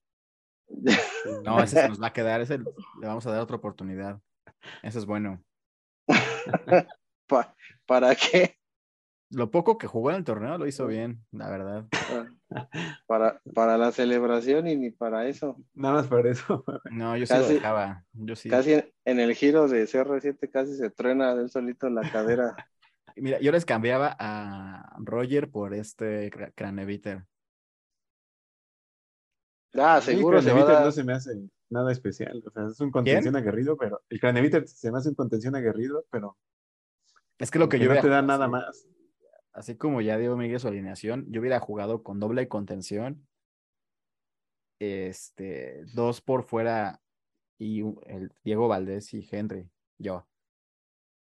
No, 1.43 1.61
ese 1.61 1.81
se 1.81 1.89
nos 1.89 2.01
va 2.01 2.07
a 2.07 2.13
quedar, 2.13 2.41
ese 2.41 2.57
le 2.57 3.07
vamos 3.07 3.25
a 3.25 3.31
dar 3.31 3.41
otra 3.41 3.55
oportunidad. 3.55 4.19
Eso 4.81 4.99
es 4.99 5.05
bueno. 5.05 5.41
¿Para 7.85 8.15
qué? 8.15 8.57
Lo 9.29 9.49
poco 9.49 9.77
que 9.79 9.87
jugó 9.87 10.11
en 10.11 10.17
el 10.17 10.23
torneo 10.23 10.57
lo 10.59 10.67
hizo 10.67 10.85
bien, 10.85 11.25
la 11.31 11.49
verdad. 11.49 11.87
Para, 13.07 13.41
para 13.55 13.79
la 13.79 13.91
celebración 13.91 14.67
y 14.67 14.75
ni 14.75 14.91
para 14.91 15.27
eso. 15.27 15.57
Nada 15.73 15.95
más 15.95 16.07
para 16.07 16.29
eso. 16.29 16.63
No, 16.91 17.17
yo 17.17 17.25
sí 17.25 17.33
lo 17.33 17.47
dejaba. 17.47 18.05
Yo 18.13 18.35
sí. 18.35 18.49
Casi 18.49 18.83
en 19.05 19.19
el 19.19 19.33
giro 19.33 19.67
de 19.67 19.85
CR7 19.85 20.51
casi 20.51 20.75
se 20.75 20.91
truena 20.91 21.33
del 21.33 21.49
solito 21.49 21.87
en 21.87 21.95
la 21.95 22.11
cadera. 22.11 22.55
Mira, 23.15 23.39
yo 23.39 23.51
les 23.51 23.65
cambiaba 23.65 24.15
a 24.17 24.95
Roger 24.99 25.49
por 25.49 25.73
este 25.73 26.31
Craneviter. 26.55 27.25
Ah, 29.73 30.01
seguro. 30.01 30.39
El 30.39 30.45
Craneviter 30.45 30.81
no 30.81 30.91
se 30.91 31.03
me 31.03 31.13
hace 31.13 31.31
nada 31.69 31.91
especial. 31.91 32.43
O 32.45 32.51
sea, 32.51 32.67
es 32.67 32.79
un 32.79 32.91
contención 32.91 33.35
aguerrido, 33.35 33.77
pero 33.77 34.01
el 34.09 34.19
Craneviter 34.19 34.67
se 34.67 34.91
me 34.91 34.97
hace 34.97 35.09
un 35.09 35.15
contención 35.15 35.55
aguerrido, 35.55 36.05
pero. 36.09 36.37
Es 37.37 37.51
que 37.51 37.59
lo 37.59 37.69
que 37.69 37.79
yo. 37.79 37.93
No 37.93 38.01
te 38.01 38.09
da 38.09 38.21
nada 38.21 38.47
más. 38.47 38.87
Así 39.51 39.75
como 39.75 40.01
ya 40.01 40.17
dio 40.17 40.35
Miguel 40.35 40.59
su 40.59 40.67
alineación, 40.67 41.27
yo 41.29 41.39
hubiera 41.39 41.59
jugado 41.59 42.03
con 42.03 42.19
doble 42.19 42.47
contención. 42.47 43.27
Este, 44.79 45.85
dos 45.93 46.21
por 46.21 46.43
fuera 46.43 47.01
y 47.59 47.81
el 48.07 48.33
Diego 48.43 48.67
Valdés 48.67 49.13
y 49.13 49.27
Henry. 49.31 49.69
Yo 49.97 50.27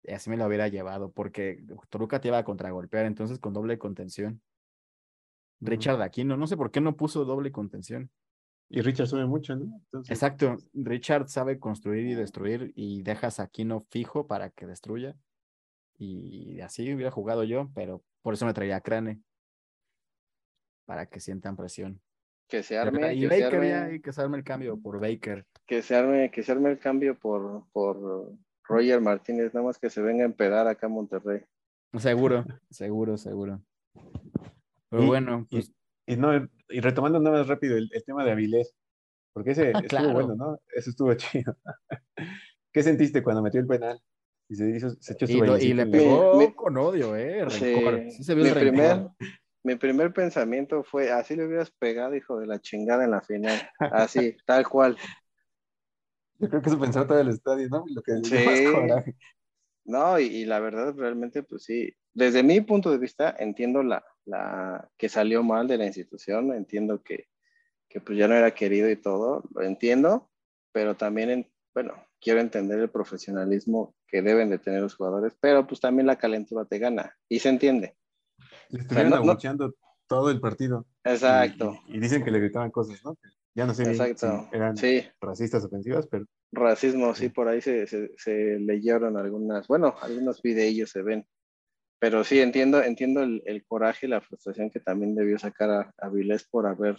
así 0.08 0.30
me 0.30 0.38
lo 0.38 0.46
hubiera 0.46 0.68
llevado, 0.68 1.12
porque 1.12 1.64
Toluca 1.90 2.20
te 2.20 2.30
iba 2.30 2.38
a 2.38 2.44
contragolpear, 2.44 3.06
entonces 3.06 3.40
con 3.40 3.54
doble 3.54 3.78
contención. 3.78 4.42
Richard 5.62 6.02
Aquino, 6.02 6.38
no 6.38 6.48
sé 6.48 6.56
por 6.56 6.72
qué 6.72 6.82
no 6.82 6.96
puso 6.96 7.26
doble 7.26 7.52
contención. 7.52 8.10
Y 8.70 8.82
Richard 8.82 9.08
sube 9.08 9.26
mucho, 9.26 9.56
¿no? 9.56 9.66
Entonces, 9.86 10.12
Exacto, 10.12 10.58
Richard 10.74 11.28
sabe 11.28 11.60
construir 11.60 12.06
y 12.06 12.14
destruir 12.14 12.72
y 12.76 13.02
dejas 13.02 13.40
a 13.40 13.44
Aquino 13.44 13.82
fijo 13.90 14.28
para 14.28 14.52
que 14.52 14.68
destruya. 14.68 15.16
Y 15.98 16.62
así 16.62 16.94
hubiera 16.94 17.12
jugado 17.12 17.44
yo, 17.44 17.72
pero 17.74 18.04
por 18.22 18.36
eso 18.36 18.46
me 18.46 18.54
traía 18.54 18.78
a 18.78 18.82
Crane. 18.82 19.22
Para 20.86 21.08
que 21.08 21.20
sientan 21.20 21.58
presión. 21.58 22.00
Que 22.48 22.64
se 22.64 22.78
arme, 22.78 23.14
y 23.16 23.22
que 23.22 23.28
se 23.28 23.42
Baker 23.42 23.64
ya, 23.68 23.82
arme, 23.82 23.96
y 23.96 24.02
que 24.02 24.14
se 24.14 24.22
arme 24.22 24.38
el 24.38 24.44
cambio 24.44 24.80
por 24.80 25.00
Baker. 25.00 25.46
que 25.66 25.82
se 25.82 25.96
arme, 25.96 26.32
que 26.32 26.42
se 26.42 26.52
arme 26.52 26.72
el 26.72 26.80
cambio 26.80 27.18
por, 27.18 27.66
por 27.72 28.34
Roger 28.70 29.02
Martínez, 29.02 29.54
nada 29.54 29.66
más 29.66 29.78
que 29.80 29.90
se 29.90 30.02
venga 30.02 30.24
a 30.24 30.28
empedar 30.28 30.68
acá 30.68 30.86
a 30.86 30.90
Monterrey. 30.90 31.42
Seguro, 31.98 32.46
seguro, 32.70 33.18
seguro. 33.18 33.62
Pero 34.90 35.04
Y- 35.04 35.08
bueno, 35.08 35.46
y- 35.50 35.56
pues 35.56 35.74
Y, 36.08 36.16
no, 36.16 36.34
y 36.70 36.80
retomando 36.80 37.20
nada 37.20 37.40
más 37.40 37.48
rápido 37.48 37.76
el, 37.78 37.90
el 37.92 38.04
tema 38.04 38.24
de 38.24 38.32
Avilés, 38.32 38.74
porque 39.34 39.52
ese 39.52 39.72
Ah, 39.76 39.80
estuvo 39.80 39.88
claro. 39.90 40.14
bueno, 40.14 40.36
¿no? 40.36 40.58
Eso 40.74 40.90
estuvo 40.92 41.14
chido. 41.16 41.58
¿Qué 42.72 42.84
sentiste 42.84 43.22
cuando 43.24 43.42
metió 43.42 43.60
el 43.60 43.68
penal? 43.68 44.00
Y 44.52 44.56
se, 44.56 44.70
hizo, 44.70 44.90
se 45.00 45.14
echó 45.14 45.28
su 45.28 45.34
y, 45.34 45.42
lo- 45.42 45.58
y 45.58 45.74
le 45.74 45.86
pegó 45.86 46.36
mi- 46.38 46.54
con 46.54 46.78
odio, 46.78 47.16
¿eh? 47.16 47.46
Sí, 47.50 47.60
Rencor. 47.76 48.04
Sí, 48.12 48.24
se 48.24 48.34
vio 48.36 48.44
mi 48.46 48.50
el 48.50 48.56
primer, 48.60 49.08
mi 49.64 49.76
primer 49.76 50.12
pensamiento 50.14 50.84
fue, 50.84 51.12
así 51.12 51.36
le 51.36 51.46
hubieras 51.46 51.70
pegado, 51.72 52.16
hijo 52.16 52.40
de 52.40 52.48
la 52.48 52.60
chingada, 52.60 53.04
en 53.04 53.12
la 53.12 53.22
final. 53.22 53.60
Así, 53.80 54.36
tal 54.48 54.68
cual. 54.68 54.98
Yo 56.40 56.50
creo 56.50 56.62
que 56.62 56.70
eso 56.70 56.80
pensó 56.80 57.06
todo 57.06 57.20
el 57.20 57.30
estadio, 57.30 57.68
¿no? 57.70 57.86
Lo 57.94 58.02
que 58.02 58.16
Sí. 58.24 58.36
más. 58.46 59.04
No, 59.86 60.20
y, 60.20 60.26
y 60.26 60.46
la 60.46 60.60
verdad, 60.60 60.94
realmente, 60.96 61.44
pues 61.44 61.64
sí, 61.64 61.94
desde 62.14 62.44
mi 62.44 62.62
punto 62.62 62.92
de 62.92 62.98
vista, 62.98 63.36
entiendo 63.40 63.82
la, 63.82 64.04
la 64.26 64.90
que 64.98 65.10
salió 65.10 65.44
mal 65.44 65.68
de 65.68 65.78
la 65.78 65.86
institución, 65.86 66.54
entiendo 66.54 67.02
que, 67.02 67.28
que 67.88 68.00
pues 68.00 68.18
ya 68.18 68.28
no 68.28 68.36
era 68.36 68.52
querido 68.54 68.90
y 68.90 68.96
todo, 68.96 69.44
lo 69.54 69.64
entiendo, 69.64 70.30
pero 70.72 70.96
también, 70.96 71.30
en- 71.32 71.52
bueno, 71.74 71.94
quiero 72.22 72.40
entender 72.40 72.80
el 72.80 72.90
profesionalismo 72.90 73.96
que 74.08 74.22
deben 74.22 74.50
de 74.50 74.60
tener 74.60 74.82
los 74.82 74.96
jugadores, 74.96 75.36
pero 75.40 75.66
pues 75.66 75.80
también 75.80 76.06
la 76.06 76.18
calentura 76.18 76.66
te 76.66 76.78
gana, 76.78 77.18
y 77.28 77.40
se 77.40 77.50
entiende. 77.50 77.96
Le 78.70 78.82
estuvieron 78.82 79.26
no- 79.26 79.38
todo 80.08 80.30
el 80.30 80.40
partido. 80.40 80.86
Exacto, 81.04 81.80
Y, 81.88 81.98
y 81.98 82.00
dicen 82.00 82.24
que 82.24 82.32
le 82.32 82.40
gritaban 82.40 82.70
cosas, 82.72 83.04
¿no? 83.04 83.18
Ya 83.60 83.66
no 83.66 83.74
sé 83.74 83.84
exacto. 83.84 84.48
si 84.50 84.56
eran 84.56 84.78
Sí, 84.78 85.04
racistas 85.22 85.66
ofensivas, 85.66 86.08
pero 86.08 86.26
racismo, 86.54 87.14
sí, 87.14 87.26
Sí. 87.26 87.30
por 87.30 87.48
ahí 87.50 87.62
se, 87.62 87.86
se, 87.88 88.12
se 88.18 88.58
leyeron 88.60 89.18
algunas, 89.18 89.68
bueno, 89.68 89.96
algunos 90.02 90.42
videillos 90.42 90.90
se 90.92 91.02
ven. 91.02 91.28
Pero 92.00 92.24
sí, 92.24 92.40
entiendo, 92.40 92.82
entiendo 92.82 93.22
el, 93.22 93.44
el 93.46 93.66
coraje 93.66 94.06
y 94.06 94.10
la 94.10 94.22
frustración 94.22 94.70
que 94.70 94.80
también 94.80 95.14
debió 95.16 95.38
sacar 95.38 95.70
a, 95.70 95.94
a 95.98 96.10
Vilés 96.10 96.48
por 96.48 96.66
haber 96.66 96.96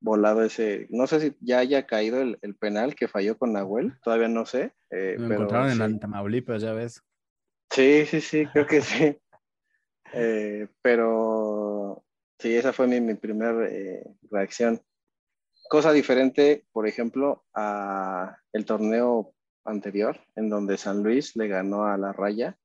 volado 0.00 0.42
ese, 0.42 0.86
no 0.90 1.06
sé 1.06 1.20
si 1.20 1.36
ya 1.40 1.58
haya 1.58 1.86
caído 1.86 2.20
el, 2.22 2.38
el 2.40 2.54
penal 2.54 2.94
que 2.94 3.08
falló 3.08 3.36
con 3.36 3.52
Nahuel, 3.52 3.92
todavía 4.02 4.28
no 4.28 4.46
sé. 4.46 4.72
eh, 4.90 5.16
Lo 5.18 5.28
pero 5.28 5.42
encontraron 5.42 5.70
sí. 5.72 5.82
en 5.82 6.00
Tamaulipas, 6.00 6.62
ya 6.62 6.72
ves. 6.72 7.02
Sí, 7.70 8.06
sí, 8.06 8.20
sí, 8.22 8.46
creo 8.46 8.66
que 8.66 8.80
sí. 8.80 9.18
Eh, 10.14 10.68
pero 10.80 12.02
sí, 12.38 12.54
esa 12.56 12.72
fue 12.72 12.86
mi, 12.86 12.98
mi 12.98 13.12
primera 13.14 13.52
reacción. 14.30 14.80
Cosa 15.68 15.92
diferente, 15.92 16.64
por 16.72 16.86
ejemplo, 16.86 17.44
a 17.54 18.36
el 18.52 18.64
torneo 18.64 19.32
anterior, 19.64 20.18
en 20.34 20.48
donde 20.48 20.78
San 20.78 21.02
Luis 21.02 21.36
le 21.36 21.48
ganó 21.48 21.84
a 21.84 21.96
la 21.98 22.12
Raya 22.12 22.56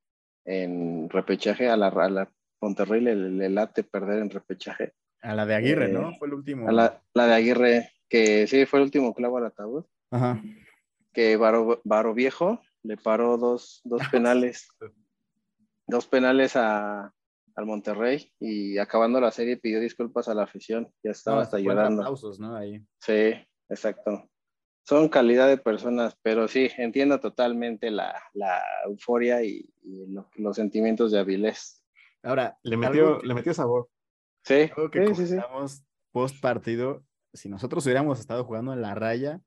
en 0.46 1.10
repechaje, 1.10 1.70
a 1.70 1.76
la, 1.78 1.88
a 1.88 2.10
la 2.10 2.32
Monterrey 2.62 3.02
le, 3.02 3.16
le 3.16 3.50
late 3.50 3.84
perder 3.84 4.20
en 4.20 4.30
repechaje. 4.30 4.94
A 5.22 5.34
la 5.36 5.46
de 5.46 5.56
Aguirre, 5.56 5.86
Eh, 5.90 5.94
¿no? 5.94 6.14
Fue 6.16 6.28
el 6.28 6.34
último. 6.34 6.68
A 6.68 6.72
la, 6.72 7.02
la 7.14 7.28
de 7.28 7.34
Aguirre, 7.34 7.92
que 8.10 8.48
sí 8.48 8.66
fue 8.66 8.80
el 8.80 8.86
último 8.86 9.14
clavo 9.14 9.38
al 9.38 9.48
ataúd, 9.48 9.86
Ajá. 10.12 10.42
que 11.12 11.36
Baro, 11.38 11.82
Baro 11.84 12.14
Viejo 12.14 12.62
le 12.84 12.96
paró 12.98 13.38
dos, 13.38 13.82
dos 13.84 14.00
penales, 14.12 14.70
dos 15.88 16.08
penales 16.08 16.56
a, 16.56 17.14
al 17.56 17.66
Monterrey 17.66 18.32
y 18.40 18.78
acabando 18.78 19.20
la 19.22 19.32
serie 19.32 19.58
pidió 19.58 19.80
disculpas 19.80 20.28
a 20.28 20.34
la 20.34 20.44
afición, 20.44 20.92
ya 21.04 21.12
estaba 21.12 21.38
No, 21.38 21.42
hasta 21.44 21.60
llorando. 21.60 22.02
aplausos, 22.02 22.40
¿no? 22.40 22.56
Ahí. 22.56 22.82
Sí, 23.00 23.34
exacto. 23.70 24.30
Son 24.86 25.08
calidad 25.08 25.48
de 25.48 25.58
personas, 25.58 26.18
pero 26.22 26.48
sí, 26.48 26.70
entiendo 26.78 27.20
totalmente 27.20 27.90
la, 27.92 28.22
la 28.34 28.62
euforia 28.86 29.44
y, 29.44 29.70
y 29.82 30.08
lo- 30.08 30.30
los 30.36 30.56
sentimientos 30.56 31.12
de 31.12 31.20
Avilés. 31.20 31.84
Ahora, 32.22 32.58
le 32.64 32.76
metió, 32.78 33.20
que- 33.20 33.28
le 33.28 33.34
metió 33.34 33.54
sabor. 33.54 33.90
Sí, 34.44 34.70
Algo 34.76 34.90
que 34.92 35.08
sí, 35.16 35.28
sí, 35.28 35.28
sí. 35.28 35.38
post 36.12 36.42
partido, 36.42 37.06
si 37.34 37.48
nosotros 37.50 37.86
hubiéramos 37.86 38.20
estado 38.20 38.44
jugando 38.44 38.74
en 38.74 38.82
la 38.82 38.94
raya, 38.94 39.42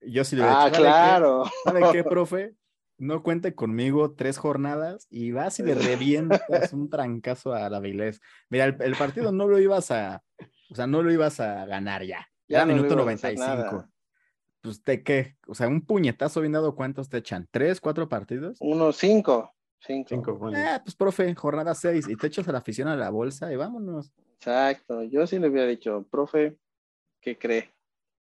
yo 0.00 0.24
sí 0.24 0.34
le 0.34 0.42
hubiera 0.42 0.58
Ah, 0.60 0.64
dicho, 0.64 0.74
"¿Sabe 0.76 0.88
qué? 0.88 0.92
claro. 0.92 1.44
¿Sabe 1.64 1.82
qué, 1.92 2.04
profe? 2.04 2.54
No 3.02 3.24
cuente 3.24 3.52
conmigo 3.56 4.14
tres 4.14 4.38
jornadas 4.38 5.08
y 5.10 5.32
vas 5.32 5.58
y 5.58 5.64
le 5.64 5.74
revientas 5.74 6.72
un 6.72 6.88
trancazo 6.88 7.52
a 7.52 7.68
la 7.68 7.80
Vilés. 7.80 8.20
Mira, 8.48 8.66
el, 8.66 8.76
el 8.80 8.94
partido 8.94 9.32
no 9.32 9.48
lo 9.48 9.58
ibas 9.58 9.90
a, 9.90 10.22
o 10.70 10.74
sea, 10.76 10.86
no 10.86 11.02
lo 11.02 11.12
ibas 11.12 11.40
a 11.40 11.66
ganar 11.66 12.04
ya. 12.04 12.28
Ya 12.46 12.60
Ya 12.60 12.66
no 12.66 12.74
minuto 12.74 12.94
ibas 12.94 13.24
a 13.24 13.28
hacer 13.28 13.38
95. 13.38 13.44
nada. 13.44 13.90
Pues 14.60 14.84
te 14.84 15.02
qué, 15.02 15.36
o 15.48 15.54
sea, 15.56 15.66
un 15.66 15.84
puñetazo 15.84 16.40
bien 16.42 16.52
dado, 16.52 16.76
¿cuántos 16.76 17.08
te 17.08 17.16
echan? 17.16 17.48
¿Tres, 17.50 17.80
cuatro 17.80 18.08
partidos? 18.08 18.58
Unos 18.60 18.96
cinco. 18.98 19.52
Cinco. 19.80 20.08
Cinco. 20.08 20.50
Ah, 20.54 20.80
pues 20.84 20.94
profe, 20.94 21.34
jornada 21.34 21.74
seis, 21.74 22.06
y 22.08 22.14
te 22.14 22.28
echas 22.28 22.46
a 22.46 22.52
la 22.52 22.58
afición 22.58 22.86
a 22.86 22.94
la 22.94 23.10
bolsa 23.10 23.52
y 23.52 23.56
vámonos. 23.56 24.12
Exacto. 24.36 25.02
Yo 25.02 25.26
sí 25.26 25.40
le 25.40 25.48
hubiera 25.48 25.66
dicho, 25.66 26.06
profe, 26.08 26.56
¿qué 27.20 27.36
cree? 27.36 27.74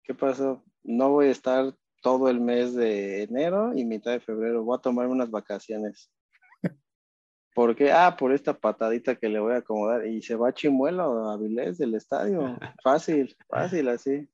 ¿Qué 0.02 0.14
pasó? 0.14 0.64
No 0.84 1.10
voy 1.10 1.28
a 1.28 1.32
estar 1.32 1.76
todo 2.02 2.30
el 2.30 2.42
mes 2.42 2.74
de 2.74 3.24
enero 3.24 3.74
y 3.76 3.86
mitad 3.86 4.12
de 4.12 4.20
febrero. 4.20 4.64
Voy 4.64 4.78
a 4.78 4.82
tomar 4.82 5.08
unas 5.08 5.30
vacaciones. 5.30 6.12
¿Por 7.56 7.76
qué? 7.76 7.92
Ah, 7.92 8.16
por 8.18 8.34
esta 8.34 8.58
patadita 8.58 9.16
que 9.16 9.30
le 9.30 9.40
voy 9.40 9.54
a 9.54 9.58
acomodar. 9.58 10.06
Y 10.06 10.22
se 10.22 10.36
va 10.36 10.50
a 10.50 10.54
Chimuelo, 10.54 11.30
a 11.30 11.34
Avilés 11.34 11.78
del 11.78 11.96
estadio. 11.96 12.58
Fácil, 12.84 13.36
fácil 13.48 13.88
así. 13.90 14.28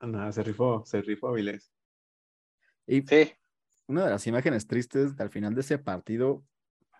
No, 0.00 0.30
se 0.32 0.42
rifó, 0.42 0.84
se 0.84 1.00
rifó 1.02 1.28
Avilés. 1.28 1.72
Y 2.86 3.02
Sí, 3.02 3.32
una 3.86 4.04
de 4.04 4.10
las 4.10 4.26
imágenes 4.26 4.66
tristes 4.66 5.18
al 5.18 5.30
final 5.30 5.54
de 5.54 5.62
ese 5.62 5.78
partido, 5.78 6.44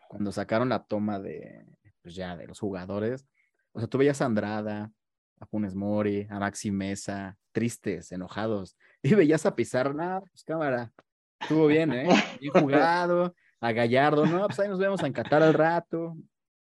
cuando 0.08 0.32
sacaron 0.32 0.70
la 0.70 0.84
toma 0.84 1.18
de, 1.18 1.64
pues 2.02 2.14
ya, 2.14 2.36
de 2.36 2.46
los 2.46 2.58
jugadores, 2.58 3.26
o 3.72 3.78
sea, 3.78 3.88
tú 3.88 3.98
veías 3.98 4.20
a 4.20 4.26
Andrada, 4.26 4.92
a 5.40 5.46
Funes 5.46 5.74
Mori, 5.74 6.26
a 6.30 6.38
Maxi 6.38 6.70
Mesa, 6.70 7.36
tristes, 7.52 8.12
enojados, 8.12 8.76
y 9.02 9.14
veías 9.14 9.46
a 9.46 9.54
Pizarro, 9.54 9.92
no, 9.94 10.22
pues 10.30 10.44
cámara, 10.44 10.92
estuvo 11.40 11.66
bien, 11.66 11.92
¿eh? 11.92 12.08
Bien 12.40 12.52
jugado, 12.52 13.34
a 13.60 13.72
Gallardo, 13.72 14.26
no, 14.26 14.46
pues 14.46 14.58
ahí 14.60 14.68
nos 14.68 14.78
vemos 14.78 15.02
a 15.02 15.06
encatar 15.06 15.42
al 15.42 15.54
rato, 15.54 16.16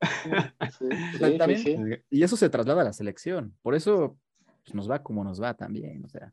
sí, 0.03 0.87
sí, 1.19 1.39
también- 1.39 1.61
sí, 1.61 1.77
sí. 1.77 2.03
y 2.11 2.23
eso 2.23 2.37
se 2.37 2.49
traslada 2.51 2.83
a 2.83 2.85
la 2.85 2.93
selección, 2.93 3.57
por 3.63 3.75
eso 3.75 4.19
pues, 4.65 4.75
nos 4.75 4.91
va 4.91 5.03
como 5.03 5.25
nos 5.25 5.41
va 5.43 5.55
también, 5.55 6.05
o 6.05 6.09
sea, 6.09 6.33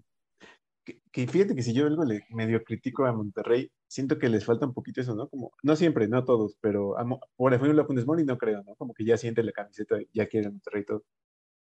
Que, 0.85 0.99
que 1.13 1.27
fíjate 1.27 1.55
que 1.55 1.61
si 1.63 1.73
yo 1.73 1.87
algo 1.87 2.03
le 2.03 2.25
medio 2.29 2.61
critico 2.63 3.05
a 3.05 3.13
Monterrey, 3.13 3.71
siento 3.87 4.17
que 4.19 4.27
les 4.27 4.43
falta 4.43 4.65
un 4.65 4.73
poquito 4.73 4.99
eso, 4.99 5.15
¿no? 5.15 5.29
Como, 5.29 5.51
no 5.63 5.75
siempre, 5.77 6.07
no 6.09 6.25
todos, 6.25 6.57
pero 6.59 6.97
a 6.99 7.05
por 7.37 7.53
ejemplo 7.53 7.81
a 7.81 7.85
Funes 7.85 8.05
Mori 8.05 8.25
no 8.25 8.37
creo, 8.37 8.63
¿no? 8.63 8.75
Como 8.75 8.93
que 8.93 9.05
ya 9.05 9.15
siente 9.15 9.43
la 9.43 9.53
camiseta, 9.53 9.95
ya 10.11 10.27
quiere 10.27 10.47
el 10.47 10.53
Monterrey 10.53 10.83
todo. 10.83 11.03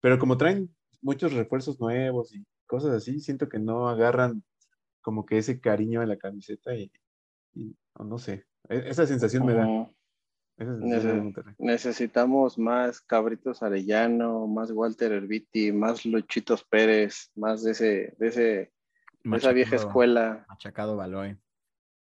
Pero 0.05 0.19
como 0.19 0.37
traen 0.37 0.69
muchos 1.01 1.33
refuerzos 1.33 1.81
nuevos 1.81 2.35
y 2.35 2.45
cosas 2.67 2.91
así, 2.95 3.21
siento 3.21 3.49
que 3.49 3.59
no 3.59 3.89
agarran 3.89 4.43
como 5.01 5.25
que 5.25 5.39
ese 5.39 5.61
cariño 5.63 6.03
a 6.03 6.07
la 6.07 6.19
camiseta 6.19 6.75
y, 6.75 6.93
y- 7.55 7.75
o 7.95 8.05
no 8.05 8.19
sé, 8.19 8.45
e- 8.69 8.85
esa 8.87 9.07
sensación 9.07 9.47
me 9.47 9.55
da. 9.55 9.67
Esa 10.59 10.77
sensación 10.79 11.33
Nece-. 11.33 11.55
Necesitamos 11.57 12.59
más 12.59 13.01
Cabritos 13.01 13.63
Arellano, 13.63 14.47
más 14.47 14.71
Walter 14.73 15.11
Herbiti, 15.11 15.73
más 15.73 16.05
Luchitos 16.05 16.63
Pérez, 16.65 17.31
más 17.35 17.63
de 17.63 17.71
ese, 17.71 18.15
de 18.19 18.29
ese, 18.29 18.43
de 19.23 19.37
esa 19.39 19.53
vieja 19.53 19.71
machacado- 19.77 19.89
escuela, 19.89 20.47
Machacado 20.51 20.97
Baloy. 20.97 21.39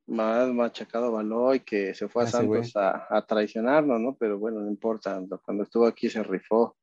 más 0.07 0.49
machacado 0.55 1.13
Baloy 1.13 1.61
que 1.61 1.93
se 1.93 2.09
fue 2.09 2.23
a. 2.23 2.27
Santos 2.29 2.75
a, 2.77 3.07
a 3.15 3.27
traicionarnos, 3.27 4.01
¿no? 4.01 4.17
Pero 4.17 4.39
bueno, 4.39 4.61
no 4.61 4.69
importa, 4.71 5.23
cuando 5.45 5.65
estuvo 5.65 5.87
aquí 5.87 6.09
se 6.09 6.23
rifó. 6.23 6.79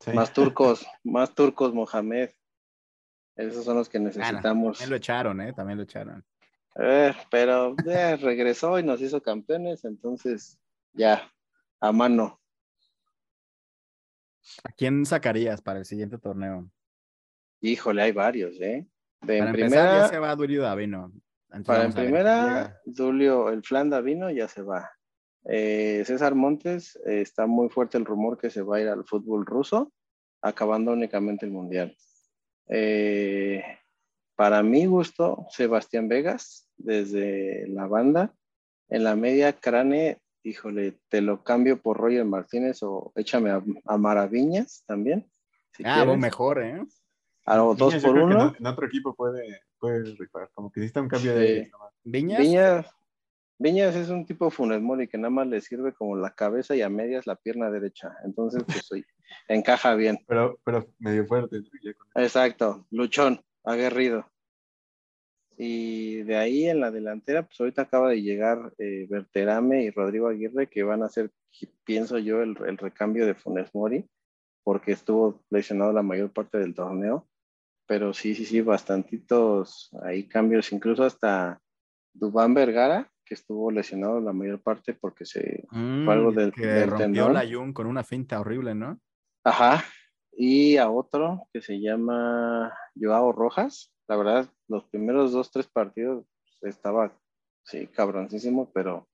Sí. 0.00 0.12
Más 0.12 0.32
turcos, 0.32 0.86
más 1.04 1.34
turcos 1.34 1.74
Mohamed. 1.74 2.30
Esos 3.36 3.64
son 3.64 3.76
los 3.76 3.88
que 3.88 3.98
Ah, 3.98 4.02
necesitamos. 4.02 4.78
También 4.78 4.90
lo 4.90 4.96
echaron, 4.96 5.40
¿eh? 5.40 5.52
También 5.52 5.78
lo 5.78 5.84
echaron. 5.84 6.24
Eh, 6.76 7.14
pero 7.30 7.74
eh, 7.86 8.16
regresó 8.16 8.78
y 8.78 8.82
nos 8.82 9.00
hizo 9.00 9.22
campeones, 9.22 9.84
entonces 9.84 10.58
ya, 10.92 11.30
a 11.80 11.92
mano. 11.92 12.40
¿A 14.64 14.72
quién 14.72 15.04
sacarías 15.04 15.60
para 15.60 15.80
el 15.80 15.84
siguiente 15.84 16.18
torneo? 16.18 16.70
Híjole, 17.60 18.02
hay 18.02 18.12
varios, 18.12 18.54
¿eh? 18.60 18.86
De 19.20 19.38
en 19.38 19.44
Para 19.44 19.50
empezar, 19.50 19.52
primera, 19.54 20.00
ya 20.00 20.08
se 20.08 20.18
va 20.18 20.34
Durio 20.34 20.62
Davino. 20.62 21.12
Entonces 21.52 21.66
para 21.66 21.84
en 21.84 21.92
primera. 21.92 22.80
Dulio, 22.84 23.50
el 23.50 23.62
Flan 23.62 23.90
Davino 23.90 24.30
ya 24.30 24.48
se 24.48 24.62
va. 24.62 24.90
Eh, 25.44 26.02
César 26.06 26.34
Montes, 26.34 26.96
eh, 27.06 27.22
está 27.22 27.46
muy 27.46 27.68
fuerte 27.68 27.98
el 27.98 28.04
rumor 28.04 28.38
que 28.38 28.50
se 28.50 28.62
va 28.62 28.76
a 28.76 28.80
ir 28.80 28.88
al 28.88 29.04
fútbol 29.04 29.46
ruso. 29.46 29.92
acabando 30.42 30.92
únicamente 30.92 31.44
el 31.44 31.52
Mundial. 31.52 31.94
Eh, 32.66 33.62
para 34.36 34.62
mi 34.62 34.86
gusto, 34.86 35.46
Sebastián 35.50 36.08
Vegas, 36.08 36.66
desde 36.78 37.68
la 37.68 37.86
banda, 37.86 38.32
en 38.88 39.04
la 39.04 39.16
media 39.16 39.52
Crane, 39.52 40.22
híjole, 40.42 40.98
te 41.10 41.20
lo 41.20 41.44
cambio 41.44 41.82
por 41.82 41.98
Roger 41.98 42.24
Martínez 42.24 42.82
o 42.82 43.12
échame 43.16 43.50
a, 43.50 43.98
Maraviñas 43.98 44.82
también. 44.86 45.30
ah, 45.84 46.04
vos 46.04 46.16
mejor, 46.16 46.62
¿eh? 46.62 46.86
A 47.44 47.56
los 47.56 47.76
dos 47.76 47.96
por 47.96 48.16
uno. 48.16 48.54
En, 48.58 48.66
otro 48.66 48.86
equipo 48.86 49.14
puede, 49.14 49.60
puede 49.78 50.14
rifar, 50.14 50.48
como 50.54 50.72
que 50.72 50.80
necesita 50.80 51.02
un 51.02 51.08
cambio 51.08 51.34
de... 51.34 51.70
¿Viñas? 52.04 52.40
Viñas, 52.40 52.86
Viñas 53.60 53.94
es 53.94 54.08
un 54.08 54.24
tipo 54.24 54.50
Funes 54.50 54.80
Mori 54.80 55.06
que 55.06 55.18
nada 55.18 55.28
más 55.28 55.46
le 55.46 55.60
sirve 55.60 55.92
como 55.92 56.16
la 56.16 56.30
cabeza 56.30 56.74
y 56.74 56.80
a 56.80 56.88
medias 56.88 57.26
la 57.26 57.36
pierna 57.36 57.70
derecha. 57.70 58.16
Entonces, 58.24 58.64
pues 58.64 59.04
encaja 59.48 59.94
bien. 59.96 60.18
Pero, 60.26 60.58
pero 60.64 60.88
medio 60.98 61.26
fuerte. 61.26 61.60
Exacto, 62.14 62.86
luchón, 62.90 63.38
aguerrido. 63.62 64.26
Y 65.58 66.22
de 66.22 66.38
ahí 66.38 66.70
en 66.70 66.80
la 66.80 66.90
delantera, 66.90 67.42
pues 67.42 67.60
ahorita 67.60 67.82
acaba 67.82 68.08
de 68.08 68.22
llegar 68.22 68.72
eh, 68.78 69.06
Berterame 69.10 69.82
y 69.82 69.90
Rodrigo 69.90 70.28
Aguirre, 70.28 70.68
que 70.68 70.82
van 70.82 71.02
a 71.02 71.06
hacer, 71.06 71.30
pienso 71.84 72.18
yo, 72.18 72.40
el, 72.40 72.56
el 72.66 72.78
recambio 72.78 73.26
de 73.26 73.34
Funes 73.34 73.74
Mori, 73.74 74.08
porque 74.64 74.92
estuvo 74.92 75.44
lesionado 75.50 75.92
la 75.92 76.02
mayor 76.02 76.32
parte 76.32 76.56
del 76.56 76.74
torneo. 76.74 77.28
Pero 77.86 78.14
sí, 78.14 78.34
sí, 78.34 78.46
sí, 78.46 78.62
bastantitos 78.62 79.90
ahí 80.02 80.26
cambios, 80.26 80.72
incluso 80.72 81.04
hasta 81.04 81.60
Dubán 82.14 82.54
Vergara, 82.54 83.10
que 83.30 83.34
estuvo 83.34 83.70
lesionado 83.70 84.20
la 84.20 84.32
mayor 84.32 84.60
parte 84.60 84.92
porque 84.92 85.24
se 85.24 85.62
mm, 85.70 86.04
fue 86.04 86.14
algo 86.14 86.32
del, 86.32 86.52
que 86.52 86.84
rompió 86.84 87.28
la 87.28 87.48
Jun 87.48 87.72
con 87.72 87.86
una 87.86 88.02
finta 88.02 88.40
horrible, 88.40 88.74
¿no? 88.74 88.98
Ajá. 89.44 89.84
Y 90.32 90.78
a 90.78 90.90
otro 90.90 91.46
que 91.52 91.62
se 91.62 91.80
llama 91.80 92.76
Joao 93.00 93.30
Rojas. 93.30 93.94
La 94.08 94.16
verdad, 94.16 94.50
los 94.66 94.82
primeros 94.86 95.30
dos, 95.30 95.52
tres 95.52 95.68
partidos 95.68 96.26
estaba, 96.62 97.16
sí, 97.62 97.86
cabroncísimo, 97.86 98.72
pero 98.72 99.08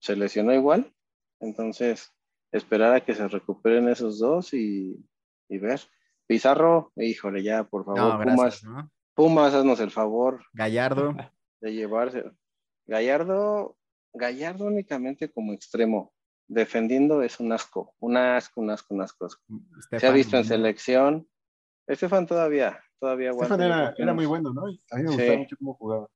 se 0.00 0.16
lesionó 0.16 0.52
igual. 0.52 0.92
Entonces, 1.38 2.12
esperar 2.50 2.92
a 2.92 3.02
que 3.02 3.14
se 3.14 3.28
recuperen 3.28 3.88
esos 3.88 4.18
dos 4.18 4.52
y, 4.52 5.00
ver. 5.48 5.80
Pizarro, 6.26 6.90
híjole, 6.96 7.44
ya, 7.44 7.62
por 7.62 7.84
favor, 7.84 8.24
Pumas, 8.24 8.66
Pumas, 9.14 9.54
haznos 9.54 9.78
el 9.78 9.92
favor. 9.92 10.44
Gallardo. 10.54 11.14
De 11.60 11.72
llevarse. 11.72 12.24
Gallardo, 12.86 13.76
Gallardo 14.12 14.66
únicamente 14.66 15.30
como 15.30 15.52
extremo, 15.52 16.12
defendiendo 16.48 17.22
es 17.22 17.40
un 17.40 17.52
asco, 17.52 17.94
un 18.00 18.16
asco, 18.16 18.60
un 18.60 18.70
asco, 18.70 18.94
un 18.94 19.02
asco. 19.02 19.28
Se 19.98 20.06
ha 20.06 20.12
visto 20.12 20.36
en 20.36 20.44
selección. 20.44 21.28
Estefan 21.86 22.26
todavía, 22.26 22.82
todavía 22.98 23.30
aguanta. 23.30 23.54
Estefan 23.54 23.94
era, 23.98 24.14
muy 24.14 24.26
bueno, 24.26 24.52
¿no? 24.52 24.66
A 24.66 24.96
mí 24.96 25.02
me 25.02 25.10
gustaba 25.10 25.38
mucho 25.38 25.56
cómo 25.58 25.74
jugaba. 25.74 26.08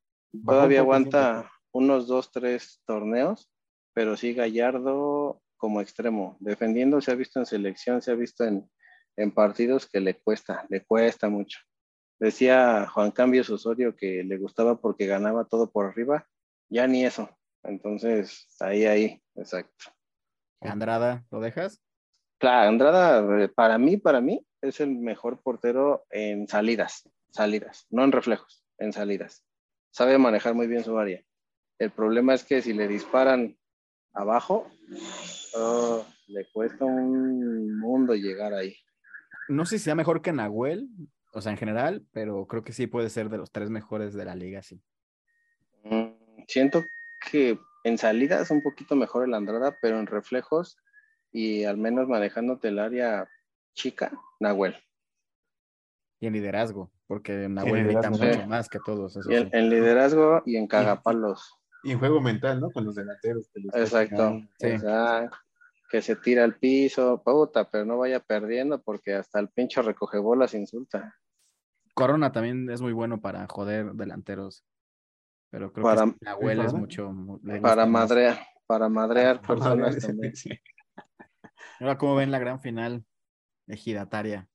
todavía 0.45 0.81
aguanta 0.81 1.51
unos 1.73 2.07
dos, 2.07 2.31
tres 2.31 2.81
torneos, 2.87 3.51
pero 3.95 4.17
sí 4.17 4.35
Gallardo 4.35 5.43
como 5.57 5.81
extremo, 5.81 6.37
defendiendo 6.41 7.01
se 7.01 7.11
ha 7.11 7.17
visto 7.17 7.41
en 7.41 7.47
selección, 7.47 8.01
se 8.01 8.13
ha 8.13 8.15
visto 8.15 8.45
en, 8.45 8.71
en 9.17 9.33
partidos 9.33 9.89
que 9.89 10.01
le 10.01 10.15
cuesta, 10.15 10.65
le 10.69 10.85
cuesta 10.85 11.29
mucho. 11.29 11.59
Decía 12.21 12.89
Juan 12.89 13.11
Cambios 13.11 13.51
Osorio 13.51 13.97
que 13.97 14.23
le 14.25 14.39
gustaba 14.39 14.81
porque 14.81 15.07
ganaba 15.07 15.45
todo 15.45 15.71
por 15.71 15.87
arriba 15.87 16.27
ya 16.69 16.87
ni 16.87 17.05
eso. 17.05 17.29
Entonces, 17.63 18.47
ahí, 18.61 18.85
ahí, 18.87 19.23
exacto. 19.35 19.87
Andrada, 20.61 21.25
¿lo 21.31 21.41
dejas? 21.41 21.83
Claro, 22.39 22.69
Andrada, 22.69 23.45
eh, 23.45 23.49
para 23.49 23.79
mí, 23.79 23.97
para 23.97 24.21
mí, 24.21 24.45
es 24.61 24.81
el 24.81 24.91
mejor 24.91 25.41
portero 25.43 26.05
en 26.11 26.49
salidas, 26.49 27.09
salidas, 27.31 27.87
no 27.91 28.05
en 28.05 28.13
reflejos, 28.13 28.65
en 28.79 28.93
salidas. 28.93 29.45
Sabe 29.91 30.19
manejar 30.19 30.55
muy 30.55 30.67
bien 30.67 30.85
su 30.85 30.99
área. 30.99 31.23
El 31.79 31.91
problema 31.91 32.35
es 32.35 32.45
que 32.45 32.63
si 32.63 32.73
le 32.73 32.89
disparan 32.89 33.57
abajo, 34.13 34.69
oh, 35.55 36.05
le 36.27 36.45
cuesta 36.53 36.85
un 36.85 37.79
mundo 37.79 38.15
llegar 38.15 38.53
ahí. 38.53 38.77
No 39.49 39.65
sé 39.65 39.79
si 39.79 39.85
sea 39.85 39.95
mejor 39.95 40.21
que 40.21 40.33
Nahuel, 40.33 40.89
o 41.33 41.41
sea, 41.41 41.53
en 41.53 41.59
general, 41.59 42.05
pero 42.13 42.47
creo 42.47 42.65
que 42.65 42.73
sí 42.73 42.87
puede 42.87 43.11
ser 43.11 43.29
de 43.29 43.39
los 43.39 43.53
tres 43.53 43.71
mejores 43.71 44.15
de 44.15 44.25
la 44.25 44.35
liga, 44.35 44.63
sí. 44.63 44.83
Mm, 45.85 46.18
siento 46.49 46.85
que 47.31 47.59
en 47.85 47.99
salida 47.99 48.41
es 48.41 48.51
un 48.51 48.63
poquito 48.63 48.97
mejor 48.97 49.25
el 49.25 49.35
Andrada, 49.35 49.77
pero 49.81 49.99
en 50.01 50.07
reflejos 50.07 50.77
y 51.31 51.65
al 51.65 51.77
menos 51.77 52.09
manejándote 52.09 52.69
el 52.69 52.79
área 52.79 53.29
chica, 53.75 54.11
Nahuel. 54.41 54.77
Y 56.21 56.27
en 56.27 56.33
liderazgo, 56.33 56.91
porque 57.07 57.49
Nahuel 57.49 57.85
grita 57.85 58.11
mucho 58.11 58.47
más 58.47 58.69
que 58.69 58.81
todos. 58.85 59.17
en, 59.29 59.71
liderazgo 59.71 60.43
y 60.45 60.57
en 60.57 60.67
cagapalos. 60.67 61.55
Y 61.85 61.93
en 61.93 61.99
juego 62.01 62.21
mental, 62.21 62.61
¿no? 62.61 62.71
Con 62.73 62.87
los 62.87 62.97
delanteros. 62.97 63.49
Exacto. 63.75 64.41
que 65.91 66.03
se 66.03 66.17
tira 66.17 66.45
al 66.45 66.57
piso, 66.57 67.23
puta, 67.25 67.71
pero 67.71 67.85
no 67.85 67.99
vaya 67.99 68.21
perdiendo 68.21 68.83
porque 68.83 69.15
hasta 69.15 69.39
el 69.39 69.49
pincho 69.49 69.83
recoge 69.83 70.19
bolas 70.19 70.55
insulta. 70.55 71.15
Corona 71.95 72.33
también 72.33 72.69
es 72.71 72.81
muy 72.81 72.93
bueno 72.93 73.21
para 73.21 73.47
joder 73.47 73.93
delanteros. 73.93 74.65
Pero 75.51 75.73
creo 75.73 75.85
para, 75.85 76.05
que 76.05 76.29
abuela 76.29 76.65
es 76.65 76.75
mucho. 76.75 77.11
Para 77.63 77.87
madrear, 77.87 78.39
para 78.67 78.89
madrear 78.89 79.41
personas 79.41 79.99
también. 79.99 80.33
Ahora, 81.81 81.97
¿cómo 81.97 82.17
ven 82.17 82.31
la 82.31 82.39
gran 82.39 82.61
final 82.61 83.05
ejidataria? 83.67 84.49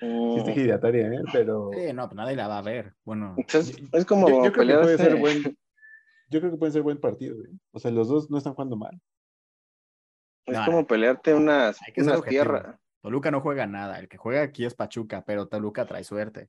Sí, 0.00 0.36
es 0.36 0.48
ejidataria, 0.48 1.08
¿eh? 1.08 1.22
Pero. 1.32 1.70
Sí, 1.72 1.92
no, 1.92 2.08
pues 2.08 2.16
nadie 2.16 2.36
la 2.36 2.48
va 2.48 2.58
a 2.58 2.62
ver. 2.62 2.94
Bueno. 3.04 3.36
es 3.92 4.04
como 4.04 4.28
yo, 4.44 4.52
creo 4.52 4.66
que 4.66 4.82
puede 4.82 4.98
ser 4.98 5.16
buen. 5.16 5.42
Yo 6.28 6.40
creo 6.40 6.50
que 6.50 6.58
puede 6.58 6.72
ser 6.72 6.82
buen 6.82 7.00
partido, 7.00 7.42
¿eh? 7.44 7.50
O 7.72 7.78
sea, 7.78 7.90
los 7.90 8.08
dos 8.08 8.30
no 8.30 8.38
están 8.38 8.54
jugando 8.54 8.76
mal. 8.76 9.00
Es 10.46 10.58
como 10.60 10.86
pelearte 10.86 11.34
unas, 11.34 11.78
una 11.96 12.20
tierra. 12.22 12.80
Toluca 13.00 13.30
no 13.30 13.40
juega 13.40 13.66
nada. 13.66 13.98
El 13.98 14.08
que 14.08 14.16
juega 14.16 14.42
aquí 14.42 14.64
es 14.64 14.74
Pachuca, 14.74 15.24
pero 15.24 15.46
Toluca 15.48 15.86
trae 15.86 16.04
suerte. 16.04 16.48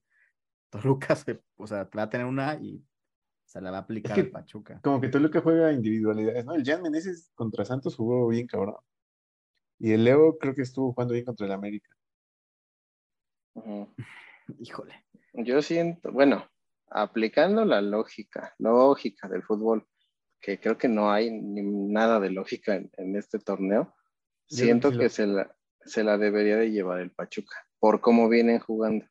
Toluca 0.74 1.16
se, 1.16 1.40
o 1.58 1.68
sea, 1.68 1.88
va 1.96 2.04
a 2.04 2.10
tener 2.10 2.26
una 2.26 2.56
y 2.56 2.84
se 3.46 3.62
la 3.62 3.70
va 3.70 3.78
a 3.78 3.82
aplicar 3.82 4.18
al 4.18 4.32
Pachuca. 4.32 4.82
Como 4.84 5.00
que 5.00 5.10
Toluca 5.10 5.40
juega 5.40 5.72
individualidades, 5.72 6.46
¿no? 6.46 6.56
El 6.56 6.66
Jan 6.66 6.82
Meneses 6.82 7.32
contra 7.36 7.64
Santos 7.64 7.96
jugó 7.96 8.28
bien 8.28 8.48
cabrón. 8.48 8.78
Y 9.78 9.92
el 9.92 10.04
Leo 10.04 10.38
creo 10.40 10.56
que 10.56 10.64
estuvo 10.64 10.92
jugando 10.92 11.14
bien 11.14 11.26
contra 11.26 11.46
el 11.46 11.52
América. 11.52 11.90
Híjole. 14.60 15.06
Yo 15.34 15.62
siento, 15.62 16.12
bueno, 16.12 16.50
aplicando 16.90 17.66
la 17.66 17.82
lógica, 17.82 18.56
lógica 18.58 19.28
del 19.28 19.44
fútbol, 19.44 19.88
que 20.42 20.60
creo 20.60 20.78
que 20.78 20.88
no 20.88 21.12
hay 21.12 21.30
ni 21.30 21.62
nada 21.62 22.20
de 22.20 22.32
lógica 22.32 22.76
en, 22.76 23.16
este 23.16 23.38
torneo, 23.38 23.94
siento 24.48 24.92
que, 24.92 25.10
se, 25.10 25.28
la, 25.28 25.56
se 25.86 26.04
la 26.04 26.18
debería 26.18 26.58
de 26.58 26.72
llevar 26.72 27.00
el 27.00 27.12
Pachuca, 27.12 27.56
por 27.80 28.02
cómo 28.02 28.28
vienen 28.28 28.60
jugando 28.60 29.06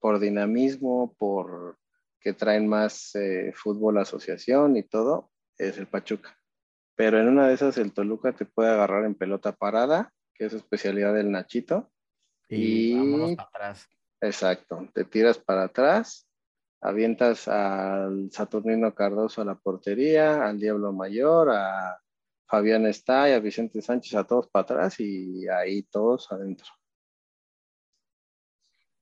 por 0.00 0.18
dinamismo, 0.20 1.14
por 1.18 1.78
que 2.20 2.32
traen 2.32 2.66
más 2.66 3.14
eh, 3.14 3.52
fútbol 3.54 3.98
asociación 3.98 4.76
y 4.76 4.82
todo, 4.82 5.30
es 5.56 5.78
el 5.78 5.86
Pachuca. 5.86 6.36
Pero 6.96 7.20
en 7.20 7.28
una 7.28 7.46
de 7.46 7.54
esas 7.54 7.78
el 7.78 7.92
Toluca 7.92 8.32
te 8.32 8.44
puede 8.44 8.70
agarrar 8.70 9.04
en 9.04 9.14
pelota 9.14 9.52
parada, 9.52 10.12
que 10.34 10.46
es 10.46 10.52
especialidad 10.52 11.14
del 11.14 11.30
Nachito. 11.30 11.90
Y, 12.48 13.36
para 13.36 13.48
atrás. 13.48 13.88
Exacto, 14.20 14.88
te 14.92 15.04
tiras 15.04 15.38
para 15.38 15.64
atrás, 15.64 16.28
avientas 16.80 17.46
al 17.46 18.30
Saturnino 18.32 18.94
Cardoso 18.94 19.42
a 19.42 19.44
la 19.44 19.54
portería, 19.54 20.44
al 20.44 20.58
Diablo 20.58 20.92
Mayor, 20.92 21.50
a 21.50 22.00
Fabián 22.48 22.86
Estay, 22.86 23.32
a 23.32 23.38
Vicente 23.38 23.80
Sánchez, 23.80 24.14
a 24.14 24.24
todos 24.24 24.48
para 24.48 24.62
atrás 24.64 24.98
y 24.98 25.46
ahí 25.48 25.84
todos 25.84 26.32
adentro. 26.32 26.66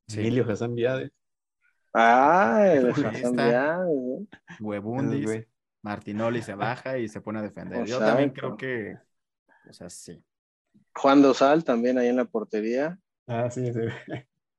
Emilio 0.08 0.48
Hassan 0.48 0.74
Viade. 0.74 1.10
Ah, 1.92 2.66
el 2.72 2.90
Hassan 2.90 3.36
Viade. 3.36 4.26
Huebundis. 4.60 5.46
Martinoli 5.82 6.42
se 6.42 6.54
baja 6.54 6.98
y 6.98 7.08
se 7.08 7.20
pone 7.20 7.38
a 7.38 7.42
defender. 7.42 7.86
Yo 7.86 8.00
también 8.00 8.30
creo 8.30 8.56
que, 8.56 8.96
o 9.68 9.72
sea, 9.72 9.88
sí. 9.88 10.20
Juan 10.94 11.22
Dosal 11.22 11.62
también 11.62 11.96
ahí 11.96 12.08
en 12.08 12.16
la 12.16 12.24
portería. 12.24 12.98
Ah, 13.26 13.48
sí, 13.50 13.72
sí. 13.72 13.80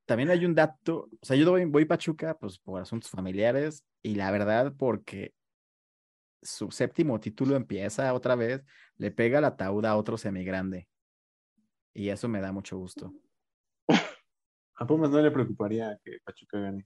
También 0.05 0.29
hay 0.29 0.45
un 0.45 0.55
dato, 0.55 1.09
o 1.19 1.25
sea, 1.25 1.35
yo 1.35 1.51
voy, 1.51 1.65
voy 1.65 1.83
Pachuca 1.83 2.37
pues 2.37 2.57
por 2.57 2.81
asuntos 2.81 3.09
familiares 3.09 3.83
y 4.01 4.15
la 4.15 4.31
verdad 4.31 4.73
porque 4.77 5.33
su 6.41 6.71
séptimo 6.71 7.19
título 7.19 7.57
empieza 7.57 8.13
otra 8.13 8.35
vez, 8.35 8.63
le 8.95 9.11
pega 9.11 9.41
la 9.41 9.47
ataúd 9.47 9.83
a 9.85 9.97
otro 9.97 10.17
semigrande. 10.17 10.87
Y 11.93 12.07
eso 12.07 12.29
me 12.29 12.39
da 12.39 12.53
mucho 12.53 12.77
gusto. 12.77 13.13
A 14.77 14.85
Pumas 14.85 15.09
no 15.09 15.19
le 15.19 15.31
preocuparía 15.31 15.99
que 16.03 16.19
Pachuca 16.23 16.59
gane. 16.59 16.85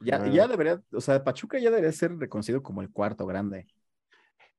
Ya, 0.00 0.24
ya 0.28 0.46
debería, 0.46 0.80
o 0.92 1.00
sea, 1.00 1.24
Pachuca 1.24 1.58
ya 1.58 1.70
debería 1.70 1.90
ser 1.92 2.16
reconocido 2.16 2.62
como 2.62 2.82
el 2.82 2.90
cuarto 2.90 3.26
grande. 3.26 3.66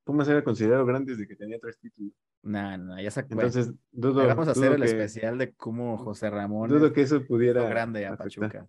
Pumas 0.04 0.28
era 0.28 0.44
considerado 0.44 0.86
grande 0.86 1.14
desde 1.14 1.28
que 1.28 1.36
tenía 1.36 1.60
tres 1.60 1.78
títulos. 1.78 2.14
No, 2.44 2.78
no, 2.78 3.00
ya 3.00 3.12
se 3.12 3.22
Entonces, 3.22 3.72
dudo, 3.92 4.26
Vamos 4.26 4.48
a 4.48 4.52
hacer 4.52 4.74
el 4.74 4.82
que, 4.82 4.88
especial 4.88 5.38
de 5.38 5.54
cómo 5.54 5.98
José 5.98 6.30
Ramón 6.30 6.70
dudo 6.70 6.92
que 6.92 7.04
eso 7.04 7.24
pudiera 7.26 7.64
grande 7.70 8.06
a 8.06 8.14
afectar. 8.14 8.50
Pachuca. 8.50 8.68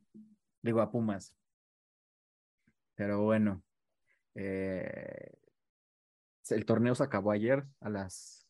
Digo, 0.61 0.80
a 0.82 0.90
Pumas. 0.90 1.34
Pero 2.95 3.22
bueno. 3.22 3.62
eh, 4.34 5.32
el 6.51 6.66
torneo 6.66 6.95
se 6.95 7.03
acabó 7.03 7.30
ayer 7.30 7.64
a 7.80 7.88
las 7.88 8.47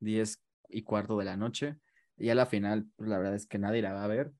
10 0.00 0.42
y 0.68 0.82
cuarto 0.82 1.16
de 1.16 1.24
la 1.24 1.36
noche. 1.36 1.76
Y 2.18 2.30
a 2.30 2.34
la 2.34 2.46
final, 2.46 2.86
pues 2.96 3.08
la 3.10 3.18
verdad 3.18 3.34
es 3.34 3.46
que 3.46 3.58
nadie 3.58 3.82
la 3.82 3.92
va 3.92 4.04
a 4.04 4.08
ver. 4.08 4.32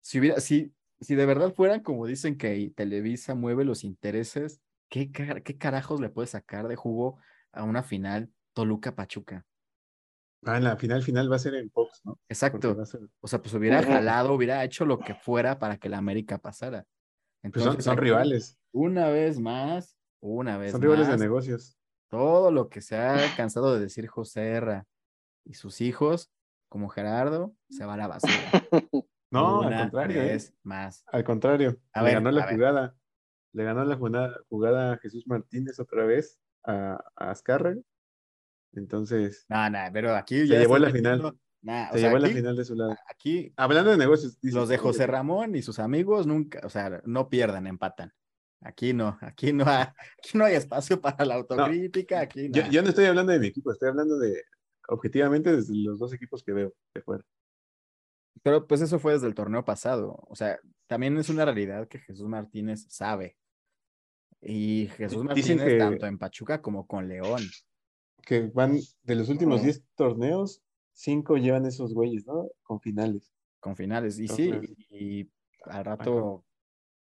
Si 0.00 0.18
hubiera, 0.18 0.40
si, 0.40 0.74
si 1.00 1.14
de 1.14 1.26
verdad 1.26 1.52
fueran 1.54 1.80
como 1.82 2.06
dicen 2.06 2.36
que 2.36 2.72
Televisa 2.74 3.34
mueve 3.34 3.64
los 3.64 3.84
intereses, 3.84 4.60
¿qué, 4.88 5.10
car- 5.10 5.42
qué 5.42 5.56
carajos 5.56 6.00
le 6.00 6.10
puede 6.10 6.26
sacar 6.26 6.68
de 6.68 6.76
jugo 6.76 7.18
a 7.52 7.62
una 7.64 7.82
final 7.82 8.32
Toluca-Pachuca? 8.52 9.46
Ah, 10.44 10.56
en 10.56 10.64
la 10.64 10.76
final 10.76 11.02
final 11.04 11.30
va 11.30 11.36
a 11.36 11.38
ser 11.38 11.54
en 11.54 11.70
Fox, 11.70 12.00
¿no? 12.04 12.18
Exacto. 12.28 12.84
ser- 12.84 13.08
O 13.20 13.28
sea, 13.28 13.40
pues 13.40 13.54
hubiera 13.54 13.80
jalado, 13.82 14.32
hubiera 14.34 14.64
hecho 14.64 14.84
lo 14.84 14.98
que 14.98 15.14
fuera 15.14 15.58
para 15.58 15.76
que 15.76 15.88
la 15.88 15.98
América 15.98 16.38
pasara. 16.38 16.84
pues 17.52 17.64
son, 17.64 17.74
Entonces, 17.74 17.84
son 17.84 17.96
rivales, 17.96 18.58
Una 18.72 19.08
vez 19.08 19.38
más, 19.38 19.96
una 20.20 20.56
vez 20.58 20.72
son 20.72 20.82
rivales 20.82 21.06
de 21.06 21.12
más, 21.12 21.20
negocios. 21.20 21.78
todo 22.08 22.50
lo 22.50 22.68
que 22.68 22.80
se 22.80 22.96
ha 22.96 23.32
cansado 23.34 23.74
de 23.74 23.80
decir 23.80 24.08
José 24.08 24.48
Herra 24.48 24.86
y 25.44 25.54
sus 25.54 25.80
hijos, 25.80 26.30
como 26.72 26.88
Gerardo, 26.88 27.54
se 27.68 27.84
va 27.84 27.94
a 27.94 27.96
la 27.98 28.08
basura. 28.08 28.32
No, 29.30 29.62
al 29.62 29.74
contrario, 29.80 30.20
¿eh? 30.22 30.26
vez 30.26 30.54
más. 30.62 31.04
Al 31.06 31.24
contrario, 31.24 31.78
A 31.94 32.00
le 32.00 32.04
ver, 32.04 32.14
ganó 32.16 32.30
la 32.32 32.44
ver. 32.44 32.54
jugada. 32.54 32.96
Le 33.54 33.64
ganó 33.64 33.82
la 33.84 33.96
jugada, 33.96 34.36
jugada 34.50 34.92
a 34.92 34.98
Jesús 34.98 35.26
Martínez 35.26 35.80
otra 35.80 36.04
vez 36.04 36.38
a, 36.64 37.02
a 37.16 37.30
Azcárraga. 37.30 37.80
Entonces, 38.74 39.46
No, 39.48 39.70
no, 39.70 39.78
pero 39.92 40.14
aquí 40.14 40.40
Se 40.40 40.46
ya 40.48 40.58
llevó 40.60 40.78
la 40.78 40.90
final. 40.90 41.34
Nah, 41.62 41.90
se 41.92 41.98
sea, 42.00 42.08
llevó 42.08 42.18
la 42.18 42.26
aquí- 42.26 42.36
final 42.36 42.56
de 42.56 42.64
su 42.66 42.74
lado. 42.74 42.94
Aquí 43.08 43.52
Hablando 43.56 43.90
de 43.92 43.96
negocios, 43.96 44.38
dices, 44.40 44.54
los 44.54 44.68
de 44.68 44.76
¿cómo 44.76 44.88
José 44.90 45.06
Ramón 45.06 45.54
y 45.56 45.62
sus 45.62 45.78
amigos 45.78 46.26
nunca, 46.26 46.60
o 46.64 46.68
sea, 46.68 47.00
no 47.06 47.28
pierdan, 47.30 47.66
empatan. 47.66 48.12
Aquí 48.60 48.92
no, 48.92 49.16
aquí 49.22 49.52
no 49.54 49.64
hay, 49.66 49.86
aquí 50.18 50.36
no 50.36 50.44
hay 50.44 50.56
espacio 50.56 51.00
para 51.00 51.24
la 51.24 51.36
autocrítica, 51.36 52.20
aquí 52.20 52.50
yo 52.50 52.82
no 52.82 52.88
estoy 52.90 53.06
hablando 53.06 53.32
de 53.32 53.38
mi 53.38 53.46
equipo, 53.46 53.72
estoy 53.72 53.88
hablando 53.88 54.18
de 54.18 54.42
objetivamente 54.88 55.54
desde 55.54 55.74
los 55.76 55.98
dos 55.98 56.12
equipos 56.12 56.42
que 56.42 56.52
veo 56.52 56.72
de 56.94 57.02
fuera. 57.02 57.24
Pero 58.42 58.66
pues 58.66 58.80
eso 58.80 58.98
fue 58.98 59.12
desde 59.12 59.26
el 59.28 59.34
torneo 59.34 59.64
pasado. 59.64 60.18
O 60.28 60.34
sea, 60.34 60.58
también 60.86 61.16
es 61.18 61.28
una 61.28 61.44
realidad 61.44 61.86
que 61.88 61.98
Jesús 61.98 62.26
Martínez 62.28 62.86
sabe. 62.88 63.36
Y 64.40 64.88
Jesús 64.96 65.22
Martínez, 65.24 65.62
que- 65.64 65.78
tanto 65.78 66.06
en 66.06 66.18
Pachuca 66.18 66.60
como 66.60 66.86
con 66.86 67.08
León. 67.08 67.42
Que 68.24 68.42
van 68.54 68.78
de 69.02 69.14
los 69.14 69.28
últimos 69.28 69.56
Ujú. 69.56 69.64
10 69.64 69.84
torneos, 69.94 70.62
5 70.92 71.36
llevan 71.36 71.66
esos 71.66 71.92
güeyes, 71.94 72.26
¿no? 72.26 72.48
Con 72.62 72.80
finales. 72.80 73.32
con 73.60 73.76
finales. 73.76 74.18
Y 74.18 74.26
sí, 74.26 74.50
y 74.90 75.30
al 75.66 75.84
rato 75.84 76.44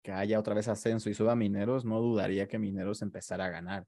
que 0.02 0.12
haya 0.12 0.40
otra 0.40 0.56
vez 0.56 0.68
ascenso 0.68 1.08
y 1.08 1.14
suba 1.14 1.36
Mineros, 1.36 1.86
no 1.86 2.02
dudaría 2.02 2.48
que 2.48 2.58
Mineros 2.58 3.04
empezara 3.04 3.46
a 3.46 3.50
ganar. 3.50 3.86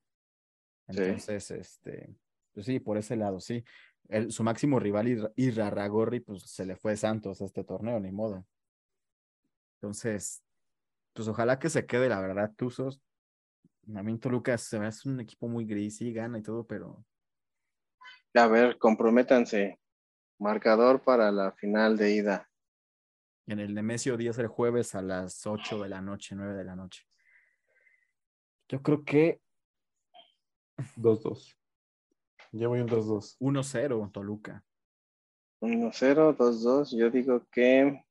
Sí. 0.89 1.01
Entonces, 1.01 1.49
este, 1.49 2.15
pues 2.54 2.66
sí, 2.66 2.80
por 2.80 2.97
ese 2.97 3.16
lado, 3.16 3.39
sí. 3.39 3.64
El- 4.08 4.32
su 4.32 4.43
máximo 4.43 4.80
rival, 4.80 5.32
Irarragorri, 5.36 6.20
pues 6.20 6.43
se 6.43 6.66
le 6.66 6.76
fue 6.76 6.97
Santos 6.97 7.41
a 7.41 7.45
este 7.45 7.64
torneo, 7.64 8.00
ni 8.00 8.12
modo. 8.12 8.45
Entonces, 9.76 10.43
pues 11.14 11.28
ojalá 11.28 11.60
que 11.60 11.70
se 11.70 11.86
quede, 11.86 12.10
la 12.10 12.20
verdad, 12.20 12.52
Tuzos. 12.56 13.02
A 13.95 14.04
mí 14.04 14.18
Toluca 14.20 14.58
se 14.58 14.78
ve 14.78 14.88
es 14.88 15.06
un 15.06 15.20
equipo 15.20 15.47
muy 15.47 15.66
gris, 15.66 15.97
sí, 15.97 16.12
gana 16.14 16.38
y 16.38 16.41
todo, 16.41 16.66
pero 16.66 17.06
A 18.36 18.47
ver, 18.47 18.78
comprométanse. 18.78 19.80
Marcador 20.38 21.02
para 21.02 21.32
la 21.32 21.52
final 21.52 21.97
de 21.97 22.12
ida. 22.12 22.50
en 23.47 23.60
el 23.60 23.74
Nemesio 23.74 24.16
Díaz 24.16 24.38
el 24.38 24.47
jueves 24.47 24.93
a 24.95 25.02
las 25.02 25.45
8 25.47 25.82
de 25.82 25.89
la 25.89 26.02
noche, 26.02 26.36
9 26.36 26.54
de 26.54 26.64
la 26.64 26.76
noche. 26.76 27.06
Yo 28.70 28.82
creo 28.84 29.04
que 29.04 29.41
2-2. 30.95 31.59
Ya 32.52 32.68
voy 32.68 32.80
un 32.80 32.88
2-2. 32.88 33.38
1-0 33.39 34.12
Toluca. 34.12 34.64
1-0, 35.62 36.38
2-2. 36.38 36.97
Yo 36.97 37.10
digo 37.10 37.45
que 37.52 38.04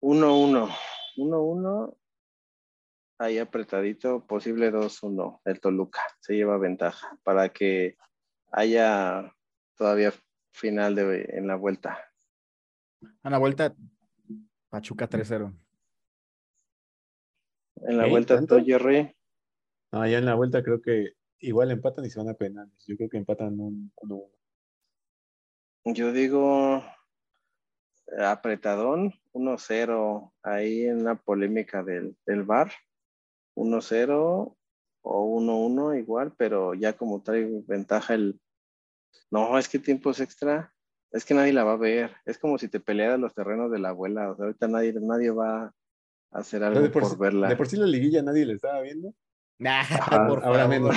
1-1. 0.00 0.70
1-1. 1.16 1.96
Ahí 3.18 3.38
apretadito, 3.38 4.24
posible 4.26 4.70
2-1. 4.70 5.40
El 5.44 5.60
Toluca 5.60 6.02
se 6.20 6.34
lleva 6.34 6.58
ventaja 6.58 7.18
para 7.24 7.48
que 7.48 7.96
haya 8.52 9.34
todavía 9.74 10.12
final 10.52 10.94
de, 10.94 11.26
en 11.30 11.46
la 11.46 11.56
vuelta. 11.56 11.98
A 13.22 13.30
la 13.30 13.38
vuelta, 13.38 13.74
Pachuca 14.68 15.08
3-0. 15.08 15.52
En 17.76 17.96
la 17.96 18.06
vuelta, 18.06 18.36
¿Tanto? 18.36 18.58
tú, 18.58 18.64
Jerry. 18.64 19.14
Ah, 19.92 20.08
ya 20.08 20.18
en 20.18 20.26
la 20.26 20.34
vuelta 20.34 20.62
creo 20.62 20.80
que 20.80 21.12
igual 21.40 21.70
empatan 21.70 22.04
y 22.04 22.10
se 22.10 22.18
van 22.18 22.28
a 22.28 22.34
penales. 22.34 22.74
Yo 22.86 22.96
creo 22.96 23.08
que 23.08 23.18
empatan 23.18 23.58
un 23.60 23.92
1-1. 23.96 24.30
Yo 25.94 26.12
digo 26.12 26.82
eh, 28.08 28.24
apretadón, 28.24 29.14
1-0, 29.32 30.32
ahí 30.42 30.84
en 30.84 31.04
la 31.04 31.16
polémica 31.16 31.82
del, 31.82 32.16
del 32.26 32.42
bar, 32.42 32.72
1-0 33.54 34.56
o 35.02 35.40
1-1 35.40 35.98
igual, 35.98 36.32
pero 36.36 36.74
ya 36.74 36.96
como 36.96 37.22
trae 37.22 37.62
ventaja 37.66 38.14
el... 38.14 38.40
No, 39.30 39.58
es 39.58 39.68
que 39.68 39.78
tiempos 39.78 40.20
extra, 40.20 40.72
es 41.12 41.24
que 41.24 41.34
nadie 41.34 41.52
la 41.52 41.64
va 41.64 41.72
a 41.72 41.78
ver, 41.78 42.12
es 42.24 42.38
como 42.38 42.58
si 42.58 42.68
te 42.68 42.80
pelearas 42.80 43.18
los 43.18 43.34
terrenos 43.34 43.70
de 43.70 43.78
la 43.78 43.90
abuela, 43.90 44.30
o 44.30 44.36
sea, 44.36 44.46
ahorita 44.46 44.68
nadie, 44.68 44.92
nadie 45.00 45.30
va 45.30 45.64
a 45.64 45.72
hacer 46.30 46.62
algo 46.62 46.90
por 46.90 47.02
por 47.02 47.18
verla. 47.18 47.48
de 47.48 47.56
por 47.56 47.68
sí 47.68 47.76
la 47.76 47.86
liguilla 47.86 48.22
nadie 48.22 48.44
le 48.44 48.54
estaba 48.54 48.80
viendo. 48.82 49.14
Nah, 49.58 49.80
Ajá, 49.80 50.26
por 50.28 50.44
ahora 50.44 50.64
favor. 50.68 50.68
menos. 50.68 50.96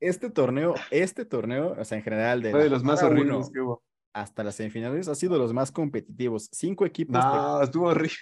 Este 0.00 0.30
torneo, 0.30 0.74
este 0.90 1.24
torneo, 1.24 1.74
o 1.78 1.84
sea, 1.84 1.98
en 1.98 2.04
general, 2.04 2.40
de 2.40 2.52
Fue 2.52 2.60
de 2.60 2.66
la 2.70 2.76
los 2.76 2.84
más 2.84 3.02
horribles 3.02 3.34
uno 3.36 3.50
que 3.52 3.60
hubo. 3.60 3.82
hasta 4.12 4.44
las 4.44 4.54
semifinales, 4.54 5.08
ha 5.08 5.14
sido 5.16 5.32
de 5.34 5.40
los 5.40 5.52
más 5.52 5.72
competitivos. 5.72 6.48
Cinco 6.52 6.86
equipos. 6.86 7.14
No, 7.22 7.60
estuvo 7.62 7.88
horrible. 7.88 8.16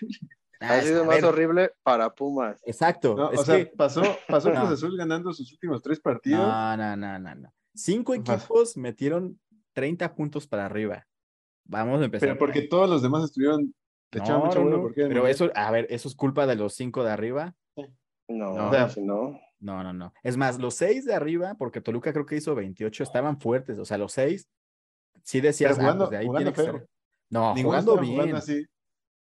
Ah, 0.58 0.78
ha 0.78 0.80
sido 0.80 1.04
más 1.04 1.16
ver, 1.16 1.24
horrible 1.26 1.70
para 1.82 2.08
Pumas. 2.14 2.58
Exacto. 2.64 3.14
No, 3.14 3.30
es 3.30 3.40
o 3.40 3.44
sea, 3.44 3.58
que- 3.58 3.66
pasó, 3.66 4.02
pasó 4.26 4.48
No. 4.54 4.60
Cruz 4.60 4.72
Azul 4.72 4.96
ganando 4.96 5.30
sus 5.34 5.52
últimos 5.52 5.82
tres 5.82 6.00
partidos. 6.00 6.40
No, 6.40 6.76
no, 6.78 6.96
no, 6.96 7.18
no, 7.18 7.34
no. 7.34 7.52
Cinco 7.74 8.14
equipos 8.14 8.74
metieron 8.78 9.38
30 9.74 10.14
puntos 10.14 10.46
para 10.46 10.64
arriba. 10.64 11.06
Vamos 11.66 12.00
a 12.00 12.06
empezar. 12.06 12.26
pero 12.28 12.38
por 12.38 12.48
porque 12.48 12.62
todos 12.62 12.88
los 12.88 13.02
demás 13.02 13.24
estuvieron. 13.24 13.74
Echaban 14.12 14.48
No, 14.54 14.64
mucho 14.64 14.80
porque 14.80 15.02
Pero 15.08 15.26
eso, 15.26 15.50
a 15.54 15.70
ver, 15.70 15.86
eso 15.90 16.08
es 16.08 16.14
culpa 16.14 16.46
de 16.46 16.54
los 16.56 16.72
cinco 16.74 17.04
de 17.04 17.10
arriba. 17.10 17.54
No, 18.28 18.54
No. 18.54 18.68
O 18.68 18.72
sea, 18.72 18.88
si 18.88 19.02
no, 19.02 19.40
No, 19.58 19.82
no, 19.82 19.92
no. 19.92 20.12
Es 20.22 20.36
más, 20.36 20.58
los 20.58 20.74
seis 20.74 21.04
de 21.06 21.14
arriba, 21.14 21.54
porque 21.58 21.80
Toluca 21.80 22.12
creo 22.12 22.26
que 22.26 22.36
hizo 22.36 22.54
28, 22.54 23.02
estaban 23.02 23.40
fuertes. 23.40 23.78
O 23.78 23.84
sea, 23.84 23.96
los 23.98 24.12
seis, 24.12 24.48
sí 25.22 25.40
decías, 25.40 25.72
Pero 25.76 25.80
ah, 25.80 25.84
jugando- 25.84 26.04
pues 26.04 26.10
de 26.10 26.16
ahí 26.18 26.26
jugando 26.26 26.52
tiene 26.52 26.66
que 26.66 26.72
feo. 26.72 26.80
ser. 26.80 26.88
No, 27.30 27.54
Ninguno 27.54 27.68
jugando 27.70 27.92
estaba 27.92 28.00
bien. 28.02 28.14
jugando 28.14 28.36
así. 28.36 28.66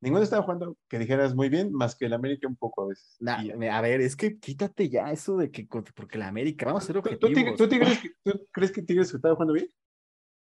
Ninguno 0.02 0.24
estaba 0.24 0.44
jugando 0.44 0.78
que 0.90 1.00
dijeras 1.00 1.34
muy 1.36 1.50
bien, 1.50 1.72
más 1.72 1.96
que 1.96 2.06
el 2.06 2.14
América 2.14 2.48
un 2.48 2.56
poco 2.56 2.84
a 2.84 2.88
veces. 2.88 3.16
Nah, 3.20 3.40
a 3.72 3.82
ver, 3.82 4.02
es 4.02 4.16
que 4.16 4.38
quítate 4.38 4.90
ya 4.90 5.12
eso 5.12 5.38
de 5.38 5.50
que, 5.52 5.68
porque 5.96 6.18
la 6.18 6.28
América, 6.28 6.66
vamos 6.68 6.84
a 6.84 6.88
ser 6.88 6.96
¿Tú, 6.98 7.02
tú, 7.02 7.08
objetivos. 7.28 7.34
Tigres- 7.36 7.58
tú 7.58 7.68
Tigres 7.70 8.00
que- 8.00 8.10
tú 8.24 8.48
crees 8.52 8.72
que 8.72 8.82
Tigres 8.84 9.14
estaba 9.14 9.34
jugando 9.36 9.54
bien? 9.54 9.72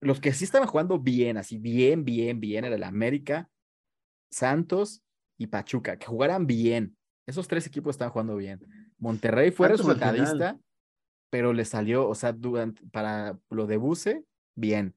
Los 0.02 0.20
que 0.20 0.34
sí 0.34 0.44
estaban 0.44 0.68
jugando 0.68 1.00
bien, 1.00 1.38
así 1.38 1.58
bien, 1.58 2.04
bien, 2.04 2.40
bien, 2.42 2.66
era 2.66 2.76
el 2.76 2.84
América, 2.84 3.50
Santos 4.30 5.02
y 5.38 5.48
Pachuca, 5.48 5.98
que 5.98 6.06
jugaran 6.06 6.46
bien. 6.48 6.98
Esos 7.26 7.48
tres 7.48 7.66
equipos 7.66 7.96
estaban 7.96 8.12
jugando 8.12 8.36
bien. 8.36 8.60
Monterrey 8.98 9.52
fue 9.52 9.68
resultadista, 9.68 10.58
pero 11.30 11.54
le 11.54 11.66
salió, 11.66 12.08
o 12.08 12.16
sea, 12.16 12.34
durante, 12.34 12.82
para 12.92 13.38
lo 13.50 13.66
de 13.68 13.78
Buce, 13.78 14.24
bien. 14.54 14.96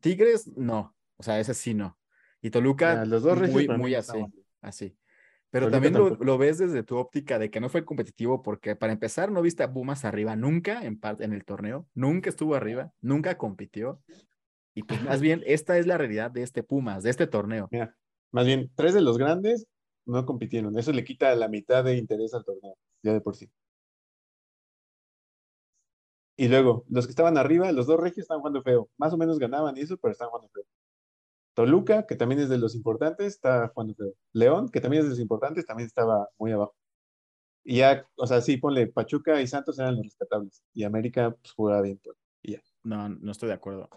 Tigres, 0.00 0.48
no. 0.56 0.94
O 1.16 1.22
sea, 1.22 1.40
ese 1.40 1.54
sí 1.54 1.72
no. 1.72 1.98
Y 2.42 2.50
Toluca, 2.50 3.04
los 3.04 3.22
dos 3.22 3.38
muy, 3.50 3.68
muy 3.68 3.94
así, 3.94 4.18
así. 4.60 4.96
Pero 5.50 5.70
Toluca 5.70 5.90
también 5.90 6.18
lo, 6.20 6.38
ves 6.38 6.58
desde 6.58 6.82
tu 6.82 6.96
óptica 6.96 7.38
de 7.38 7.50
que 7.50 7.60
no 7.60 7.68
fue 7.68 7.84
competitivo, 7.84 8.42
porque 8.42 8.76
para 8.76 8.92
empezar, 8.92 9.30
no 9.30 9.40
viste 9.40 9.62
a 9.62 9.72
Pumas 9.72 10.04
arriba 10.04 10.36
nunca 10.36 10.82
en, 10.84 10.98
el 11.32 11.44
torneo, 11.44 11.88
nunca 11.94 12.28
estuvo 12.28 12.54
arriba, 12.54 12.92
nunca 13.00 13.38
compitió. 13.38 14.02
Y 14.74 14.82
pues 14.82 15.02
más 15.02 15.20
bien, 15.20 15.42
esta 15.46 15.78
es 15.78 15.86
la 15.86 15.96
realidad 15.96 16.30
de 16.30 16.42
este 16.42 16.62
Pumas, 16.62 17.02
de 17.02 17.10
este 17.10 17.26
torneo. 17.26 17.68
Mira, 17.70 17.96
más 18.32 18.44
bien, 18.44 18.70
tres 18.74 18.92
de 18.92 19.00
los 19.00 19.16
grandes 19.16 19.66
no 20.06 20.26
compitieron. 20.26 20.78
Eso 20.78 20.92
le 20.92 21.04
quita 21.04 21.34
la 21.34 21.48
mitad 21.48 21.84
de 21.84 21.96
interés 21.98 22.34
al 22.34 22.44
torneo, 22.44 22.76
ya 23.02 23.12
de 23.12 23.20
por 23.20 23.36
sí. 23.36 23.50
Y 26.36 26.48
luego, 26.48 26.84
los 26.88 27.06
que 27.06 27.10
estaban 27.10 27.38
arriba, 27.38 27.72
los 27.72 27.86
dos 27.86 27.98
regios 27.98 28.24
estaban 28.24 28.40
jugando 28.40 28.62
feo. 28.62 28.90
Más 28.98 29.12
o 29.12 29.16
menos 29.16 29.38
ganaban 29.38 29.76
y 29.76 29.80
eso, 29.80 29.96
pero 29.98 30.12
estaban 30.12 30.30
jugando 30.30 30.50
feo. 30.52 30.64
Toluca, 31.54 32.06
que 32.06 32.16
también 32.16 32.40
es 32.42 32.48
de 32.50 32.58
los 32.58 32.74
importantes, 32.74 33.28
está 33.28 33.68
jugando 33.68 33.94
feo. 33.94 34.14
León, 34.32 34.68
que 34.70 34.80
también 34.80 35.00
es 35.02 35.06
de 35.06 35.10
los 35.10 35.20
importantes, 35.20 35.66
también 35.66 35.86
estaba 35.86 36.28
muy 36.38 36.52
abajo. 36.52 36.74
Y 37.64 37.78
ya, 37.78 38.06
o 38.16 38.26
sea, 38.26 38.40
sí, 38.40 38.58
ponle 38.58 38.86
Pachuca 38.88 39.40
y 39.42 39.46
Santos 39.48 39.78
eran 39.78 39.96
los 39.96 40.04
rescatables. 40.06 40.62
Y 40.74 40.84
América 40.84 41.32
pues, 41.32 41.52
jugaba 41.52 41.82
bien. 41.82 42.00
Pues, 42.04 42.16
ya. 42.42 42.62
No, 42.84 43.08
no 43.08 43.32
estoy 43.32 43.48
de 43.48 43.54
acuerdo. 43.54 43.88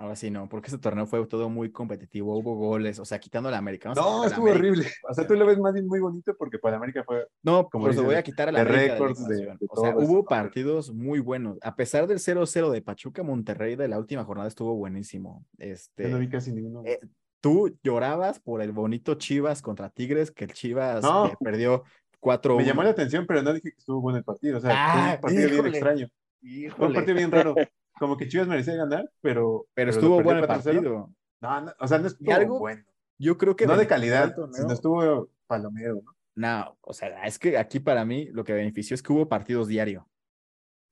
Ahora 0.00 0.14
sí, 0.14 0.30
no, 0.30 0.48
porque 0.48 0.68
ese 0.68 0.78
torneo 0.78 1.06
fue 1.06 1.26
todo 1.26 1.48
muy 1.48 1.72
competitivo, 1.72 2.38
hubo 2.38 2.54
goles, 2.54 3.00
o 3.00 3.04
sea, 3.04 3.18
quitando 3.18 3.50
la 3.50 3.58
América. 3.58 3.88
Vamos 3.92 3.98
a 3.98 4.16
No, 4.16 4.22
a 4.22 4.26
estuvo 4.28 4.46
América. 4.46 4.60
horrible. 4.68 4.88
O 5.10 5.12
sea, 5.12 5.26
tú 5.26 5.34
lo 5.34 5.44
ves 5.44 5.58
más 5.58 5.72
bien 5.74 5.88
muy 5.88 5.98
bonito 5.98 6.36
porque 6.38 6.58
para 6.60 6.76
América 6.76 7.02
fue. 7.04 7.26
No, 7.42 7.68
como 7.68 7.88
dices, 7.88 8.04
voy 8.04 8.14
a 8.14 8.22
quitar 8.22 8.48
a 8.48 8.52
la 8.52 8.60
América 8.60 8.94
de 8.94 9.58
O 9.68 9.76
sea, 9.76 9.96
hubo 9.96 10.24
partidos 10.24 10.94
muy 10.94 11.18
buenos. 11.18 11.58
A 11.62 11.74
pesar 11.74 12.06
del 12.06 12.20
0-0 12.20 12.70
de 12.70 12.80
Pachuca, 12.80 13.24
Monterrey 13.24 13.74
de 13.74 13.88
la 13.88 13.98
última 13.98 14.22
jornada 14.24 14.46
estuvo 14.48 14.76
buenísimo. 14.76 15.44
Este, 15.58 16.04
Yo 16.04 16.10
no 16.10 16.18
vi 16.20 16.28
casi 16.28 16.52
ninguno. 16.52 16.82
eh, 16.84 17.00
tú 17.40 17.76
llorabas 17.82 18.38
por 18.38 18.62
el 18.62 18.70
bonito 18.70 19.14
Chivas 19.16 19.62
contra 19.62 19.90
Tigres, 19.90 20.30
que 20.30 20.44
el 20.44 20.52
Chivas 20.52 21.02
No. 21.02 21.26
eh, 21.26 21.36
perdió 21.40 21.82
4 22.20 22.56
Me 22.56 22.64
llamó 22.64 22.84
la 22.84 22.90
atención, 22.90 23.26
pero 23.26 23.42
no 23.42 23.52
dije 23.52 23.70
que 23.72 23.78
estuvo 23.78 24.00
bueno 24.00 24.18
el 24.18 24.24
partido. 24.24 24.58
O 24.58 24.60
sea, 24.60 24.70
fue 24.70 25.00
Ah, 25.00 25.12
un 25.16 25.20
partido 25.20 25.40
bien 25.42 25.52
híjole. 25.54 25.68
extraño. 25.70 26.06
Fue 26.40 26.48
un 26.48 26.54
Híjole, 26.62 26.94
partido 26.94 27.16
bien 27.16 27.32
raro. 27.32 27.54
Como 27.98 28.16
que 28.16 28.28
Chivas 28.28 28.48
merecía 28.48 28.76
ganar, 28.76 29.10
pero. 29.20 29.66
pero 29.74 29.90
estuvo 29.90 30.22
bueno 30.22 30.40
el 30.40 30.46
4-0. 30.46 30.48
partido. 30.48 31.10
No, 31.40 31.60
no, 31.60 31.72
o 31.78 31.86
sea, 31.88 31.98
no 31.98 32.06
estuvo 32.08 32.32
algo 32.32 32.58
bueno. 32.58 32.84
Yo 33.18 33.36
creo 33.38 33.56
que 33.56 33.66
No 33.66 33.76
de 33.76 33.86
calidad, 33.86 34.34
al 34.38 34.54
sino 34.54 34.72
estuvo 34.72 35.28
palomero, 35.46 36.00
¿no? 36.04 36.14
No, 36.36 36.78
o 36.82 36.92
sea, 36.92 37.24
es 37.24 37.38
que 37.38 37.58
aquí 37.58 37.80
para 37.80 38.04
mí 38.04 38.26
lo 38.26 38.44
que 38.44 38.52
benefició 38.52 38.94
es 38.94 39.02
que 39.02 39.12
hubo 39.12 39.28
partidos 39.28 39.66
diario. 39.66 40.08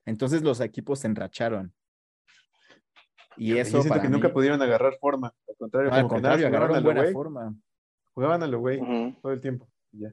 Entonces 0.05 0.41
los 0.41 0.59
equipos 0.59 0.99
se 0.99 1.07
enracharon. 1.07 1.73
Y 3.37 3.49
Yo 3.51 3.57
eso 3.57 3.71
siento 3.71 3.89
para 3.89 4.01
que 4.01 4.09
nunca 4.09 4.33
pudieron 4.33 4.61
agarrar 4.61 4.95
forma. 4.99 5.33
Al 5.47 5.55
contrario, 5.57 5.89
no, 5.89 5.95
al 5.95 6.01
como 6.03 6.15
que 6.15 6.21
nada, 6.21 6.35
contrario, 6.35 6.47
jugaban 6.47 6.55
agarraron 6.55 6.75
a 6.75 6.79
lo 6.79 6.85
buena 6.85 7.01
güey. 7.01 7.13
forma. 7.13 7.55
Jugaban 8.13 8.43
a 8.43 8.47
lo 8.47 8.59
güey 8.59 8.79
todo 9.21 9.31
el 9.31 9.41
tiempo. 9.41 9.69
ya. 9.91 10.11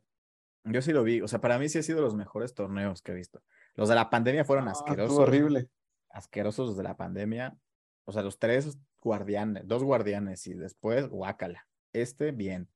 Yo 0.67 0.81
sí 0.83 0.93
lo 0.93 1.03
vi. 1.03 1.21
O 1.21 1.29
sea, 1.29 1.41
para 1.41 1.59
mí 1.59 1.69
sí 1.69 1.79
ha 1.79 1.83
sido 1.83 2.01
los 2.01 2.15
mejores 2.15 2.55
torneos 2.55 3.03
que 3.03 3.13
he 3.13 3.15
visto. 3.15 3.43
Los 3.75 3.89
de 3.89 3.95
la 3.97 4.09
pandemia 4.09 4.45
fueron 4.45 4.67
No, 4.67 4.71
asquerosos. 4.71 5.11
estuvo 5.11 5.23
horrible. 5.25 5.69
Asquerosos 6.15 6.77
de 6.77 6.83
la 6.85 6.97
pandemia. 6.97 7.57
O 8.05 8.13
sea, 8.13 8.23
los 8.23 8.39
tres 8.39 8.79
guardianes, 9.01 9.67
dos 9.67 9.83
guardianes 9.83 10.47
y 10.47 10.55
después 10.55 11.09
guácala. 11.09 11.67
Este, 11.93 12.31
bien. 12.31 12.69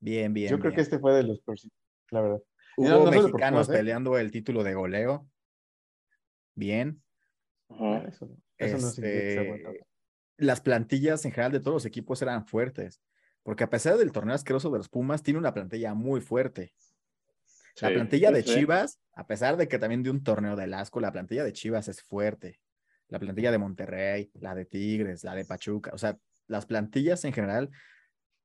Bien, 0.00 0.34
bien. 0.34 0.50
Yo 0.50 0.58
creo 0.58 0.70
bien. 0.70 0.76
que 0.76 0.82
este 0.82 0.98
fue 0.98 1.14
de 1.14 1.22
los 1.22 1.40
peores, 1.40 1.68
la 2.10 2.20
verdad. 2.20 2.42
Hubo 2.76 2.88
no- 2.88 2.98
no 2.98 3.04
por 3.04 3.14
mexicanos 3.24 3.68
¿eh? 3.68 3.72
peleando 3.72 4.18
el 4.18 4.30
título 4.30 4.64
de 4.64 4.74
goleo. 4.74 5.28
Bien. 6.54 7.02
Ujú. 7.68 7.84
Bueno, 7.84 8.08
Eso, 8.08 8.26
no- 8.26 8.36
eso 8.58 8.78
no. 8.78 8.88
Este, 8.88 9.86
las 10.36 10.60
plantillas 10.60 11.24
en 11.24 11.32
general 11.32 11.52
de 11.52 11.60
todos 11.60 11.74
los 11.74 11.84
equipos 11.86 12.20
eran 12.22 12.46
fuertes, 12.46 13.00
porque 13.42 13.64
a 13.64 13.70
pesar 13.70 13.98
del 13.98 14.10
torneo 14.10 14.34
asqueroso 14.34 14.70
de 14.70 14.78
los 14.78 14.88
Pumas, 14.88 15.22
tiene 15.22 15.38
una 15.38 15.54
plantilla 15.54 15.94
muy 15.94 16.20
fuerte. 16.20 16.72
La 17.80 17.90
plantilla 17.90 18.30
de. 18.32 18.42
Chivas, 18.42 18.98
a 19.12 19.26
pesar 19.26 19.56
de 19.56 19.68
que 19.68 19.78
también 19.78 20.02
de 20.02 20.10
un 20.10 20.22
torneo 20.24 20.56
del 20.56 20.74
asco, 20.74 20.98
la 21.00 21.12
plantilla 21.12 21.44
de 21.44 21.52
Chivas 21.52 21.88
es 21.88 22.02
fuerte. 22.02 22.58
La 23.10 23.18
plantilla 23.18 23.50
de 23.52 23.58
Monterrey, 23.58 24.30
la 24.34 24.54
de 24.54 24.64
Tigres, 24.64 25.24
la 25.24 25.34
de 25.34 25.44
Pachuca, 25.44 25.90
o 25.92 25.98
sea, 25.98 26.16
las 26.46 26.64
plantillas 26.66 27.24
en 27.24 27.32
general 27.32 27.70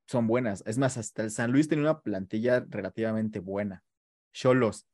son 0.08 0.28
buenas. 0.28 0.64
Es 0.66 0.78
más, 0.78 0.98
hasta 0.98 1.24
el 1.24 1.32
San 1.32 1.52
Luis 1.52 1.68
tiene 1.68 1.84
una 1.84 2.02
plantilla 2.02 2.66
relativamente 2.70 3.40
buena. 3.40 3.84
Cholos, 4.34 4.88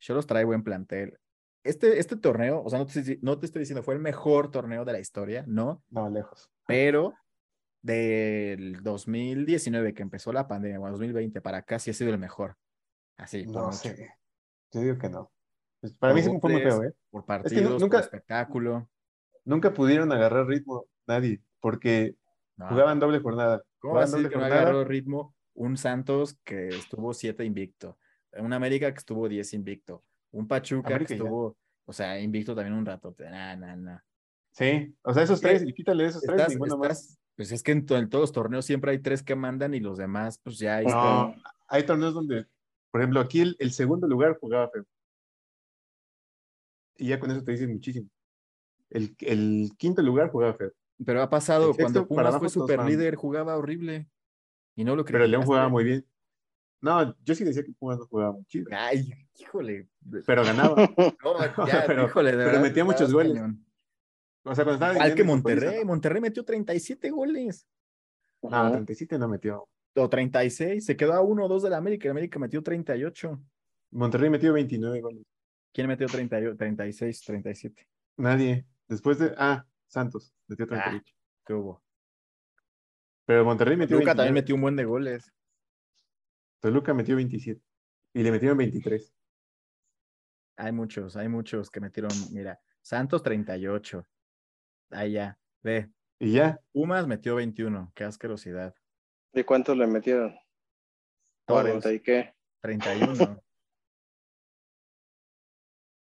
Cholos 0.00 0.26
trae 0.26 0.44
buen 0.44 0.62
plantel. 0.62 1.18
Este, 1.64 1.98
este 1.98 2.16
torneo, 2.16 2.62
o 2.62 2.70
sea, 2.70 2.78
no 2.78 2.86
te, 2.86 3.18
no 3.22 3.38
te 3.38 3.46
estoy 3.46 3.60
diciendo 3.60 3.82
fue 3.82 3.94
el 3.94 4.00
mejor 4.00 4.50
torneo 4.50 4.84
de 4.84 4.92
la 4.92 5.00
historia, 5.00 5.44
¿no? 5.46 5.82
No, 5.90 6.08
lejos. 6.08 6.48
Pero 6.66 7.14
del 7.82 8.82
2019 8.82 9.94
que 9.94 10.02
empezó 10.02 10.32
la 10.32 10.46
pandemia, 10.48 10.78
bueno, 10.78 10.92
2020 10.92 11.40
para 11.40 11.58
acá 11.58 11.78
sí 11.78 11.90
ha 11.90 11.94
sido 11.94 12.10
el 12.10 12.18
mejor. 12.18 12.56
Así, 13.16 13.44
por 13.44 13.54
No 13.54 13.72
sé. 13.72 14.10
Yo 14.72 14.80
digo 14.80 14.98
que 14.98 15.08
no. 15.08 15.32
Pues 15.80 15.92
para 15.94 16.14
mí 16.14 16.22
sí 16.22 16.28
Por 16.30 16.40
fue 16.40 16.50
muy 16.52 16.62
feo, 16.62 16.82
¿eh? 16.84 16.92
Por 17.10 17.22
que 17.22 17.26
partidos, 17.26 17.62
nu- 17.64 17.70
por 17.70 17.80
nunca- 17.80 18.00
espectáculo. 18.00 18.88
Nunca 19.46 19.72
pudieron 19.72 20.12
agarrar 20.12 20.46
ritmo 20.46 20.86
nadie, 21.06 21.40
porque 21.60 22.14
No. 22.58 22.68
jugaban 22.68 22.98
doble 23.00 23.20
jornada. 23.20 23.62
¿Cómo 23.78 23.92
Jugaban 23.94 24.10
doble 24.10 24.28
que 24.28 24.34
jornada. 24.34 24.60
agarró 24.60 24.84
ritmo 24.84 25.34
un 25.54 25.76
Santos 25.78 26.36
que 26.44 26.68
estuvo 26.68 27.14
7 27.14 27.44
invicto? 27.44 27.96
Un 28.38 28.52
América 28.52 28.92
que 28.92 28.98
estuvo 28.98 29.28
10 29.28 29.54
invicto. 29.54 30.04
Un 30.32 30.46
Pachuca 30.46 30.88
América 30.88 31.08
que 31.08 31.18
ya. 31.18 31.24
estuvo, 31.24 31.56
o 31.86 31.92
sea, 31.92 32.20
invicto 32.20 32.54
también 32.54 32.74
un 32.76 32.84
rato. 32.84 33.14
Nah, 33.18 33.56
nah, 33.56 33.76
nah. 33.76 33.98
Sí, 34.50 34.94
o 35.02 35.14
sea, 35.14 35.22
esos 35.22 35.40
tres, 35.40 35.62
y 35.64 35.72
quítale 35.72 36.06
esos 36.06 36.20
tres, 36.22 36.36
Estás- 36.40 36.50
ninguno 36.52 36.76
más. 36.76 36.90
estás- 37.00 37.18
pues 37.36 37.52
es 37.52 37.62
que 37.62 37.72
en, 37.72 37.86
to- 37.86 37.96
en 37.98 38.08
todos 38.08 38.22
los 38.22 38.32
torneos 38.32 38.64
siempre 38.66 38.90
hay 38.90 38.98
tres 38.98 39.22
que 39.22 39.36
mandan 39.36 39.74
y 39.74 39.80
los 39.80 39.96
demás, 39.98 40.40
pues 40.42 40.58
ya 40.58 40.76
ahí 40.76 40.86
No, 40.86 41.28
están. 41.30 41.42
hay 41.68 41.82
torneos 41.84 42.14
donde, 42.14 42.46
por 42.90 43.00
ejemplo, 43.02 43.20
aquí 43.20 43.40
el, 43.42 43.56
el 43.58 43.70
segundo 43.72 44.06
lugar 44.08 44.38
jugaba 44.40 44.70
feo. 44.70 44.84
Y 46.96 47.08
ya 47.08 47.20
con 47.20 47.30
eso 47.30 47.44
te 47.44 47.52
dicen 47.52 47.70
muchísimo. 47.72 48.08
El, 48.90 49.14
el 49.20 49.70
quinto 49.76 50.02
lugar 50.02 50.30
jugaba 50.30 50.54
feo. 50.54 50.72
Pero 51.04 51.20
ha 51.22 51.28
pasado, 51.28 51.66
sexto 51.74 51.82
cuando 51.82 52.08
Pumas 52.08 52.38
fue 52.38 52.48
super 52.48 52.82
líder, 52.84 53.14
jugaba 53.16 53.56
horrible. 53.56 54.08
Y 54.74 54.84
no 54.84 54.94
lo 54.96 55.04
Pero 55.04 55.24
el 55.24 55.30
León 55.30 55.44
jugaba 55.44 55.68
muy 55.68 55.84
bien. 55.84 56.06
No, 56.80 57.16
yo 57.24 57.34
sí 57.34 57.42
decía 57.44 57.64
que 57.64 57.72
Pumas 57.72 57.98
no 57.98 58.06
jugaba 58.06 58.32
muy 58.32 58.44
chido, 58.44 58.68
Ay, 58.70 59.10
híjole. 59.34 59.88
pero 60.26 60.44
ganaba. 60.44 60.74
No, 61.24 61.66
ya, 61.66 61.84
Pero- 61.86 62.06
híjole, 62.06 62.30
de 62.32 62.36
pero 62.36 62.48
verdad, 62.48 62.62
metía 62.62 62.84
muchos 62.84 63.12
goles. 63.12 63.32
cañón. 63.34 63.64
O 64.44 64.54
sea, 64.54 64.64
cuando 64.64 64.74
estaba 64.74 64.94
Igual 64.94 65.14
que 65.14 65.24
Monterrey. 65.24 65.84
Monterrey 65.84 66.20
metió 66.20 66.44
37 66.44 67.10
goles. 67.10 67.66
¿no? 68.42 68.50
No, 68.50 68.62
Ujú. 68.66 68.72
37 68.74 69.18
no 69.18 69.28
metió. 69.28 69.68
O 69.96 70.08
36. 70.08 70.84
Se 70.84 70.96
quedó 70.96 71.14
a 71.14 71.20
1 71.22 71.44
o 71.44 71.48
2 71.48 71.62
de 71.64 71.70
la 71.70 71.78
América. 71.78 72.04
El 72.06 72.12
América 72.12 72.38
metió 72.38 72.62
38. 72.62 73.42
Monterrey 73.90 74.30
metió 74.30 74.52
29 74.52 75.00
goles. 75.00 75.22
¿Quién 75.72 75.88
metió 75.88 76.06
38, 76.06 76.56
36, 76.56 77.20
37? 77.22 77.88
Nadie. 78.18 78.64
Después 78.88 79.18
de. 79.18 79.34
Ah, 79.36 79.66
Santos 79.86 80.34
metió 80.46 80.66
38. 80.66 81.14
¿Qué 81.44 81.52
hubo? 81.52 81.82
Pero 83.24 83.44
Monterrey 83.44 83.76
metió 83.76 83.96
Luca 83.96 84.10
29. 84.10 84.16
también 84.16 84.34
metió 84.34 84.54
un 84.54 84.60
buen 84.60 84.76
de 84.76 84.84
goles. 84.84 85.32
Toluca 86.60 86.94
metió 86.94 87.16
27. 87.16 87.60
Y 88.14 88.22
le 88.22 88.30
metieron 88.30 88.56
23. 88.58 89.12
Hay 90.56 90.72
muchos, 90.72 91.16
hay 91.16 91.28
muchos 91.28 91.70
que 91.70 91.80
metieron. 91.80 92.10
Mira, 92.32 92.60
Santos 92.80 93.22
38. 93.22 94.06
Ahí 94.90 95.12
ya. 95.12 95.38
Ve. 95.62 95.90
Y 96.18 96.32
ya. 96.32 96.60
Pumas 96.72 97.06
metió 97.06 97.34
21. 97.34 97.92
Qué 97.94 98.04
asquerosidad. 98.04 98.74
¿De 99.32 99.44
cuántos 99.44 99.76
le 99.76 99.86
metieron? 99.86 100.34
Todos. 101.46 101.84
¿40 101.84 101.94
y 101.94 102.00
qué? 102.00 102.34
31. 102.60 103.42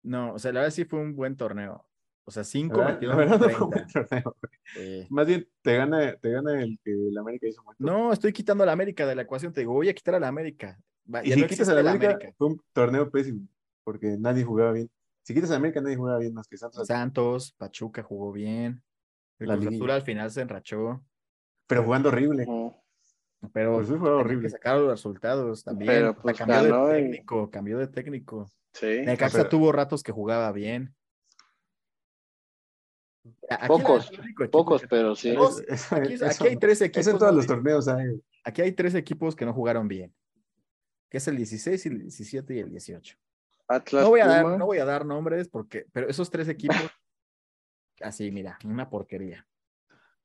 No, 0.05 0.33
o 0.33 0.37
sea, 0.37 0.51
la 0.51 0.59
verdad 0.59 0.75
sí 0.75 0.83
fue 0.83 0.99
un 0.99 1.15
buen 1.15 1.37
torneo. 1.37 1.87
O 2.25 2.31
sea, 2.31 2.43
5 2.43 2.77
La 2.77 2.85
verdad, 2.85 2.93
metieron 2.93 3.17
la 3.17 3.25
verdad 3.25 3.39
no 3.39 3.49
fue 3.49 3.65
un 3.65 3.71
30. 3.71 3.99
buen 3.99 4.07
torneo. 4.07 4.35
Eh, 4.77 5.07
Más 5.09 5.27
bien 5.27 5.47
te 5.61 5.75
gana, 5.75 6.15
te 6.15 6.29
gana 6.31 6.61
el 6.61 6.79
que 6.83 6.91
el 6.91 7.17
América 7.17 7.47
hizo 7.47 7.61
mucho. 7.63 7.75
No, 7.79 8.13
estoy 8.13 8.31
quitando 8.31 8.63
a 8.63 8.65
la 8.67 8.71
América 8.71 9.05
de 9.05 9.15
la 9.15 9.23
ecuación. 9.23 9.51
Te 9.51 9.61
digo, 9.61 9.73
voy 9.73 9.89
a 9.89 9.93
quitar 9.93 10.15
a 10.15 10.19
la 10.19 10.29
América. 10.29 10.79
Va, 11.13 11.25
y 11.25 11.31
si 11.33 11.41
no 11.41 11.47
quitas 11.47 11.67
a 11.67 11.73
la 11.73 11.83
la 11.83 11.91
América, 11.91 12.33
fue 12.37 12.47
un 12.47 12.61
torneo 12.71 13.09
pésimo. 13.11 13.45
Porque 13.83 14.15
nadie 14.17 14.43
jugaba 14.45 14.71
bien. 14.71 14.89
Si 15.23 15.33
quitas 15.33 15.51
a 15.51 15.57
América, 15.57 15.81
nadie 15.81 15.97
jugaba 15.97 16.19
bien 16.19 16.33
más 16.33 16.47
que 16.47 16.55
Santos. 16.57 16.87
Santos, 16.87 17.53
Pachuca 17.57 18.01
jugó 18.03 18.31
bien. 18.31 18.81
El 19.39 19.47
La 19.49 19.55
liguilla. 19.57 19.95
al 19.95 20.01
final 20.03 20.31
se 20.31 20.41
enrachó. 20.41 21.03
Pero 21.67 21.83
jugando 21.83 22.07
horrible. 22.09 22.45
Pero 23.51 23.81
tenía 23.85 24.01
horrible. 24.13 24.43
que 24.43 24.49
sacar 24.51 24.77
los 24.77 24.89
resultados 24.91 25.63
también. 25.65 25.91
Pero, 25.91 26.15
pues, 26.15 26.37
cambió 26.37 26.85
de 26.87 26.99
y- 26.99 27.03
técnico, 27.03 27.49
cambió 27.51 27.77
de 27.77 27.87
técnico. 27.87 28.49
Sí. 28.73 29.01
Necaxa 29.05 29.39
pero- 29.39 29.49
tuvo 29.49 29.71
ratos 29.73 30.01
que 30.03 30.13
jugaba 30.13 30.49
bien. 30.53 30.95
Aquí 33.49 33.67
Pocos, 33.67 34.11
equipo 34.11 34.49
Pocos, 34.51 34.83
pero 34.89 35.15
sí. 35.15 35.35
Aquí, 35.91 36.13
eso- 36.13 36.25
aquí 36.25 36.47
hay 36.47 36.57
tres 36.57 36.81
equipos. 36.81 37.01
eso 37.07 37.11
en 37.11 37.17
todos 37.19 37.33
los 37.35 37.47
torneos 37.47 37.87
hay. 37.87 38.21
Aquí 38.43 38.61
hay 38.61 38.71
tres 38.73 38.95
equipos 38.95 39.35
que 39.35 39.45
no 39.45 39.53
jugaron 39.53 39.87
bien. 39.87 40.13
Que 41.09 41.17
es 41.17 41.27
el 41.27 41.37
16, 41.37 41.85
el 41.85 41.99
17 41.99 42.55
y 42.55 42.59
el 42.59 42.69
18. 42.69 43.17
Atlas, 43.67 44.03
No 44.03 44.09
voy 44.09 44.19
a 44.19 44.27
dar, 44.27 44.45
no 44.57 44.65
voy 44.65 44.77
a 44.79 44.85
dar 44.85 45.05
nombres 45.05 45.47
porque, 45.47 45.85
pero 45.93 46.09
esos 46.09 46.29
tres 46.29 46.49
equipos, 46.49 46.75
así, 48.01 48.29
mira, 48.31 48.57
una 48.65 48.89
porquería. 48.89 49.47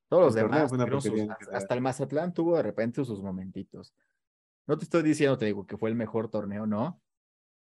Todos 0.09 0.23
los 0.23 0.35
El 0.35 0.43
demás, 0.49 0.71
sus- 1.03 1.29
hasta, 1.53 1.73
el 1.75 1.81
Mazatlán 1.81 2.33
tuvo 2.33 2.57
de 2.57 2.63
repente 2.63 3.05
sus 3.05 3.21
momentitos. 3.21 3.93
No 4.67 4.77
te 4.77 4.83
estoy 4.83 5.03
diciendo, 5.03 5.37
te 5.37 5.45
digo, 5.45 5.65
que 5.65 5.77
fue 5.77 5.89
el 5.89 5.95
mejor 5.95 6.29
torneo, 6.29 6.65
no. 6.65 7.01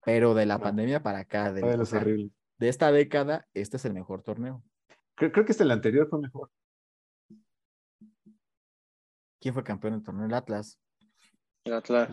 Pero 0.05 0.33
de 0.33 0.45
la 0.45 0.57
No. 0.57 0.63
pandemia 0.63 1.03
para 1.03 1.19
acá, 1.19 1.53
o 1.79 1.85
sea, 1.85 2.03
de 2.03 2.31
esta 2.69 2.91
década, 2.91 3.47
este 3.53 3.77
es 3.77 3.85
el 3.85 3.93
mejor 3.93 4.23
torneo. 4.23 4.63
Creo, 5.17 5.31
creo 5.31 5.45
que 5.45 5.51
este 5.51 5.63
el 5.63 5.71
anterior 5.71 6.07
fue 6.07 6.21
mejor. 6.21 6.51
¿Quién 9.41 9.53
fue 9.53 9.63
campeón 9.63 9.93
del 9.93 10.03
torneo? 10.03 10.25
El 10.25 10.33
Atlas. 10.33 10.79
El 11.63 11.73
Atlas. 11.73 12.09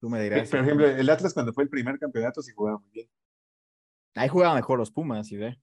Tú 0.00 0.08
me 0.08 0.18
Por 0.18 0.22
dirás. 0.24 0.54
ejemplo, 0.54 0.86
el 0.86 1.10
Atlas 1.10 1.34
cuando 1.34 1.52
fue 1.52 1.64
el 1.64 1.70
primer 1.70 1.98
campeonato 1.98 2.42
sí 2.42 2.52
jugaba 2.54 2.78
muy 2.78 2.90
bien. 2.90 3.08
Ahí 4.14 4.28
jugaba 4.28 4.54
mejor 4.54 4.78
los 4.78 4.90
Pumas, 4.92 5.30
y 5.32 5.36
ve. 5.36 5.60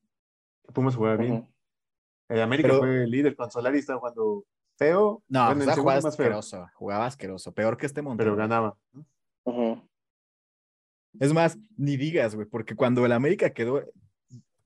Pumas 0.74 0.96
jugaba 0.96 1.16
bien. 1.16 1.48
El 2.28 2.42
América 2.42 2.70
Pero- 2.70 2.80
fue 2.80 3.04
el 3.04 3.10
líder 3.10 3.36
con 3.36 3.50
Solari 3.52 3.80
estaba 3.80 4.00
jugando 4.00 4.46
feo. 4.78 5.24
No, 5.30 5.46
bueno, 5.46 5.64
pues, 5.64 5.78
jugaba 5.78 6.02
más 6.02 6.18
feo, 6.18 6.26
asqueroso. 6.26 6.68
Jugaba 6.76 7.06
asqueroso. 7.06 7.54
Peor 7.54 7.78
que 7.78 7.86
este 7.86 8.02
Monterrey. 8.02 8.32
pero 8.34 8.38
ganaba. 8.38 8.78
Es 11.20 11.34
más, 11.34 11.58
ni 11.78 11.98
digas, 11.98 12.36
güey, 12.36 12.48
porque 12.48 12.76
cuando 12.76 13.06
el 13.06 13.12
América 13.12 13.50
quedó, 13.54 13.84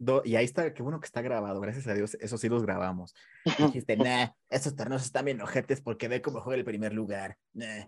do- 0.06 0.22
y 0.24 0.36
ahí 0.36 0.46
está, 0.46 0.74
qué 0.74 0.82
bueno 0.84 1.00
que 1.00 1.06
está 1.06 1.22
grabado, 1.22 1.60
gracias 1.60 1.88
a 1.88 1.94
Dios, 1.94 2.16
eso 2.22 2.38
sí 2.38 2.48
los 2.50 2.64
grabamos. 2.64 3.14
Dijiste, 3.84 3.98
nah, 3.98 4.28
esos 4.50 4.76
torneos 4.76 5.04
están 5.04 5.26
bien 5.26 5.42
ojetes 5.42 5.82
porque 5.82 6.08
ve 6.08 6.22
cómo 6.22 6.40
juega 6.42 6.58
el 6.60 6.66
primer 6.66 6.94
lugar. 6.94 7.38
Nah. 7.54 7.86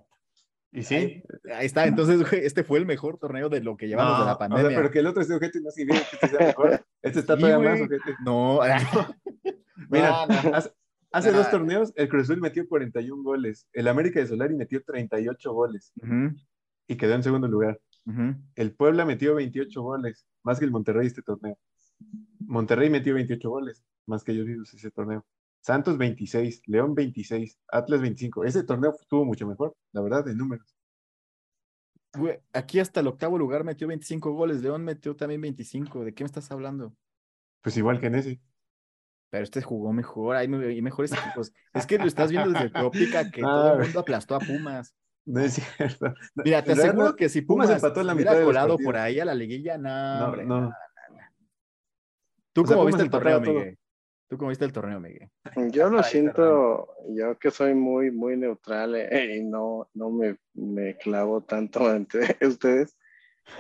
Y 0.73 0.83
sí. 0.83 0.95
Ahí, 0.95 1.23
ahí 1.55 1.65
está, 1.65 1.85
entonces, 1.87 2.29
güey, 2.29 2.45
este 2.45 2.63
fue 2.63 2.77
el 2.79 2.85
mejor 2.85 3.17
torneo 3.17 3.47
de 3.47 3.61
lo 3.61 3.77
que 3.77 3.87
llevamos 3.87 4.19
de 4.19 4.25
la 4.25 4.33
o 4.33 4.37
sea, 4.37 4.37
pandemia. 4.49 4.77
pero 4.77 4.91
que 4.91 4.99
el 4.99 5.07
otro 5.07 5.21
esté 5.21 5.33
ojete 5.35 5.61
no 5.61 5.71
significa 5.71 6.05
que 6.09 6.15
este 6.17 6.27
sea 6.37 6.47
mejor. 6.47 6.85
Este 7.01 7.19
está 7.21 7.35
Sí, 7.35 7.41
todavía 7.41 7.69
más 7.71 7.81
ojete. 7.81 8.15
No, 8.25 8.59
Mira, 9.89 10.25
no, 10.27 10.49
no. 10.51 10.57
hace, 11.11 11.31
dos 11.31 11.49
torneos 11.49 11.93
el 11.95 12.09
Cruz 12.09 12.23
Azul 12.23 12.41
metió 12.41 12.67
41 12.67 13.23
goles. 13.23 13.65
El 13.71 13.87
América 13.87 14.19
de 14.19 14.27
Solari 14.27 14.55
metió 14.55 14.83
38 14.83 15.53
goles 15.53 15.93
Ujú, 16.01 16.35
y 16.87 16.95
quedó 16.97 17.13
en 17.15 17.23
segundo 17.23 17.47
lugar. 17.47 17.79
El 18.55 18.73
Puebla 18.73 19.03
metió 19.05 19.35
28 19.35 19.81
goles, 19.81 20.25
más 20.43 20.59
que 20.59 20.65
el 20.65 20.71
Monterrey 20.71 21.07
este 21.07 21.21
torneo. 21.21 21.57
Monterrey 22.39 22.89
metió 22.89 23.13
28 23.13 23.49
goles, 23.49 23.83
más 24.05 24.23
que 24.23 24.31
ellos 24.31 24.45
mismos 24.47 24.73
ese 24.73 24.91
torneo. 24.91 25.25
Santos 25.61 25.97
26, 25.97 26.61
León 26.67 26.95
26, 26.95 27.59
Atlas 27.69 28.01
25. 28.01 28.45
Ese 28.45 28.63
torneo 28.63 28.93
estuvo 28.99 29.25
mucho 29.25 29.45
mejor, 29.47 29.75
la 29.91 30.01
verdad, 30.01 30.23
de 30.23 30.33
números. 30.35 30.73
Güey, 32.17 32.39
aquí 32.53 32.79
hasta 32.79 33.01
el 33.01 33.07
octavo 33.07 33.37
lugar 33.37 33.63
metió 33.63 33.87
25 33.87 34.31
goles, 34.31 34.61
León 34.61 34.83
metió 34.83 35.15
también 35.15 35.41
25. 35.41 36.05
¿De 36.05 36.13
qué 36.13 36.23
me 36.23 36.27
estás 36.27 36.49
hablando? 36.51 36.95
Pues 37.61 37.75
igual 37.77 37.99
que 37.99 38.07
en 38.07 38.15
ese. 38.15 38.39
Pero 39.29 39.43
este 39.43 39.61
jugó 39.61 39.91
mejor, 39.91 40.37
hay, 40.37 40.47
me- 40.47 40.65
hay 40.67 40.81
mejores 40.81 41.11
equipos. 41.11 41.51
Es 41.73 41.85
que 41.85 41.97
lo 41.97 42.05
estás 42.05 42.31
viendo 42.31 42.51
desde 42.51 42.69
tu 42.69 42.79
óptica 42.85 43.29
que 43.29 43.41
Ah, 43.41 43.45
todo 43.45 43.73
el 43.73 43.79
mundo 43.83 43.99
aplastó 43.99 44.35
a 44.35 44.39
Pumas. 44.39 44.95
No 45.25 45.41
es 45.41 45.55
cierto. 45.55 46.13
Mira, 46.35 46.63
te 46.63 46.71
aseguro 46.71 47.07
no- 47.09 47.15
que 47.17 47.27
si 47.27 47.41
Pumas 47.41 47.67
Pumas, 47.67 47.83
empató 47.83 47.99
en 48.01 48.07
la 48.07 48.13
hubiera 48.13 48.31
mitad 48.31 48.39
de 48.39 48.45
los 48.45 48.53
colado 48.55 48.77
por 48.77 48.95
ahí 48.95 49.19
a 49.19 49.25
la 49.25 49.35
liguilla, 49.35 49.77
no, 49.77 50.19
No, 50.19 50.25
hombre, 50.27 50.45
no. 50.45 50.61
no. 50.61 50.71
¿Tú 52.57 52.65
sea, 52.65 52.75
cómo 52.75 52.87
viste 52.87 53.03
el 53.03 53.11
torneo. 53.11 53.39
Miguel? 53.39 53.77
¿Tú 54.27 54.35
cómo 54.35 54.49
viste 54.49 54.65
el 54.65 54.73
torneo, 54.73 54.99
Miguel? 54.99 55.29
Yo 55.71 55.89
lo 55.89 55.99
está, 55.99 56.09
siento, 56.09 56.89
yo 57.09 57.37
que 57.37 57.51
soy 57.51 57.75
muy, 57.75 58.09
muy 58.09 58.35
neutral 58.35 58.95
eh, 58.95 59.37
y 59.37 59.43
no, 59.43 59.87
no 59.93 60.09
me, 60.09 60.37
me 60.55 60.97
clavo 60.97 61.41
tanto 61.41 61.81
entre 61.95 62.35
ustedes. 62.41 62.97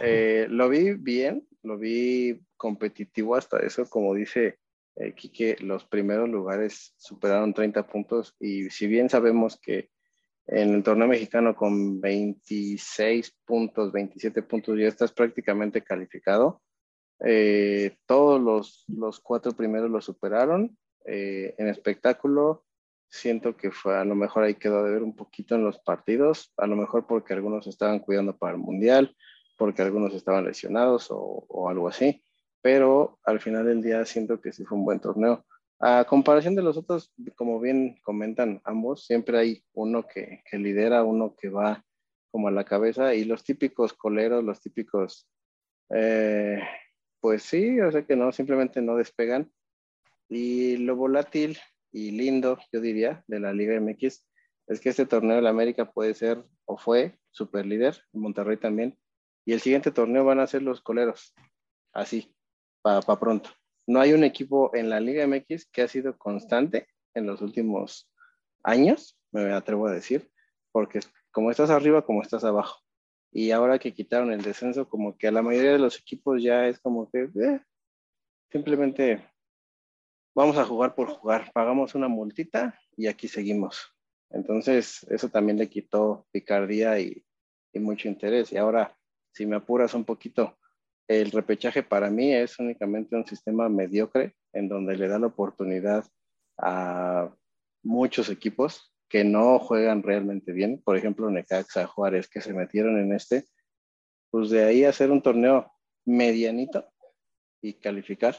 Eh, 0.01 0.47
lo 0.49 0.67
vi 0.67 0.95
bien, 0.95 1.47
lo 1.61 1.77
vi 1.77 2.41
competitivo 2.57 3.35
hasta 3.35 3.59
eso, 3.59 3.87
como 3.87 4.15
dice 4.15 4.57
eh, 4.95 5.13
Quique, 5.13 5.57
los 5.59 5.85
primeros 5.85 6.27
lugares 6.27 6.95
superaron 6.97 7.53
30 7.53 7.85
puntos 7.85 8.35
y 8.39 8.71
si 8.71 8.87
bien 8.87 9.11
sabemos 9.11 9.59
que 9.61 9.91
en 10.47 10.73
el 10.73 10.81
torneo 10.81 11.07
mexicano 11.07 11.55
con 11.55 12.01
26 12.01 13.37
puntos, 13.45 13.91
27 13.91 14.41
puntos 14.41 14.79
ya 14.79 14.87
estás 14.87 15.11
prácticamente 15.11 15.83
calificado, 15.83 16.63
eh, 17.19 17.95
todos 18.05 18.41
los, 18.41 18.85
los 18.87 19.19
cuatro 19.19 19.51
primeros 19.53 19.89
lo 19.89 20.01
superaron. 20.01 20.77
Eh, 21.05 21.55
en 21.57 21.67
espectáculo, 21.67 22.65
siento 23.09 23.55
que 23.55 23.71
fue 23.71 23.95
a 23.95 24.03
lo 24.03 24.15
mejor 24.15 24.43
ahí 24.43 24.55
quedó 24.55 24.83
de 24.83 24.91
ver 24.91 25.03
un 25.03 25.15
poquito 25.15 25.55
en 25.55 25.63
los 25.63 25.79
partidos, 25.79 26.53
a 26.57 26.67
lo 26.67 26.75
mejor 26.75 27.07
porque 27.07 27.33
algunos 27.33 27.67
estaban 27.67 27.99
cuidando 27.99 28.37
para 28.37 28.53
el 28.53 28.59
mundial, 28.59 29.15
porque 29.57 29.81
algunos 29.81 30.13
estaban 30.13 30.45
lesionados 30.45 31.09
o, 31.09 31.45
o 31.47 31.69
algo 31.69 31.87
así, 31.87 32.23
pero 32.61 33.19
al 33.23 33.39
final 33.39 33.65
del 33.65 33.81
día 33.81 34.05
siento 34.05 34.41
que 34.41 34.51
sí 34.51 34.65
fue 34.65 34.77
un 34.77 34.85
buen 34.85 34.99
torneo. 34.99 35.45
A 35.79 36.05
comparación 36.05 36.55
de 36.55 36.63
los 36.63 36.75
otros, 36.75 37.13
como 37.35 37.59
bien 37.59 37.99
comentan 38.03 38.61
ambos, 38.63 39.05
siempre 39.05 39.37
hay 39.37 39.63
uno 39.73 40.07
que, 40.07 40.41
que 40.49 40.57
lidera, 40.57 41.03
uno 41.03 41.35
que 41.35 41.49
va 41.49 41.85
como 42.31 42.47
a 42.47 42.51
la 42.51 42.65
cabeza 42.65 43.13
y 43.13 43.25
los 43.25 43.43
típicos 43.43 43.93
coleros, 43.93 44.43
los 44.43 44.59
típicos 44.59 45.29
eh, 45.89 46.61
pues 47.19 47.43
sí, 47.43 47.79
o 47.81 47.91
sea 47.91 48.05
que 48.05 48.15
no, 48.15 48.31
simplemente 48.31 48.81
no 48.81 48.95
despegan. 48.95 49.51
Y 50.29 50.77
lo 50.77 50.95
volátil 50.95 51.57
y 51.91 52.11
lindo, 52.11 52.59
yo 52.71 52.81
diría, 52.81 53.23
de 53.27 53.39
la 53.39 53.53
Liga 53.53 53.79
MX 53.79 54.25
es 54.67 54.81
que 54.81 54.89
este 54.89 55.05
torneo 55.05 55.37
de 55.37 55.41
la 55.41 55.49
América 55.49 55.91
puede 55.91 56.13
ser 56.13 56.43
o 56.65 56.77
fue 56.77 57.17
super 57.31 57.65
líder, 57.65 58.03
Monterrey 58.11 58.57
también, 58.57 58.97
y 59.45 59.53
el 59.53 59.61
siguiente 59.61 59.91
torneo 59.91 60.25
van 60.25 60.39
a 60.39 60.47
ser 60.47 60.61
los 60.61 60.81
coleros, 60.81 61.33
así, 61.93 62.35
para 62.81 63.01
pronto. 63.01 63.49
No 63.87 64.01
hay 64.01 64.11
un 64.11 64.25
equipo 64.25 64.75
en 64.75 64.89
la 64.89 64.99
Liga 64.99 65.25
MX 65.25 65.69
que 65.71 65.83
ha 65.83 65.87
sido 65.87 66.17
constante 66.17 66.87
en 67.13 67.25
los 67.25 67.41
últimos 67.41 68.11
años, 68.63 69.17
me 69.31 69.53
atrevo 69.53 69.87
a 69.87 69.93
decir, 69.93 70.29
porque 70.73 70.99
como 71.31 71.51
estás 71.51 71.69
arriba, 71.69 72.05
como 72.05 72.21
estás 72.21 72.43
abajo. 72.43 72.81
Y 73.37 73.51
ahora 73.51 73.77
que 73.77 73.93
quitaron 73.93 74.31
el 74.31 74.41
descenso, 74.41 74.89
como 74.89 75.15
que 75.15 75.27
a 75.27 75.31
la 75.31 75.43
mayoría 75.43 75.73
de 75.73 75.77
los 75.77 75.99
equipos 75.99 76.41
ya 76.41 76.67
es 76.67 76.79
como 76.79 77.07
que 77.11 77.29
eh, 77.39 77.61
simplemente 78.51 79.23
vamos 80.33 80.57
a 80.57 80.65
jugar 80.65 80.95
por 80.95 81.09
jugar, 81.09 81.51
pagamos 81.53 81.93
una 81.93 82.07
multita 82.07 82.79
y 82.95 83.05
aquí 83.05 83.27
seguimos. 83.27 83.93
Entonces, 84.31 85.05
eso 85.11 85.29
también 85.29 85.59
le 85.59 85.69
quitó 85.69 86.25
picardía 86.31 86.99
y, 86.99 87.23
y 87.73 87.79
mucho 87.79 88.07
interés. 88.07 88.51
Y 88.51 88.57
ahora, 88.57 88.97
si 89.31 89.45
me 89.45 89.57
apuras 89.57 89.93
un 89.93 90.03
poquito, 90.03 90.57
el 91.07 91.29
repechaje 91.29 91.83
para 91.83 92.09
mí 92.09 92.33
es 92.33 92.57
únicamente 92.57 93.15
un 93.15 93.27
sistema 93.27 93.69
mediocre 93.69 94.35
en 94.51 94.67
donde 94.67 94.97
le 94.97 95.07
da 95.07 95.19
la 95.19 95.27
oportunidad 95.27 96.03
a 96.57 97.31
muchos 97.83 98.31
equipos 98.31 98.96
que 99.09 99.23
no 99.23 99.59
juegan 99.59 100.03
realmente 100.03 100.51
bien, 100.51 100.81
por 100.83 100.97
ejemplo 100.97 101.29
Necaxa, 101.29 101.87
Juárez, 101.87 102.27
que 102.27 102.41
se 102.41 102.53
metieron 102.53 102.99
en 102.99 103.13
este, 103.13 103.45
pues 104.29 104.49
de 104.49 104.63
ahí 104.63 104.83
hacer 104.83 105.11
un 105.11 105.21
torneo 105.21 105.71
medianito 106.05 106.85
y 107.61 107.73
calificar 107.73 108.35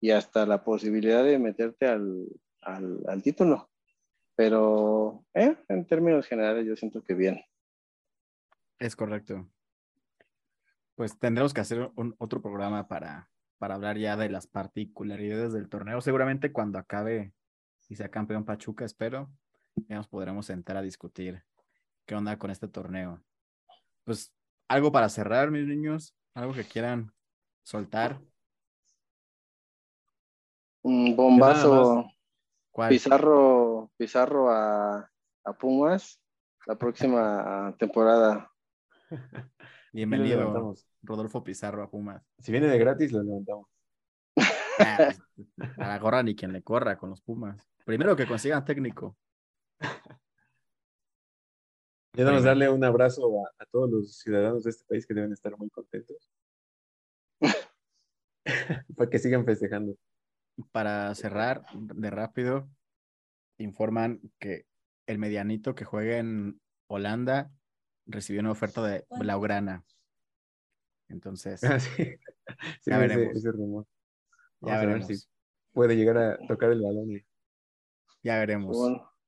y 0.00 0.10
hasta 0.10 0.46
la 0.46 0.64
posibilidad 0.64 1.22
de 1.22 1.38
meterte 1.38 1.86
al, 1.86 2.26
al, 2.60 3.22
título. 3.22 3.70
Pero 4.34 5.24
eh, 5.34 5.56
en 5.68 5.86
términos 5.86 6.26
generales 6.26 6.66
yo 6.66 6.74
siento 6.74 7.02
que 7.02 7.14
bien. 7.14 7.40
Es 8.78 8.96
correcto. 8.96 9.48
Pues 10.96 11.18
tendremos 11.18 11.54
que 11.54 11.60
hacer 11.60 11.90
un, 11.94 12.16
otro 12.18 12.42
programa 12.42 12.88
para, 12.88 13.30
para 13.58 13.76
hablar 13.76 13.96
ya 13.96 14.16
de 14.16 14.28
las 14.28 14.46
particularidades 14.48 15.52
del 15.52 15.68
torneo. 15.68 16.00
Seguramente 16.00 16.50
cuando 16.50 16.78
acabe 16.78 17.32
y 17.88 17.94
sea 17.94 18.08
campeón 18.08 18.44
Pachuca, 18.44 18.84
espero, 18.84 19.30
ya 19.92 19.98
nos 19.98 20.08
podremos 20.08 20.46
sentar 20.46 20.78
a 20.78 20.82
discutir 20.82 21.44
qué 22.06 22.14
onda 22.14 22.38
con 22.38 22.50
este 22.50 22.66
torneo. 22.66 23.22
Pues 24.04 24.34
algo 24.66 24.90
para 24.90 25.10
cerrar, 25.10 25.50
mis 25.50 25.66
niños, 25.66 26.16
algo 26.32 26.54
que 26.54 26.64
quieran 26.64 27.12
soltar. 27.62 28.18
Un 30.82 31.14
bombazo. 31.14 32.10
¿Cuál? 32.70 32.88
Pizarro, 32.88 33.90
Pizarro 33.98 34.50
a, 34.50 35.10
a 35.44 35.52
Pumas 35.52 36.18
la 36.66 36.76
próxima 36.76 37.74
temporada. 37.78 38.50
Bienvenido. 39.92 40.74
Rodolfo 41.02 41.44
Pizarro 41.44 41.82
a 41.82 41.90
Pumas. 41.90 42.26
Si 42.38 42.50
viene 42.50 42.66
de 42.66 42.78
gratis, 42.78 43.12
lo 43.12 43.22
levantamos. 43.22 43.66
Pues, 44.34 45.22
a 45.76 45.86
la 45.86 45.98
gorra 45.98 46.22
ni 46.22 46.34
quien 46.34 46.50
le 46.50 46.62
corra 46.62 46.96
con 46.96 47.10
los 47.10 47.20
Pumas. 47.20 47.68
Primero 47.84 48.16
que 48.16 48.26
consigan 48.26 48.64
técnico. 48.64 49.18
Ya 52.14 52.24
vamos 52.26 52.42
a 52.44 52.48
darle 52.48 52.68
un 52.68 52.84
abrazo 52.84 53.22
a, 53.40 53.50
a 53.62 53.66
todos 53.66 53.90
los 53.90 54.18
ciudadanos 54.18 54.64
de 54.64 54.70
este 54.70 54.84
país 54.84 55.06
que 55.06 55.14
deben 55.14 55.32
estar 55.32 55.56
muy 55.56 55.70
contentos. 55.70 56.30
Para 58.96 59.08
que 59.10 59.18
sigan 59.18 59.46
festejando. 59.46 59.96
Para 60.72 61.14
cerrar 61.14 61.64
de 61.74 62.10
rápido, 62.10 62.68
informan 63.58 64.20
que 64.38 64.66
el 65.06 65.18
medianito 65.18 65.74
que 65.74 65.86
juega 65.86 66.18
en 66.18 66.60
Holanda 66.86 67.50
recibió 68.04 68.40
una 68.42 68.50
oferta 68.50 68.84
de 68.86 69.06
Blaugrana. 69.18 69.84
Entonces, 71.08 71.64
Ah, 71.64 71.80
sí. 71.80 71.90
Sí, 72.82 72.90
Ya 72.90 72.98
veremos. 72.98 73.34
ese 73.36 73.50
rumor. 73.52 73.86
ya 74.60 74.72
Vamos 74.72 74.74
a 74.76 74.80
ver 74.80 74.88
veremos. 74.88 75.18
si 75.20 75.26
puede 75.72 75.96
llegar 75.96 76.18
a 76.18 76.38
tocar 76.46 76.70
el 76.72 76.82
balón. 76.82 77.10
y- 77.12 77.24
Ya 78.22 78.38
veremos. 78.38 78.76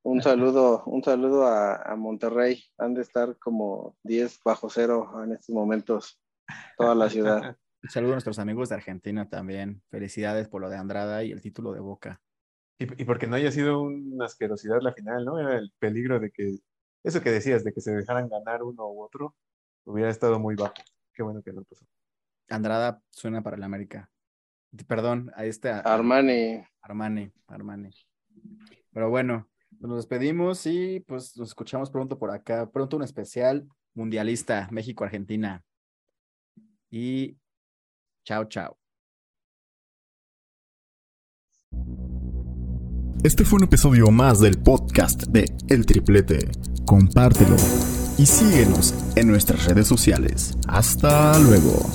Un 0.05 0.23
saludo, 0.23 0.85
un 0.85 1.03
saludo 1.03 1.47
a, 1.47 1.77
a 1.77 1.97
Monterrey. 1.97 2.63
Han 2.79 2.95
de 2.95 3.03
estar 3.03 3.37
como 3.39 3.97
10 4.05 4.41
bajo 4.45 4.69
cero 4.69 5.11
en 5.25 5.33
estos 5.33 5.55
momentos, 5.55 6.21
toda 6.77 6.95
la 6.95 7.11
ciudad. 7.11 7.57
Un 7.83 7.91
saludo 7.91 8.13
a 8.13 8.15
nuestros 8.15 8.39
amigos 8.39 8.71
de 8.71 8.77
Argentina 8.77 9.29
también. 9.29 9.83
Felicidades 9.91 10.49
por 10.49 10.63
lo 10.63 10.71
de 10.71 10.77
Andrada 10.79 11.23
y 11.23 11.33
el 11.33 11.43
título 11.43 11.75
de 11.75 11.81
Boca. 11.81 12.23
Y, 12.79 13.03
y 13.03 13.05
porque 13.05 13.27
no 13.27 13.37
haya 13.37 13.51
sido 13.51 13.83
una 13.83 14.25
asquerosidad 14.25 14.81
la 14.81 14.95
final, 14.95 15.23
¿no? 15.27 15.39
Era 15.39 15.59
el 15.59 15.71
peligro 15.79 16.19
de 16.19 16.31
que, 16.31 16.61
eso 17.03 17.21
que 17.21 17.31
decías, 17.31 17.63
de 17.63 17.75
que 17.75 17.83
se 17.83 17.95
dejaran 17.95 18.31
ganar 18.31 18.63
uno 18.63 18.87
u 18.89 19.03
otro, 19.03 19.37
hubiera 19.85 20.09
estado 20.09 20.39
muy 20.39 20.55
bajo. 20.55 20.73
Qué 21.13 21.23
bueno 21.23 21.43
que 21.43 21.53
no 21.53 21.63
pasó. 21.63 21.85
Andrada 22.49 23.03
suena 23.11 23.43
para 23.43 23.57
el 23.57 23.63
América. 23.63 24.11
Perdón, 24.89 25.31
a 25.37 25.45
este 25.45 25.69
Armani, 25.69 26.65
Armani, 26.81 27.31
Armani. 27.49 27.91
Pero 28.93 29.11
bueno, 29.11 29.47
nos 29.81 29.97
despedimos 29.97 30.67
y 30.67 31.01
pues 31.01 31.37
nos 31.37 31.49
escuchamos 31.49 31.91
pronto 31.91 32.19
por 32.19 32.31
acá. 32.31 32.71
Pronto 32.71 32.97
un 32.97 33.03
especial 33.03 33.67
mundialista 33.95 34.69
México-Argentina. 34.71 35.63
y 36.91 37.37
chao, 38.25 38.45
chao. 38.45 38.79
Este 43.25 43.45
fue 43.45 43.57
un 43.57 43.65
episodio 43.65 44.11
más 44.11 44.41
del 44.41 44.63
podcast 44.63 45.25
de 45.29 45.47
El 45.69 45.87
Triplete. 45.87 46.51
Compártelo 46.85 47.57
y 48.19 48.27
síguenos 48.27 48.95
en 49.17 49.29
nuestras 49.29 49.65
redes 49.65 49.89
sociales. 49.89 50.57
Hasta 50.69 51.39
luego. 51.39 51.87